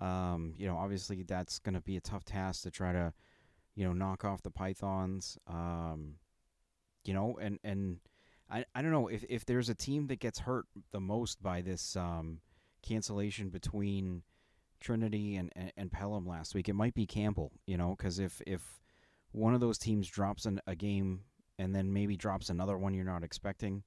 Um, 0.00 0.54
you 0.56 0.66
know, 0.66 0.76
obviously 0.76 1.24
that's 1.24 1.58
going 1.58 1.74
to 1.74 1.80
be 1.80 1.96
a 1.96 2.00
tough 2.00 2.24
task 2.24 2.62
to 2.62 2.70
try 2.70 2.92
to 2.92 3.12
you 3.78 3.84
know, 3.84 3.92
knock 3.92 4.24
off 4.24 4.42
the 4.42 4.50
Pythons. 4.50 5.38
Um, 5.46 6.16
you 7.04 7.14
know, 7.14 7.38
and 7.40 7.60
and 7.62 7.98
I 8.50 8.64
I 8.74 8.82
don't 8.82 8.90
know 8.90 9.06
if 9.06 9.24
if 9.28 9.46
there's 9.46 9.68
a 9.68 9.74
team 9.74 10.08
that 10.08 10.18
gets 10.18 10.40
hurt 10.40 10.66
the 10.90 10.98
most 10.98 11.40
by 11.40 11.62
this 11.62 11.94
um, 11.94 12.40
cancellation 12.82 13.50
between 13.50 14.24
Trinity 14.80 15.36
and, 15.36 15.52
and 15.54 15.72
and 15.76 15.92
Pelham 15.92 16.26
last 16.26 16.56
week, 16.56 16.68
it 16.68 16.74
might 16.74 16.94
be 16.94 17.06
Campbell. 17.06 17.52
You 17.66 17.76
know, 17.76 17.94
because 17.96 18.18
if 18.18 18.42
if 18.48 18.80
one 19.30 19.54
of 19.54 19.60
those 19.60 19.78
teams 19.78 20.08
drops 20.08 20.44
an, 20.44 20.60
a 20.66 20.74
game 20.74 21.20
and 21.58 21.74
then 21.74 21.92
maybe 21.92 22.16
drops 22.16 22.50
another 22.50 22.78
one 22.78 22.94
you're 22.94 23.04
not 23.04 23.22
expecting. 23.24 23.82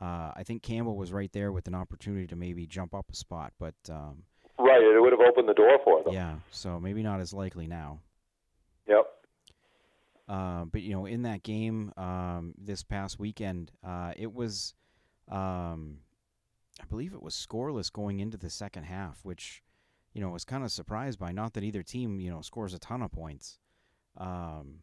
Uh, 0.00 0.30
I 0.36 0.42
think 0.44 0.62
Campbell 0.62 0.96
was 0.96 1.12
right 1.12 1.32
there 1.32 1.52
with 1.52 1.66
an 1.68 1.74
opportunity 1.74 2.26
to 2.26 2.36
maybe 2.36 2.66
jump 2.66 2.94
up 2.94 3.06
a 3.10 3.16
spot, 3.16 3.52
but 3.58 3.74
um, 3.88 4.24
Right, 4.58 4.80
it 4.82 5.00
would 5.00 5.12
have 5.12 5.20
opened 5.20 5.48
the 5.48 5.54
door 5.54 5.78
for 5.84 6.02
them. 6.02 6.12
yeah, 6.12 6.34
so 6.50 6.78
maybe 6.80 7.02
not 7.02 7.20
as 7.20 7.32
likely 7.32 7.66
now. 7.66 8.00
Yep. 8.86 9.04
Uh, 10.28 10.64
but 10.64 10.82
you 10.82 10.92
know, 10.92 11.06
in 11.06 11.22
that 11.22 11.42
game 11.42 11.92
um, 11.96 12.54
this 12.58 12.82
past 12.82 13.18
weekend, 13.18 13.70
uh, 13.86 14.12
it 14.16 14.34
was 14.34 14.74
um, 15.30 15.98
I 16.80 16.84
believe 16.88 17.14
it 17.14 17.22
was 17.22 17.34
scoreless 17.34 17.92
going 17.92 18.20
into 18.20 18.36
the 18.36 18.50
second 18.50 18.84
half, 18.84 19.20
which 19.24 19.62
you 20.12 20.20
know 20.20 20.30
was 20.30 20.44
kind 20.44 20.64
of 20.64 20.72
surprised 20.72 21.18
by. 21.18 21.32
Not 21.32 21.54
that 21.54 21.64
either 21.64 21.82
team 21.82 22.20
you 22.20 22.30
know 22.30 22.40
scores 22.42 22.74
a 22.74 22.78
ton 22.78 23.02
of 23.02 23.12
points, 23.12 23.58
um, 24.16 24.80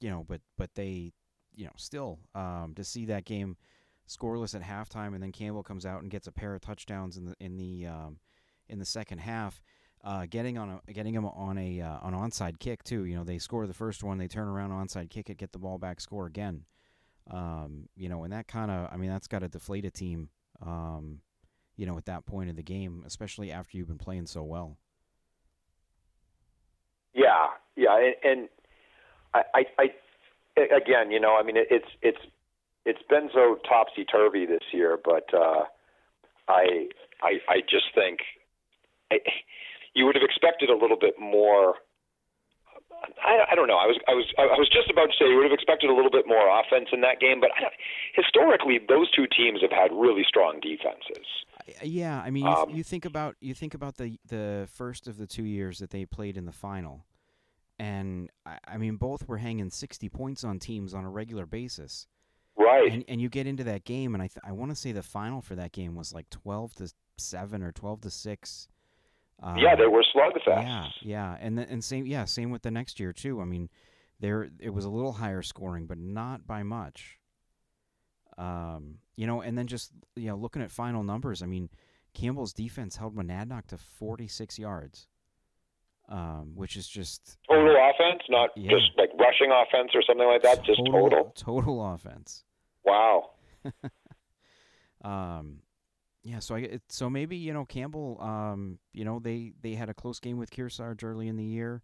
you 0.00 0.10
know, 0.10 0.24
but 0.28 0.40
but 0.56 0.74
they 0.74 1.12
you 1.54 1.64
know 1.64 1.72
still 1.76 2.18
um, 2.34 2.74
to 2.76 2.84
see 2.84 3.06
that 3.06 3.24
game 3.24 3.56
scoreless 4.08 4.54
at 4.54 4.62
halftime, 4.62 5.14
and 5.14 5.22
then 5.22 5.32
Campbell 5.32 5.62
comes 5.62 5.86
out 5.86 6.02
and 6.02 6.10
gets 6.10 6.26
a 6.26 6.32
pair 6.32 6.54
of 6.54 6.60
touchdowns 6.60 7.16
in 7.16 7.26
the 7.26 7.34
in 7.40 7.56
the 7.56 7.86
um, 7.86 8.18
in 8.68 8.78
the 8.78 8.84
second 8.84 9.18
half. 9.18 9.62
Uh, 10.02 10.24
getting 10.30 10.56
on 10.56 10.80
a 10.88 10.92
getting 10.92 11.14
them 11.14 11.26
on 11.26 11.58
a 11.58 11.80
uh, 11.80 11.98
an 12.02 12.14
onside 12.14 12.58
kick 12.58 12.82
too. 12.82 13.04
You 13.04 13.16
know, 13.16 13.24
they 13.24 13.38
score 13.38 13.66
the 13.66 13.74
first 13.74 14.02
one, 14.02 14.18
they 14.18 14.28
turn 14.28 14.48
around 14.48 14.70
onside 14.70 15.10
kick 15.10 15.28
it, 15.28 15.36
get 15.36 15.52
the 15.52 15.58
ball 15.58 15.78
back, 15.78 16.00
score 16.00 16.26
again. 16.26 16.64
Um, 17.30 17.88
you 17.96 18.08
know, 18.08 18.24
and 18.24 18.32
that 18.32 18.48
kind 18.48 18.70
of, 18.70 18.88
I 18.92 18.96
mean, 18.96 19.10
that's 19.10 19.28
got 19.28 19.40
to 19.40 19.48
deflate 19.48 19.84
a 19.84 19.90
team. 19.90 20.30
Um, 20.64 21.20
you 21.76 21.86
know, 21.86 21.96
at 21.96 22.06
that 22.06 22.26
point 22.26 22.50
of 22.50 22.56
the 22.56 22.62
game, 22.62 23.04
especially 23.06 23.52
after 23.52 23.76
you've 23.76 23.88
been 23.88 23.98
playing 23.98 24.26
so 24.26 24.42
well. 24.42 24.78
Yeah, 27.14 27.48
yeah, 27.76 27.96
and, 27.98 28.14
and 28.24 28.48
I, 29.34 29.42
I, 29.54 29.64
I, 29.78 30.62
again, 30.76 31.10
you 31.10 31.20
know, 31.20 31.36
I 31.38 31.42
mean, 31.42 31.56
it, 31.56 31.68
it's 31.70 31.88
it's 32.02 32.20
it's 32.84 33.02
been 33.08 33.30
so 33.32 33.58
topsy 33.68 34.04
turvy 34.04 34.46
this 34.46 34.64
year, 34.72 34.98
but 35.02 35.28
uh, 35.34 35.64
I, 36.48 36.88
I, 37.22 37.38
I 37.48 37.60
just 37.68 37.94
think. 37.94 38.20
I, 39.12 39.18
you 39.94 40.06
would 40.06 40.14
have 40.14 40.24
expected 40.24 40.70
a 40.70 40.76
little 40.76 40.96
bit 40.98 41.14
more. 41.20 41.74
I, 43.24 43.52
I 43.52 43.54
don't 43.54 43.66
know. 43.66 43.78
I 43.78 43.86
was 43.86 43.98
I 44.06 44.12
was 44.12 44.26
I 44.38 44.44
was 44.58 44.68
just 44.70 44.90
about 44.90 45.06
to 45.06 45.12
say 45.18 45.28
you 45.28 45.36
would 45.36 45.44
have 45.44 45.52
expected 45.52 45.88
a 45.88 45.94
little 45.94 46.10
bit 46.10 46.26
more 46.26 46.48
offense 46.60 46.88
in 46.92 47.00
that 47.00 47.18
game, 47.18 47.40
but 47.40 47.50
I, 47.56 47.70
historically 48.14 48.78
those 48.78 49.10
two 49.10 49.26
teams 49.26 49.62
have 49.62 49.72
had 49.72 49.90
really 49.92 50.22
strong 50.28 50.60
defenses. 50.60 51.26
Yeah, 51.82 52.20
I 52.20 52.30
mean, 52.30 52.44
you, 52.44 52.50
um, 52.50 52.70
you 52.70 52.84
think 52.84 53.04
about 53.04 53.36
you 53.40 53.54
think 53.54 53.74
about 53.74 53.96
the 53.96 54.18
the 54.28 54.68
first 54.74 55.08
of 55.08 55.16
the 55.16 55.26
two 55.26 55.44
years 55.44 55.78
that 55.78 55.90
they 55.90 56.04
played 56.04 56.36
in 56.36 56.44
the 56.44 56.52
final, 56.52 57.04
and 57.80 58.30
I, 58.46 58.58
I 58.68 58.76
mean 58.76 58.96
both 58.96 59.26
were 59.26 59.38
hanging 59.38 59.70
sixty 59.70 60.08
points 60.08 60.44
on 60.44 60.58
teams 60.58 60.94
on 60.94 61.04
a 61.04 61.10
regular 61.10 61.46
basis. 61.46 62.06
Right. 62.56 62.92
And, 62.92 63.04
and 63.08 63.20
you 63.20 63.28
get 63.28 63.46
into 63.46 63.64
that 63.64 63.84
game, 63.84 64.14
and 64.14 64.22
I 64.22 64.26
th- 64.26 64.44
I 64.44 64.52
want 64.52 64.70
to 64.70 64.76
say 64.76 64.92
the 64.92 65.02
final 65.02 65.40
for 65.40 65.54
that 65.54 65.72
game 65.72 65.94
was 65.94 66.12
like 66.12 66.28
twelve 66.30 66.74
to 66.74 66.92
seven 67.16 67.62
or 67.62 67.72
twelve 67.72 68.02
to 68.02 68.10
six 68.10 68.68
um, 69.42 69.56
yeah, 69.56 69.74
they 69.74 69.86
were 69.86 70.04
slugfests. 70.14 70.46
Yeah, 70.46 70.86
yeah, 71.00 71.36
and 71.40 71.56
the, 71.56 71.68
and 71.68 71.82
same 71.82 72.06
yeah, 72.06 72.24
same 72.26 72.50
with 72.50 72.62
the 72.62 72.70
next 72.70 73.00
year 73.00 73.12
too. 73.12 73.40
I 73.40 73.44
mean, 73.44 73.70
there 74.20 74.50
it 74.58 74.70
was 74.70 74.84
a 74.84 74.90
little 74.90 75.12
higher 75.12 75.42
scoring, 75.42 75.86
but 75.86 75.98
not 75.98 76.46
by 76.46 76.62
much. 76.62 77.18
Um, 78.36 78.98
you 79.16 79.26
know, 79.26 79.40
and 79.40 79.56
then 79.56 79.66
just 79.66 79.92
you 80.14 80.28
know, 80.28 80.36
looking 80.36 80.62
at 80.62 80.70
final 80.70 81.02
numbers, 81.02 81.42
I 81.42 81.46
mean, 81.46 81.70
Campbell's 82.12 82.52
defense 82.52 82.96
held 82.96 83.16
Monadnock 83.16 83.66
to 83.68 83.78
46 83.78 84.58
yards, 84.58 85.08
um, 86.10 86.52
which 86.54 86.76
is 86.76 86.88
just 86.88 87.38
total 87.48 87.76
uh, 87.76 87.90
offense, 87.90 88.22
not 88.28 88.50
yeah. 88.56 88.70
just 88.70 88.90
like 88.98 89.10
rushing 89.18 89.50
offense 89.52 89.90
or 89.94 90.02
something 90.02 90.26
like 90.26 90.42
that. 90.42 90.64
Total, 90.64 90.74
just 90.74 90.86
total 90.86 91.32
total 91.36 91.94
offense. 91.94 92.44
Wow. 92.84 93.30
um, 95.04 95.58
yeah, 96.22 96.40
so 96.40 96.56
I 96.56 96.80
so 96.88 97.08
maybe 97.08 97.36
you 97.36 97.52
know 97.52 97.64
Campbell, 97.64 98.18
um, 98.20 98.78
you 98.92 99.04
know 99.04 99.20
they 99.20 99.52
they 99.62 99.74
had 99.74 99.88
a 99.88 99.94
close 99.94 100.18
game 100.20 100.36
with 100.36 100.50
Kearsarge 100.50 101.04
early 101.04 101.28
in 101.28 101.36
the 101.36 101.44
year. 101.44 101.82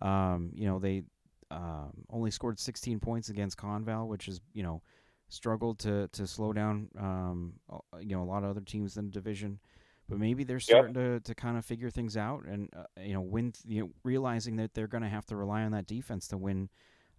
Um, 0.00 0.50
you 0.54 0.66
know 0.66 0.78
they 0.78 1.02
um, 1.50 1.92
only 2.10 2.30
scored 2.30 2.58
16 2.58 3.00
points 3.00 3.28
against 3.28 3.58
Conval, 3.58 4.06
which 4.06 4.28
is 4.28 4.40
you 4.54 4.62
know 4.62 4.82
struggled 5.28 5.78
to 5.80 6.08
to 6.12 6.26
slow 6.26 6.52
down 6.52 6.88
um, 6.98 7.54
you 8.00 8.16
know 8.16 8.22
a 8.22 8.24
lot 8.24 8.44
of 8.44 8.50
other 8.50 8.60
teams 8.60 8.96
in 8.96 9.06
the 9.06 9.10
division. 9.10 9.58
But 10.08 10.18
maybe 10.18 10.44
they're 10.44 10.60
starting 10.60 10.94
yep. 10.94 11.22
to, 11.24 11.32
to 11.32 11.34
kind 11.34 11.56
of 11.56 11.64
figure 11.64 11.88
things 11.88 12.16
out 12.16 12.44
and 12.44 12.68
uh, 12.76 12.82
you 13.00 13.14
know 13.14 13.22
win 13.22 13.54
you 13.66 13.82
know 13.82 13.90
realizing 14.02 14.56
that 14.56 14.74
they're 14.74 14.86
going 14.86 15.02
to 15.02 15.08
have 15.08 15.24
to 15.26 15.36
rely 15.36 15.62
on 15.62 15.72
that 15.72 15.86
defense 15.86 16.28
to 16.28 16.36
win 16.36 16.68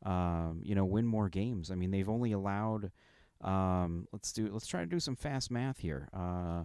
um, 0.06 0.60
you 0.62 0.76
know 0.76 0.86
win 0.86 1.06
more 1.06 1.28
games. 1.30 1.72
I 1.72 1.76
mean 1.76 1.90
they've 1.92 2.10
only 2.10 2.32
allowed 2.32 2.92
um, 3.42 4.08
let's 4.12 4.32
do. 4.32 4.50
Let's 4.52 4.68
try 4.68 4.82
to 4.82 4.86
do 4.86 5.00
some 5.00 5.16
fast 5.16 5.52
math 5.52 5.80
here. 5.80 6.10
Uh, 6.14 6.64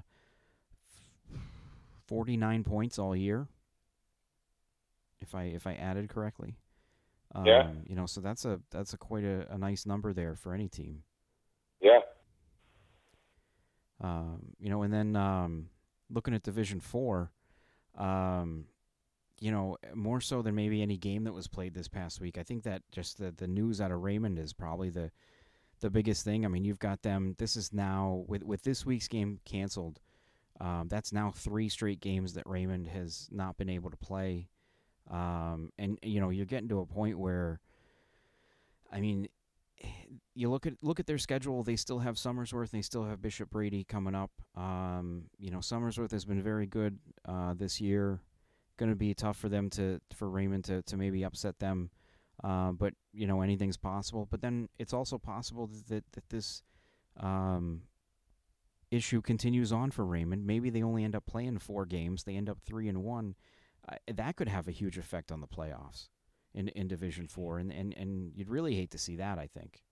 Forty-nine 2.07 2.64
points 2.64 2.99
all 2.99 3.14
year. 3.14 3.47
If 5.21 5.35
I 5.35 5.45
if 5.45 5.66
I 5.66 5.75
added 5.75 6.09
correctly. 6.09 6.57
Um, 7.33 7.47
yeah. 7.47 7.71
You 7.87 7.95
know, 7.95 8.07
so 8.07 8.21
that's 8.21 8.45
a 8.45 8.61
that's 8.71 8.95
a 8.95 8.99
quite 8.99 9.25
a, 9.25 9.47
a 9.51 9.59
nice 9.59 9.87
number 9.87 10.12
there 10.12 10.35
for 10.35 10.53
any 10.53 10.68
team. 10.68 11.03
Yeah. 11.81 12.01
Um, 14.01 14.55
you 14.59 14.71
know, 14.71 14.83
and 14.83 14.93
then 14.93 15.14
um, 15.14 15.68
looking 16.11 16.35
at 16.35 16.43
Division 16.43 16.81
Four, 16.81 17.31
um, 17.97 18.67
you 19.41 19.51
know, 19.51 19.77
more 19.95 20.21
so 20.21 20.43
than 20.43 20.55
maybe 20.55 20.83
any 20.83 20.97
game 20.97 21.25
that 21.25 21.33
was 21.33 21.49
played 21.49 21.75
this 21.75 21.89
past 21.89 22.21
week. 22.21 22.39
I 22.39 22.43
think 22.43 22.63
that 22.65 22.83
just 22.93 23.19
the 23.19 23.33
the 23.33 23.49
news 23.49 23.81
out 23.81 23.93
of 23.93 24.03
Raymond 24.03 24.39
is 24.39 24.53
probably 24.53 24.91
the 24.91 25.11
the 25.81 25.91
biggest 25.91 26.25
thing. 26.25 26.45
I 26.45 26.49
mean, 26.49 26.65
you've 26.65 26.79
got 26.79 27.03
them. 27.03 27.35
This 27.39 27.57
is 27.57 27.73
now 27.73 28.25
with 28.29 28.43
with 28.43 28.63
this 28.63 28.85
week's 28.85 29.09
game 29.09 29.41
canceled. 29.45 30.01
Um, 30.61 30.89
that's 30.89 31.13
now 31.13 31.31
three 31.31 31.71
straight 31.71 32.01
games 32.01 32.35
that 32.35 32.47
Raymond 32.47 32.87
has 32.89 33.29
not 33.31 33.57
been 33.57 33.71
able 33.71 33.91
to 33.91 33.97
play. 33.97 34.49
Um, 35.11 35.73
and 35.79 35.99
you 36.03 36.21
know, 36.21 36.31
you're 36.31 36.47
getting 36.47 36.69
to 36.69 36.81
a 36.81 36.87
point 36.87 37.19
where, 37.19 37.61
I 38.93 39.01
mean, 39.01 39.29
you 40.35 40.49
look 40.49 40.66
at 40.66 40.74
look 40.83 41.01
at 41.01 41.07
their 41.07 41.18
schedule. 41.18 41.62
They 41.62 41.76
still 41.76 41.99
have 41.99 42.16
Somersworth. 42.16 42.70
They 42.70 42.83
still 42.83 43.05
have 43.05 43.20
Bishop 43.20 43.51
Brady 43.51 43.85
coming 43.85 44.14
up. 44.14 44.31
Um, 44.57 45.24
you 45.39 45.51
know, 45.51 45.59
Somersworth 45.59 46.12
has 46.12 46.24
been 46.24 46.43
very 46.43 46.66
good 46.66 46.99
uh, 47.26 47.55
this 47.55 47.81
year. 47.81 48.20
Going 48.78 48.91
to 48.91 48.97
be 48.97 49.12
tough 49.12 49.37
for 49.37 49.49
them 49.49 49.68
to 49.70 50.01
for 50.14 50.28
Raymond 50.28 50.64
to 50.64 50.83
to 50.83 50.97
maybe 50.97 51.24
upset 51.24 51.59
them. 51.59 51.91
Uh, 52.43 52.72
but 52.72 52.95
you 53.12 53.26
know 53.26 53.43
anything's 53.43 53.76
possible. 53.76 54.26
But 54.31 54.41
then 54.41 54.68
it's 54.78 54.95
also 54.95 55.18
possible 55.18 55.68
that 55.89 56.05
that 56.12 56.28
this 56.31 56.62
um, 57.18 57.83
issue 58.91 59.20
continues 59.20 59.72
on 59.72 59.91
for 59.91 60.07
Raymond. 60.07 60.47
Maybe 60.47 60.70
they 60.70 60.83
only 60.83 61.05
end 61.05 61.16
up 61.16 61.26
playing 61.26 61.59
four 61.59 61.85
games. 61.85 62.24
They 62.24 62.37
end 62.37 62.49
up 62.49 62.59
three 62.64 62.89
and 62.89 63.05
one. 63.05 63.35
Uh, 63.89 63.97
that 64.14 64.37
could 64.37 64.49
have 64.49 64.68
a 64.68 64.72
huge 64.72 64.97
effect 64.97 65.33
on 65.33 65.41
the 65.41 65.47
playoffs 65.47 66.09
in 66.55 66.69
in 66.69 66.89
Division 66.89 67.27
Four, 67.27 67.59
and, 67.59 67.73
and 67.73 67.95
and 67.97 68.33
you'd 68.35 68.49
really 68.49 68.75
hate 68.75 68.91
to 68.93 68.99
see 68.99 69.17
that. 69.17 69.39
I 69.39 69.47
think. 69.47 69.83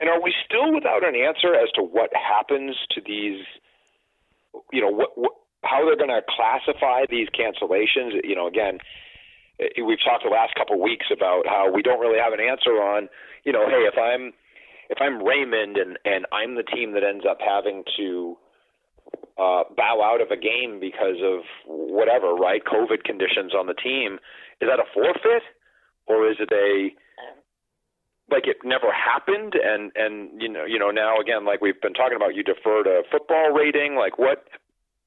And 0.00 0.10
are 0.10 0.20
we 0.20 0.34
still 0.44 0.74
without 0.74 1.06
an 1.06 1.14
answer 1.14 1.54
as 1.54 1.70
to 1.76 1.82
what 1.82 2.10
happens 2.14 2.76
to 2.90 3.00
these? 3.00 3.44
You 4.72 4.80
know 4.80 4.90
what, 4.90 5.16
what 5.16 5.32
how 5.62 5.84
they're 5.84 5.96
going 5.96 6.10
to 6.10 6.22
classify 6.28 7.04
these 7.08 7.28
cancellations. 7.28 8.20
You 8.22 8.34
know, 8.34 8.46
again, 8.46 8.78
Eh, 9.60 9.82
we've 9.86 10.02
talked 10.04 10.24
the 10.24 10.30
last 10.30 10.54
couple 10.54 10.76
of 10.76 10.82
weeks 10.82 11.06
about 11.12 11.46
how 11.46 11.70
we 11.72 11.82
don't 11.82 12.00
really 12.00 12.18
have 12.18 12.32
an 12.32 12.40
answer 12.40 12.82
on, 12.82 13.08
you 13.44 13.52
know, 13.52 13.68
hey, 13.68 13.86
if 13.86 13.94
I'm 13.98 14.32
if 14.90 14.98
I'm 15.00 15.22
Raymond 15.22 15.76
and 15.76 15.98
and 16.04 16.26
I'm 16.32 16.56
the 16.56 16.62
team 16.62 16.92
that 16.94 17.04
ends 17.04 17.24
up 17.28 17.38
having 17.40 17.84
to 17.96 18.36
uh, 19.38 19.62
bow 19.76 20.02
out 20.02 20.20
of 20.20 20.30
a 20.30 20.36
game 20.36 20.80
because 20.80 21.22
of 21.22 21.42
whatever, 21.66 22.34
right? 22.34 22.62
COVID 22.64 23.04
conditions 23.04 23.54
on 23.54 23.66
the 23.66 23.74
team. 23.74 24.18
Is 24.60 24.68
that 24.68 24.78
a 24.80 24.84
forfeit, 24.92 25.42
or 26.06 26.30
is 26.30 26.36
it 26.40 26.50
a 26.52 26.94
like 28.32 28.46
it 28.46 28.58
never 28.64 28.92
happened? 28.92 29.54
And 29.54 29.92
and 29.94 30.40
you 30.40 30.48
know, 30.48 30.64
you 30.64 30.78
know, 30.78 30.90
now 30.90 31.18
again, 31.20 31.44
like 31.44 31.60
we've 31.60 31.80
been 31.80 31.94
talking 31.94 32.16
about, 32.16 32.34
you 32.34 32.42
defer 32.42 32.82
to 32.84 33.02
football 33.10 33.50
rating. 33.50 33.96
Like 33.96 34.18
what 34.18 34.44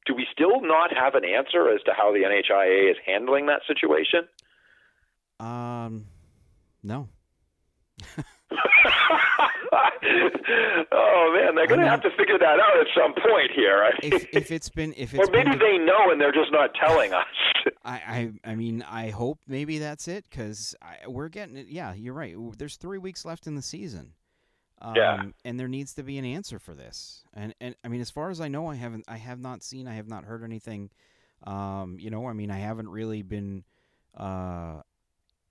do 0.05 0.15
we 0.15 0.25
still 0.31 0.61
not 0.61 0.95
have 0.95 1.15
an 1.15 1.25
answer 1.25 1.69
as 1.69 1.81
to 1.83 1.91
how 1.95 2.11
the 2.13 2.19
NHIAA 2.19 2.91
is 2.91 2.97
handling 3.05 3.47
that 3.47 3.61
situation? 3.67 4.27
Um, 5.39 6.05
no. 6.81 7.09
oh 10.91 11.33
man, 11.35 11.55
they're 11.55 11.67
going 11.67 11.79
to 11.79 11.87
have 11.87 12.01
to 12.01 12.09
figure 12.11 12.37
that 12.39 12.59
out 12.59 12.79
at 12.79 12.87
some 12.95 13.13
point 13.13 13.51
here. 13.55 13.91
if, 14.03 14.25
if 14.33 14.51
it's 14.51 14.69
been, 14.69 14.93
if 14.95 15.13
it's 15.13 15.27
or 15.27 15.31
maybe 15.31 15.51
been, 15.51 15.59
they 15.59 15.77
know 15.77 16.11
and 16.11 16.19
they're 16.19 16.31
just 16.31 16.51
not 16.51 16.73
telling 16.73 17.13
us. 17.13 17.25
I, 17.83 18.31
I, 18.43 18.51
I 18.51 18.55
mean, 18.55 18.83
I 18.83 19.09
hope 19.09 19.39
maybe 19.47 19.79
that's 19.79 20.07
it 20.07 20.25
because 20.29 20.75
we're 21.07 21.29
getting 21.29 21.57
it. 21.57 21.67
Yeah, 21.67 21.93
you're 21.93 22.13
right. 22.13 22.35
There's 22.57 22.77
three 22.77 22.97
weeks 22.97 23.25
left 23.25 23.47
in 23.47 23.55
the 23.55 23.61
season. 23.61 24.13
Um, 24.81 24.95
yeah. 24.95 25.23
And 25.43 25.59
there 25.59 25.67
needs 25.67 25.93
to 25.95 26.03
be 26.03 26.17
an 26.17 26.25
answer 26.25 26.59
for 26.59 26.73
this. 26.73 27.23
And 27.33 27.53
and 27.59 27.75
I 27.83 27.87
mean, 27.87 28.01
as 28.01 28.11
far 28.11 28.29
as 28.29 28.39
I 28.39 28.47
know, 28.47 28.67
I 28.67 28.75
haven't, 28.75 29.05
I 29.07 29.17
have 29.17 29.39
not 29.39 29.63
seen, 29.63 29.87
I 29.87 29.95
have 29.95 30.07
not 30.07 30.23
heard 30.23 30.43
anything. 30.43 30.91
Um, 31.43 31.97
you 31.99 32.09
know, 32.09 32.27
I 32.27 32.33
mean, 32.33 32.51
I 32.51 32.59
haven't 32.59 32.89
really 32.89 33.21
been, 33.21 33.63
uh, 34.15 34.81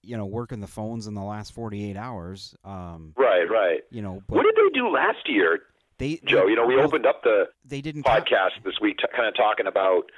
you 0.07 0.17
know, 0.17 0.27
working 0.27 0.61
the 0.61 0.67
phones 0.67 1.07
in 1.07 1.15
the 1.15 1.23
last 1.23 1.53
48 1.53 1.97
hours. 1.97 2.55
Um, 2.65 3.13
right, 3.17 3.49
right. 3.51 3.81
You 3.91 4.03
know, 4.03 4.23
what 4.29 4.45
did 4.45 4.55
they 4.55 4.79
do 4.79 4.89
last 4.89 5.29
year? 5.29 5.61
They, 5.99 6.21
Joe, 6.25 6.45
they, 6.45 6.51
you 6.51 6.57
know, 6.57 6.67
we 6.67 6.77
well, 6.77 6.87
opened 6.87 7.07
up 7.07 7.23
the 7.23 7.45
they 7.65 7.81
didn't 7.81 8.05
podcast 8.05 8.63
this 8.65 8.75
week, 8.81 8.99
t- 8.99 9.07
kind 9.15 9.29
of 9.29 9.35
talking 9.35 9.67
about, 9.67 10.11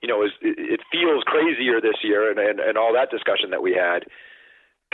you 0.00 0.08
know, 0.08 0.22
it, 0.22 0.32
it 0.40 0.80
feels 0.92 1.24
crazier 1.24 1.80
this 1.80 1.96
year, 2.02 2.30
and, 2.30 2.38
and 2.38 2.60
and 2.60 2.78
all 2.78 2.92
that 2.94 3.10
discussion 3.10 3.50
that 3.50 3.62
we 3.62 3.72
had 3.72 4.04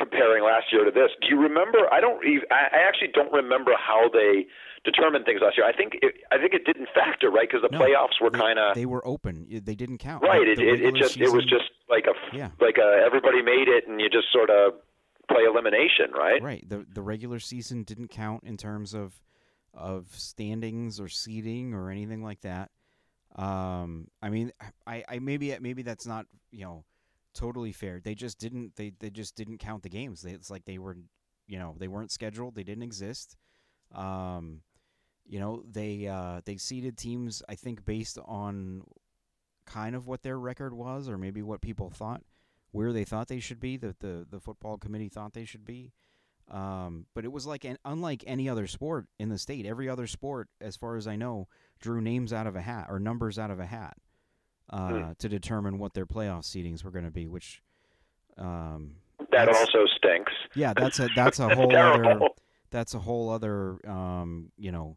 comparing 0.00 0.42
last 0.42 0.72
year 0.72 0.84
to 0.84 0.90
this. 0.90 1.10
Do 1.20 1.28
you 1.28 1.38
remember? 1.38 1.78
I 1.92 2.00
don't. 2.00 2.18
I 2.50 2.72
actually 2.88 3.12
don't 3.12 3.30
remember 3.32 3.72
how 3.76 4.08
they 4.08 4.46
determined 4.84 5.26
things 5.26 5.40
last 5.44 5.58
year. 5.58 5.66
I 5.66 5.76
think 5.76 5.92
it, 6.00 6.14
I 6.32 6.38
think 6.38 6.54
it 6.54 6.64
didn't 6.64 6.88
factor 6.94 7.30
right 7.30 7.46
because 7.46 7.60
the 7.60 7.68
No, 7.76 7.84
playoffs 7.84 8.16
were 8.20 8.30
kind 8.30 8.58
of 8.58 8.74
they 8.74 8.86
were 8.86 9.06
open. 9.06 9.46
They 9.62 9.74
didn't 9.74 9.98
count. 9.98 10.22
right. 10.22 10.40
Like, 10.40 10.58
It, 10.58 10.80
it, 10.80 10.94
just 10.96 11.20
it 11.20 11.30
was 11.30 11.44
just 11.44 11.68
like 11.90 12.06
a 12.08 12.16
Yeah. 12.36 12.50
like 12.60 12.78
a 12.78 13.02
everybody 13.04 13.42
made 13.42 13.68
it 13.68 13.86
and 13.86 14.00
you 14.00 14.08
just 14.08 14.32
sort 14.32 14.48
of 14.48 14.72
play 15.30 15.42
elimination, 15.44 16.10
right? 16.14 16.42
right. 16.42 16.64
The 16.66 16.86
the 16.92 17.02
regular 17.02 17.38
season 17.38 17.82
didn't 17.84 18.08
count 18.08 18.44
in 18.44 18.56
terms 18.56 18.94
of 18.94 19.20
of 19.74 20.06
standings 20.16 20.98
or 20.98 21.08
seeding 21.08 21.74
or 21.74 21.90
anything 21.90 22.22
like 22.24 22.40
that. 22.40 22.70
Um, 23.36 24.08
I 24.20 24.30
mean, 24.30 24.50
I, 24.86 25.04
I 25.08 25.18
maybe 25.20 25.54
maybe 25.60 25.82
that's 25.82 26.06
not 26.06 26.26
you 26.50 26.64
know 26.64 26.84
totally 27.34 27.72
fair. 27.72 28.00
They 28.00 28.14
just 28.14 28.38
didn't 28.38 28.76
they, 28.76 28.92
they 28.98 29.10
just 29.10 29.36
didn't 29.36 29.58
count 29.58 29.82
the 29.82 29.88
games. 29.88 30.22
They, 30.22 30.32
it's 30.32 30.50
like 30.50 30.64
they 30.64 30.78
were 30.78 30.96
you 31.46 31.58
know 31.58 31.74
they 31.78 31.88
weren't 31.88 32.10
scheduled. 32.10 32.54
They 32.54 32.64
didn't 32.64 32.82
exist. 32.82 33.36
Um, 33.94 34.62
you 35.26 35.40
know 35.40 35.62
they 35.70 36.06
uh, 36.06 36.40
they 36.44 36.56
seeded 36.56 36.96
teams. 36.96 37.42
I 37.48 37.54
think 37.54 37.84
based 37.84 38.18
on 38.24 38.82
kind 39.66 39.94
of 39.94 40.06
what 40.06 40.22
their 40.22 40.38
record 40.38 40.74
was, 40.74 41.08
or 41.08 41.18
maybe 41.18 41.42
what 41.42 41.60
people 41.60 41.90
thought 41.90 42.22
where 42.72 42.92
they 42.92 43.04
thought 43.04 43.28
they 43.28 43.40
should 43.40 43.60
be. 43.60 43.76
That 43.76 44.00
the 44.00 44.26
the 44.28 44.40
football 44.40 44.78
committee 44.78 45.08
thought 45.08 45.32
they 45.32 45.44
should 45.44 45.64
be. 45.64 45.92
Um, 46.50 47.06
but 47.14 47.24
it 47.24 47.30
was 47.30 47.46
like 47.46 47.64
an, 47.64 47.78
unlike 47.84 48.24
any 48.26 48.48
other 48.48 48.66
sport 48.66 49.06
in 49.20 49.28
the 49.28 49.38
state. 49.38 49.66
Every 49.66 49.88
other 49.88 50.08
sport, 50.08 50.48
as 50.60 50.76
far 50.76 50.96
as 50.96 51.06
I 51.06 51.14
know, 51.14 51.46
drew 51.80 52.00
names 52.00 52.32
out 52.32 52.48
of 52.48 52.56
a 52.56 52.60
hat 52.60 52.86
or 52.88 52.98
numbers 52.98 53.38
out 53.38 53.52
of 53.52 53.60
a 53.60 53.66
hat 53.66 53.96
uh, 54.70 54.88
Hmm. 54.88 55.12
to 55.18 55.28
determine 55.28 55.78
what 55.78 55.94
their 55.94 56.06
playoff 56.06 56.42
seedings 56.44 56.84
were 56.84 56.90
going 56.90 57.04
to 57.04 57.10
be. 57.10 57.26
Which, 57.26 57.62
um, 58.38 58.96
That 59.32 59.48
also 59.48 59.86
stinks. 59.96 60.32
yeah, 60.54 60.72
that's 60.74 60.98
a 61.00 61.08
that's 61.14 61.38
a 61.40 61.46
That's 61.48 61.56
whole 61.58 61.76
other 61.76 62.20
that's 62.70 62.94
a 62.94 62.98
whole 63.00 63.30
other 63.30 63.78
um, 63.88 64.52
you 64.56 64.72
know. 64.72 64.96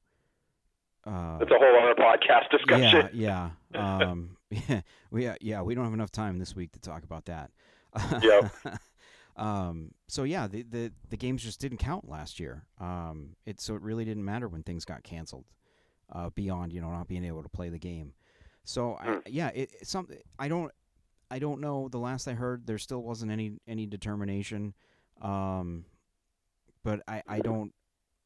Uh, 1.06 1.38
That's 1.40 1.52
a 1.52 1.58
whole 1.58 1.84
other 1.84 1.96
podcast 1.96 2.50
discussion. 2.50 3.10
yeah, 3.14 3.50
yeah, 3.74 4.00
um, 4.00 4.38
yeah, 4.50 4.82
we 5.12 5.30
yeah 5.42 5.62
we 5.62 5.76
don't 5.76 5.84
have 5.84 5.94
enough 5.94 6.12
time 6.12 6.40
this 6.40 6.56
week 6.56 6.72
to 6.72 6.80
talk 6.80 7.04
about 7.04 7.26
that. 7.26 7.52
Yep. 8.22 8.54
um, 9.36 9.92
so 10.08 10.24
yeah, 10.24 10.48
the, 10.48 10.62
the 10.64 10.92
the 11.10 11.18
games 11.18 11.44
just 11.44 11.60
didn't 11.60 11.80
count 11.80 12.08
last 12.08 12.40
year. 12.40 12.64
Um, 12.80 13.36
it 13.46 13.60
so 13.60 13.76
it 13.76 13.82
really 13.82 14.06
didn't 14.06 14.24
matter 14.24 14.48
when 14.48 14.64
things 14.64 14.86
got 14.86 15.04
canceled. 15.04 15.44
Uh, 16.10 16.30
beyond 16.30 16.72
you 16.72 16.80
know 16.80 16.90
not 16.92 17.08
being 17.10 17.26
able 17.26 17.44
to 17.44 17.50
play 17.50 17.68
the 17.70 17.80
game. 17.80 18.14
So 18.64 18.96
I, 19.00 19.06
Hmm. 19.06 19.20
yeah, 19.28 19.50
it, 19.50 19.72
it's 19.82 19.90
something 19.92 20.18
I 20.40 20.48
don't 20.48 20.72
I 21.32 21.40
don't 21.40 21.62
know. 21.62 21.90
The 21.90 21.98
last 22.00 22.28
I 22.28 22.34
heard, 22.34 22.68
there 22.68 22.78
still 22.78 23.04
wasn't 23.04 23.32
any 23.32 23.54
any 23.68 23.86
determination. 23.88 24.74
Um, 25.22 25.86
but 26.84 27.02
I 27.08 27.24
I 27.28 27.40
don't. 27.40 27.74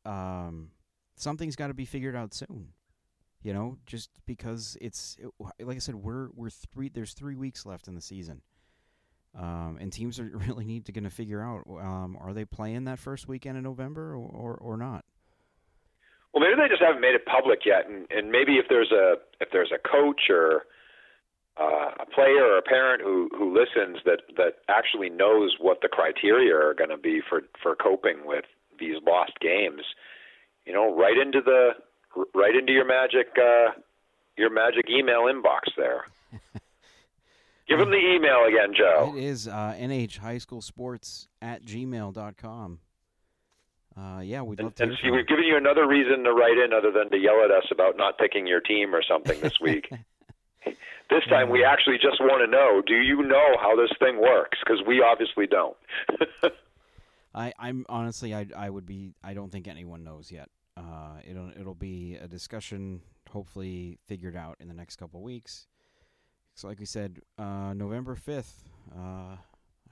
Um, 0.05 0.71
something's 1.15 1.55
got 1.55 1.67
to 1.67 1.73
be 1.73 1.85
figured 1.85 2.15
out 2.15 2.33
soon. 2.33 2.73
You 3.43 3.53
know, 3.53 3.77
just 3.85 4.09
because 4.25 4.77
it's 4.81 5.15
it, 5.19 5.29
like 5.65 5.77
I 5.77 5.79
said, 5.79 5.95
we're 5.95 6.29
we're 6.33 6.49
three. 6.49 6.89
There's 6.89 7.13
three 7.13 7.35
weeks 7.35 7.65
left 7.65 7.87
in 7.87 7.95
the 7.95 8.01
season, 8.01 8.41
um, 9.35 9.77
and 9.79 9.93
teams 9.93 10.19
are 10.19 10.25
really 10.47 10.65
need 10.65 10.85
to 10.85 10.91
to 10.91 11.09
figure 11.09 11.41
out: 11.41 11.63
um, 11.69 12.17
are 12.19 12.33
they 12.33 12.45
playing 12.45 12.85
that 12.85 12.99
first 12.99 13.27
weekend 13.27 13.57
in 13.57 13.63
November 13.63 14.15
or 14.15 14.27
or, 14.29 14.55
or 14.55 14.77
not? 14.77 15.05
Well, 16.33 16.43
maybe 16.43 16.61
they 16.61 16.67
just 16.67 16.81
haven't 16.81 17.01
made 17.01 17.15
it 17.15 17.25
public 17.25 17.65
yet, 17.65 17.89
and, 17.89 18.05
and 18.11 18.31
maybe 18.31 18.57
if 18.57 18.65
there's 18.69 18.91
a 18.91 19.15
if 19.39 19.49
there's 19.51 19.71
a 19.73 19.79
coach 19.79 20.29
or 20.29 20.63
uh, 21.59 21.89
a 21.99 22.05
player 22.05 22.43
or 22.43 22.57
a 22.57 22.61
parent 22.61 23.01
who 23.01 23.29
who 23.35 23.53
listens 23.53 23.97
that 24.05 24.21
that 24.35 24.59
actually 24.69 25.09
knows 25.09 25.55
what 25.59 25.81
the 25.81 25.87
criteria 25.87 26.55
are 26.55 26.73
going 26.73 26.89
to 26.89 26.97
be 26.97 27.21
for 27.27 27.41
for 27.61 27.75
coping 27.75 28.25
with 28.25 28.45
these 28.79 28.97
lost 29.05 29.33
games, 29.41 29.81
you 30.65 30.73
know, 30.73 30.95
right 30.95 31.17
into 31.17 31.41
the 31.41 31.71
right 32.35 32.55
into 32.55 32.73
your 32.73 32.85
magic 32.85 33.27
uh, 33.37 33.71
your 34.37 34.51
magic 34.51 34.85
email 34.89 35.23
inbox 35.23 35.73
there. 35.75 36.05
Give 37.67 37.79
them 37.79 37.91
the 37.91 37.97
email 37.97 38.45
again, 38.47 38.73
Joe. 38.77 39.13
It 39.15 39.23
is 39.23 39.47
uh, 39.47 39.75
nhhighschoolsports 39.77 41.27
at 41.41 41.65
gmail.com. 41.65 42.79
Uh, 43.97 44.19
yeah, 44.19 44.41
we'd 44.41 44.59
love 44.59 44.67
and, 44.67 44.75
to. 44.75 44.83
And 45.03 45.15
we've 45.15 45.27
given 45.27 45.45
you 45.45 45.57
another 45.57 45.87
reason 45.87 46.23
to 46.23 46.31
write 46.31 46.57
in 46.57 46.71
other 46.71 46.91
than 46.91 47.09
to 47.09 47.17
yell 47.17 47.41
at 47.43 47.51
us 47.51 47.65
about 47.71 47.97
not 47.97 48.17
picking 48.17 48.45
your 48.45 48.59
team 48.59 48.93
or 48.93 49.01
something 49.01 49.39
this 49.41 49.59
week. 49.59 49.89
this 50.65 51.23
time, 51.29 51.49
we 51.49 51.63
actually 51.63 51.97
just 51.97 52.19
want 52.19 52.45
to 52.45 52.47
know 52.47 52.81
do 52.85 52.95
you 52.95 53.23
know 53.23 53.57
how 53.59 53.75
this 53.75 53.91
thing 53.97 54.21
works? 54.21 54.59
Because 54.63 54.83
we 54.85 55.01
obviously 55.01 55.47
don't. 55.47 55.77
I, 57.33 57.53
am 57.59 57.85
honestly, 57.89 58.35
I, 58.35 58.47
I 58.55 58.69
would 58.69 58.85
be, 58.85 59.13
I 59.23 59.33
don't 59.33 59.51
think 59.51 59.67
anyone 59.67 60.03
knows 60.03 60.31
yet. 60.31 60.49
Uh, 60.75 61.17
it'll, 61.27 61.51
it'll 61.59 61.75
be 61.75 62.17
a 62.21 62.27
discussion, 62.27 63.01
hopefully 63.29 63.97
figured 64.05 64.35
out 64.35 64.57
in 64.59 64.67
the 64.67 64.73
next 64.73 64.97
couple 64.97 65.21
weeks. 65.21 65.67
So, 66.53 66.67
like 66.67 66.79
we 66.79 66.85
said, 66.85 67.19
uh, 67.37 67.73
November 67.73 68.15
5th, 68.15 68.53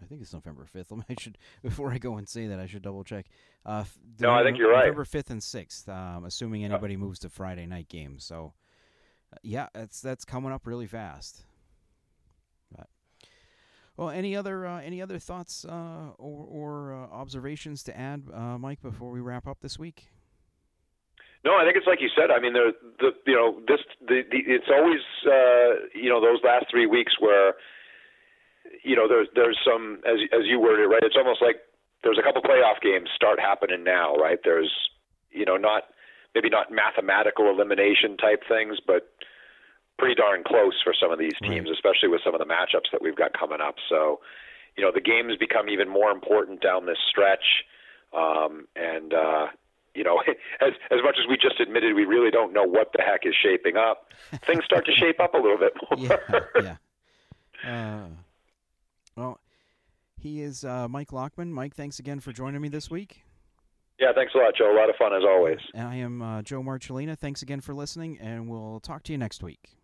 I 0.01 0.05
think 0.05 0.21
it's 0.21 0.33
November 0.33 0.65
fifth. 0.65 0.91
I 1.09 1.15
should 1.19 1.37
before 1.61 1.91
I 1.91 1.97
go 1.97 2.17
and 2.17 2.27
say 2.27 2.47
that, 2.47 2.59
I 2.59 2.67
should 2.67 2.81
double 2.81 3.03
check. 3.03 3.25
Uh, 3.65 3.83
No, 4.19 4.31
I 4.31 4.43
think 4.43 4.57
you're 4.57 4.71
right. 4.71 4.85
November 4.85 5.05
fifth 5.05 5.29
and 5.29 5.41
sixth. 5.41 5.87
Um, 5.89 6.25
assuming 6.25 6.63
anybody 6.63 6.97
moves 6.97 7.19
to 7.19 7.29
Friday 7.29 7.65
night 7.65 7.89
games. 7.89 8.23
So, 8.23 8.53
uh, 9.33 9.37
yeah, 9.43 9.67
that's 9.73 10.01
that's 10.01 10.25
coming 10.25 10.51
up 10.51 10.65
really 10.65 10.87
fast. 10.87 11.43
But 12.75 12.87
well, 13.97 14.09
any 14.09 14.35
other 14.35 14.65
uh, 14.65 14.81
any 14.81 15.01
other 15.01 15.19
thoughts 15.19 15.65
uh, 15.65 16.11
or, 16.17 16.45
or 16.49 16.93
uh, 16.93 17.15
observations 17.15 17.83
to 17.83 17.97
add, 17.97 18.23
uh, 18.33 18.57
Mike, 18.57 18.81
before 18.81 19.11
we 19.11 19.21
wrap 19.21 19.47
up 19.47 19.59
this 19.61 19.79
week? 19.79 20.09
No, 21.45 21.53
I 21.55 21.63
think 21.63 21.77
it's 21.77 21.85
like 21.85 22.01
you 22.01 22.09
said. 22.17 22.31
I 22.31 22.39
mean, 22.39 22.53
there, 22.53 22.71
the 22.99 23.11
you 23.27 23.35
know 23.35 23.61
this 23.67 23.79
the, 24.01 24.23
the 24.31 24.39
it's 24.47 24.65
always 24.67 24.99
uh, 25.27 25.85
you 25.93 26.09
know 26.09 26.19
those 26.19 26.39
last 26.43 26.65
three 26.71 26.87
weeks 26.87 27.13
where 27.19 27.53
you 28.83 28.95
know 28.95 29.07
there's 29.07 29.27
there's 29.35 29.57
some 29.65 29.99
as 30.05 30.19
as 30.31 30.45
you 30.45 30.59
worded 30.59 30.85
it 30.85 30.89
right. 30.89 31.03
It's 31.03 31.17
almost 31.17 31.41
like 31.41 31.57
there's 32.03 32.17
a 32.19 32.23
couple 32.23 32.41
playoff 32.41 32.81
games 32.81 33.09
start 33.15 33.39
happening 33.39 33.83
now, 33.83 34.15
right? 34.15 34.39
There's 34.43 34.71
you 35.31 35.45
know 35.45 35.57
not 35.57 35.83
maybe 36.33 36.49
not 36.49 36.71
mathematical 36.71 37.49
elimination 37.49 38.17
type 38.17 38.43
things, 38.47 38.77
but 38.85 39.09
pretty 39.97 40.15
darn 40.15 40.43
close 40.43 40.75
for 40.83 40.93
some 40.93 41.11
of 41.11 41.17
these 41.19 41.35
teams, 41.41 41.69
especially 41.71 42.09
with 42.09 42.19
some 42.23 42.35
of 42.35 42.39
the 42.39 42.45
matchups 42.45 42.91
that 42.91 43.01
we've 43.01 43.15
got 43.15 43.31
coming 43.37 43.61
up. 43.61 43.75
So 43.89 44.19
you 44.75 44.83
know 44.83 44.91
the 44.93 45.01
games 45.01 45.37
become 45.39 45.69
even 45.69 45.89
more 45.89 46.11
important 46.11 46.61
down 46.61 46.85
this 46.85 46.99
stretch, 47.09 47.63
um, 48.13 48.67
and 48.75 49.13
uh, 49.13 49.47
you 49.95 50.03
know, 50.03 50.21
as 50.61 50.73
as 50.91 50.99
much 51.03 51.17
as 51.19 51.27
we 51.27 51.37
just 51.37 51.59
admitted, 51.59 51.95
we 51.95 52.05
really 52.05 52.31
don't 52.31 52.53
know 52.53 52.63
what 52.63 52.91
the 52.95 53.01
heck 53.01 53.25
is 53.25 53.33
shaping 53.41 53.77
up. 53.77 54.11
Things 54.45 54.63
start 54.65 54.85
to 54.85 54.91
shape 54.91 55.19
up 55.19 55.33
a 55.33 55.37
little 55.37 55.57
bit 55.57 55.73
more. 55.89 56.19
yeah, 56.61 56.75
yeah. 57.63 57.95
Uh, 58.03 58.07
well, 59.15 59.39
he 60.17 60.41
is 60.41 60.63
uh, 60.63 60.87
Mike 60.87 61.11
Lockman. 61.11 61.51
Mike, 61.51 61.75
thanks 61.75 61.99
again 61.99 62.19
for 62.19 62.31
joining 62.31 62.61
me 62.61 62.69
this 62.69 62.89
week. 62.89 63.23
Yeah, 63.99 64.11
thanks 64.13 64.33
a 64.35 64.37
lot, 64.37 64.53
Joe. 64.57 64.73
A 64.73 64.77
lot 64.77 64.89
of 64.89 64.95
fun 64.97 65.13
as 65.13 65.23
always. 65.23 65.59
And 65.73 65.87
I 65.87 65.95
am 65.95 66.21
uh, 66.21 66.41
Joe 66.41 66.61
Marcellina. 66.61 67.17
Thanks 67.17 67.41
again 67.41 67.61
for 67.61 67.73
listening, 67.73 68.17
and 68.19 68.49
we'll 68.49 68.81
talk 68.81 69.03
to 69.03 69.11
you 69.11 69.17
next 69.17 69.41
week. 69.41 69.77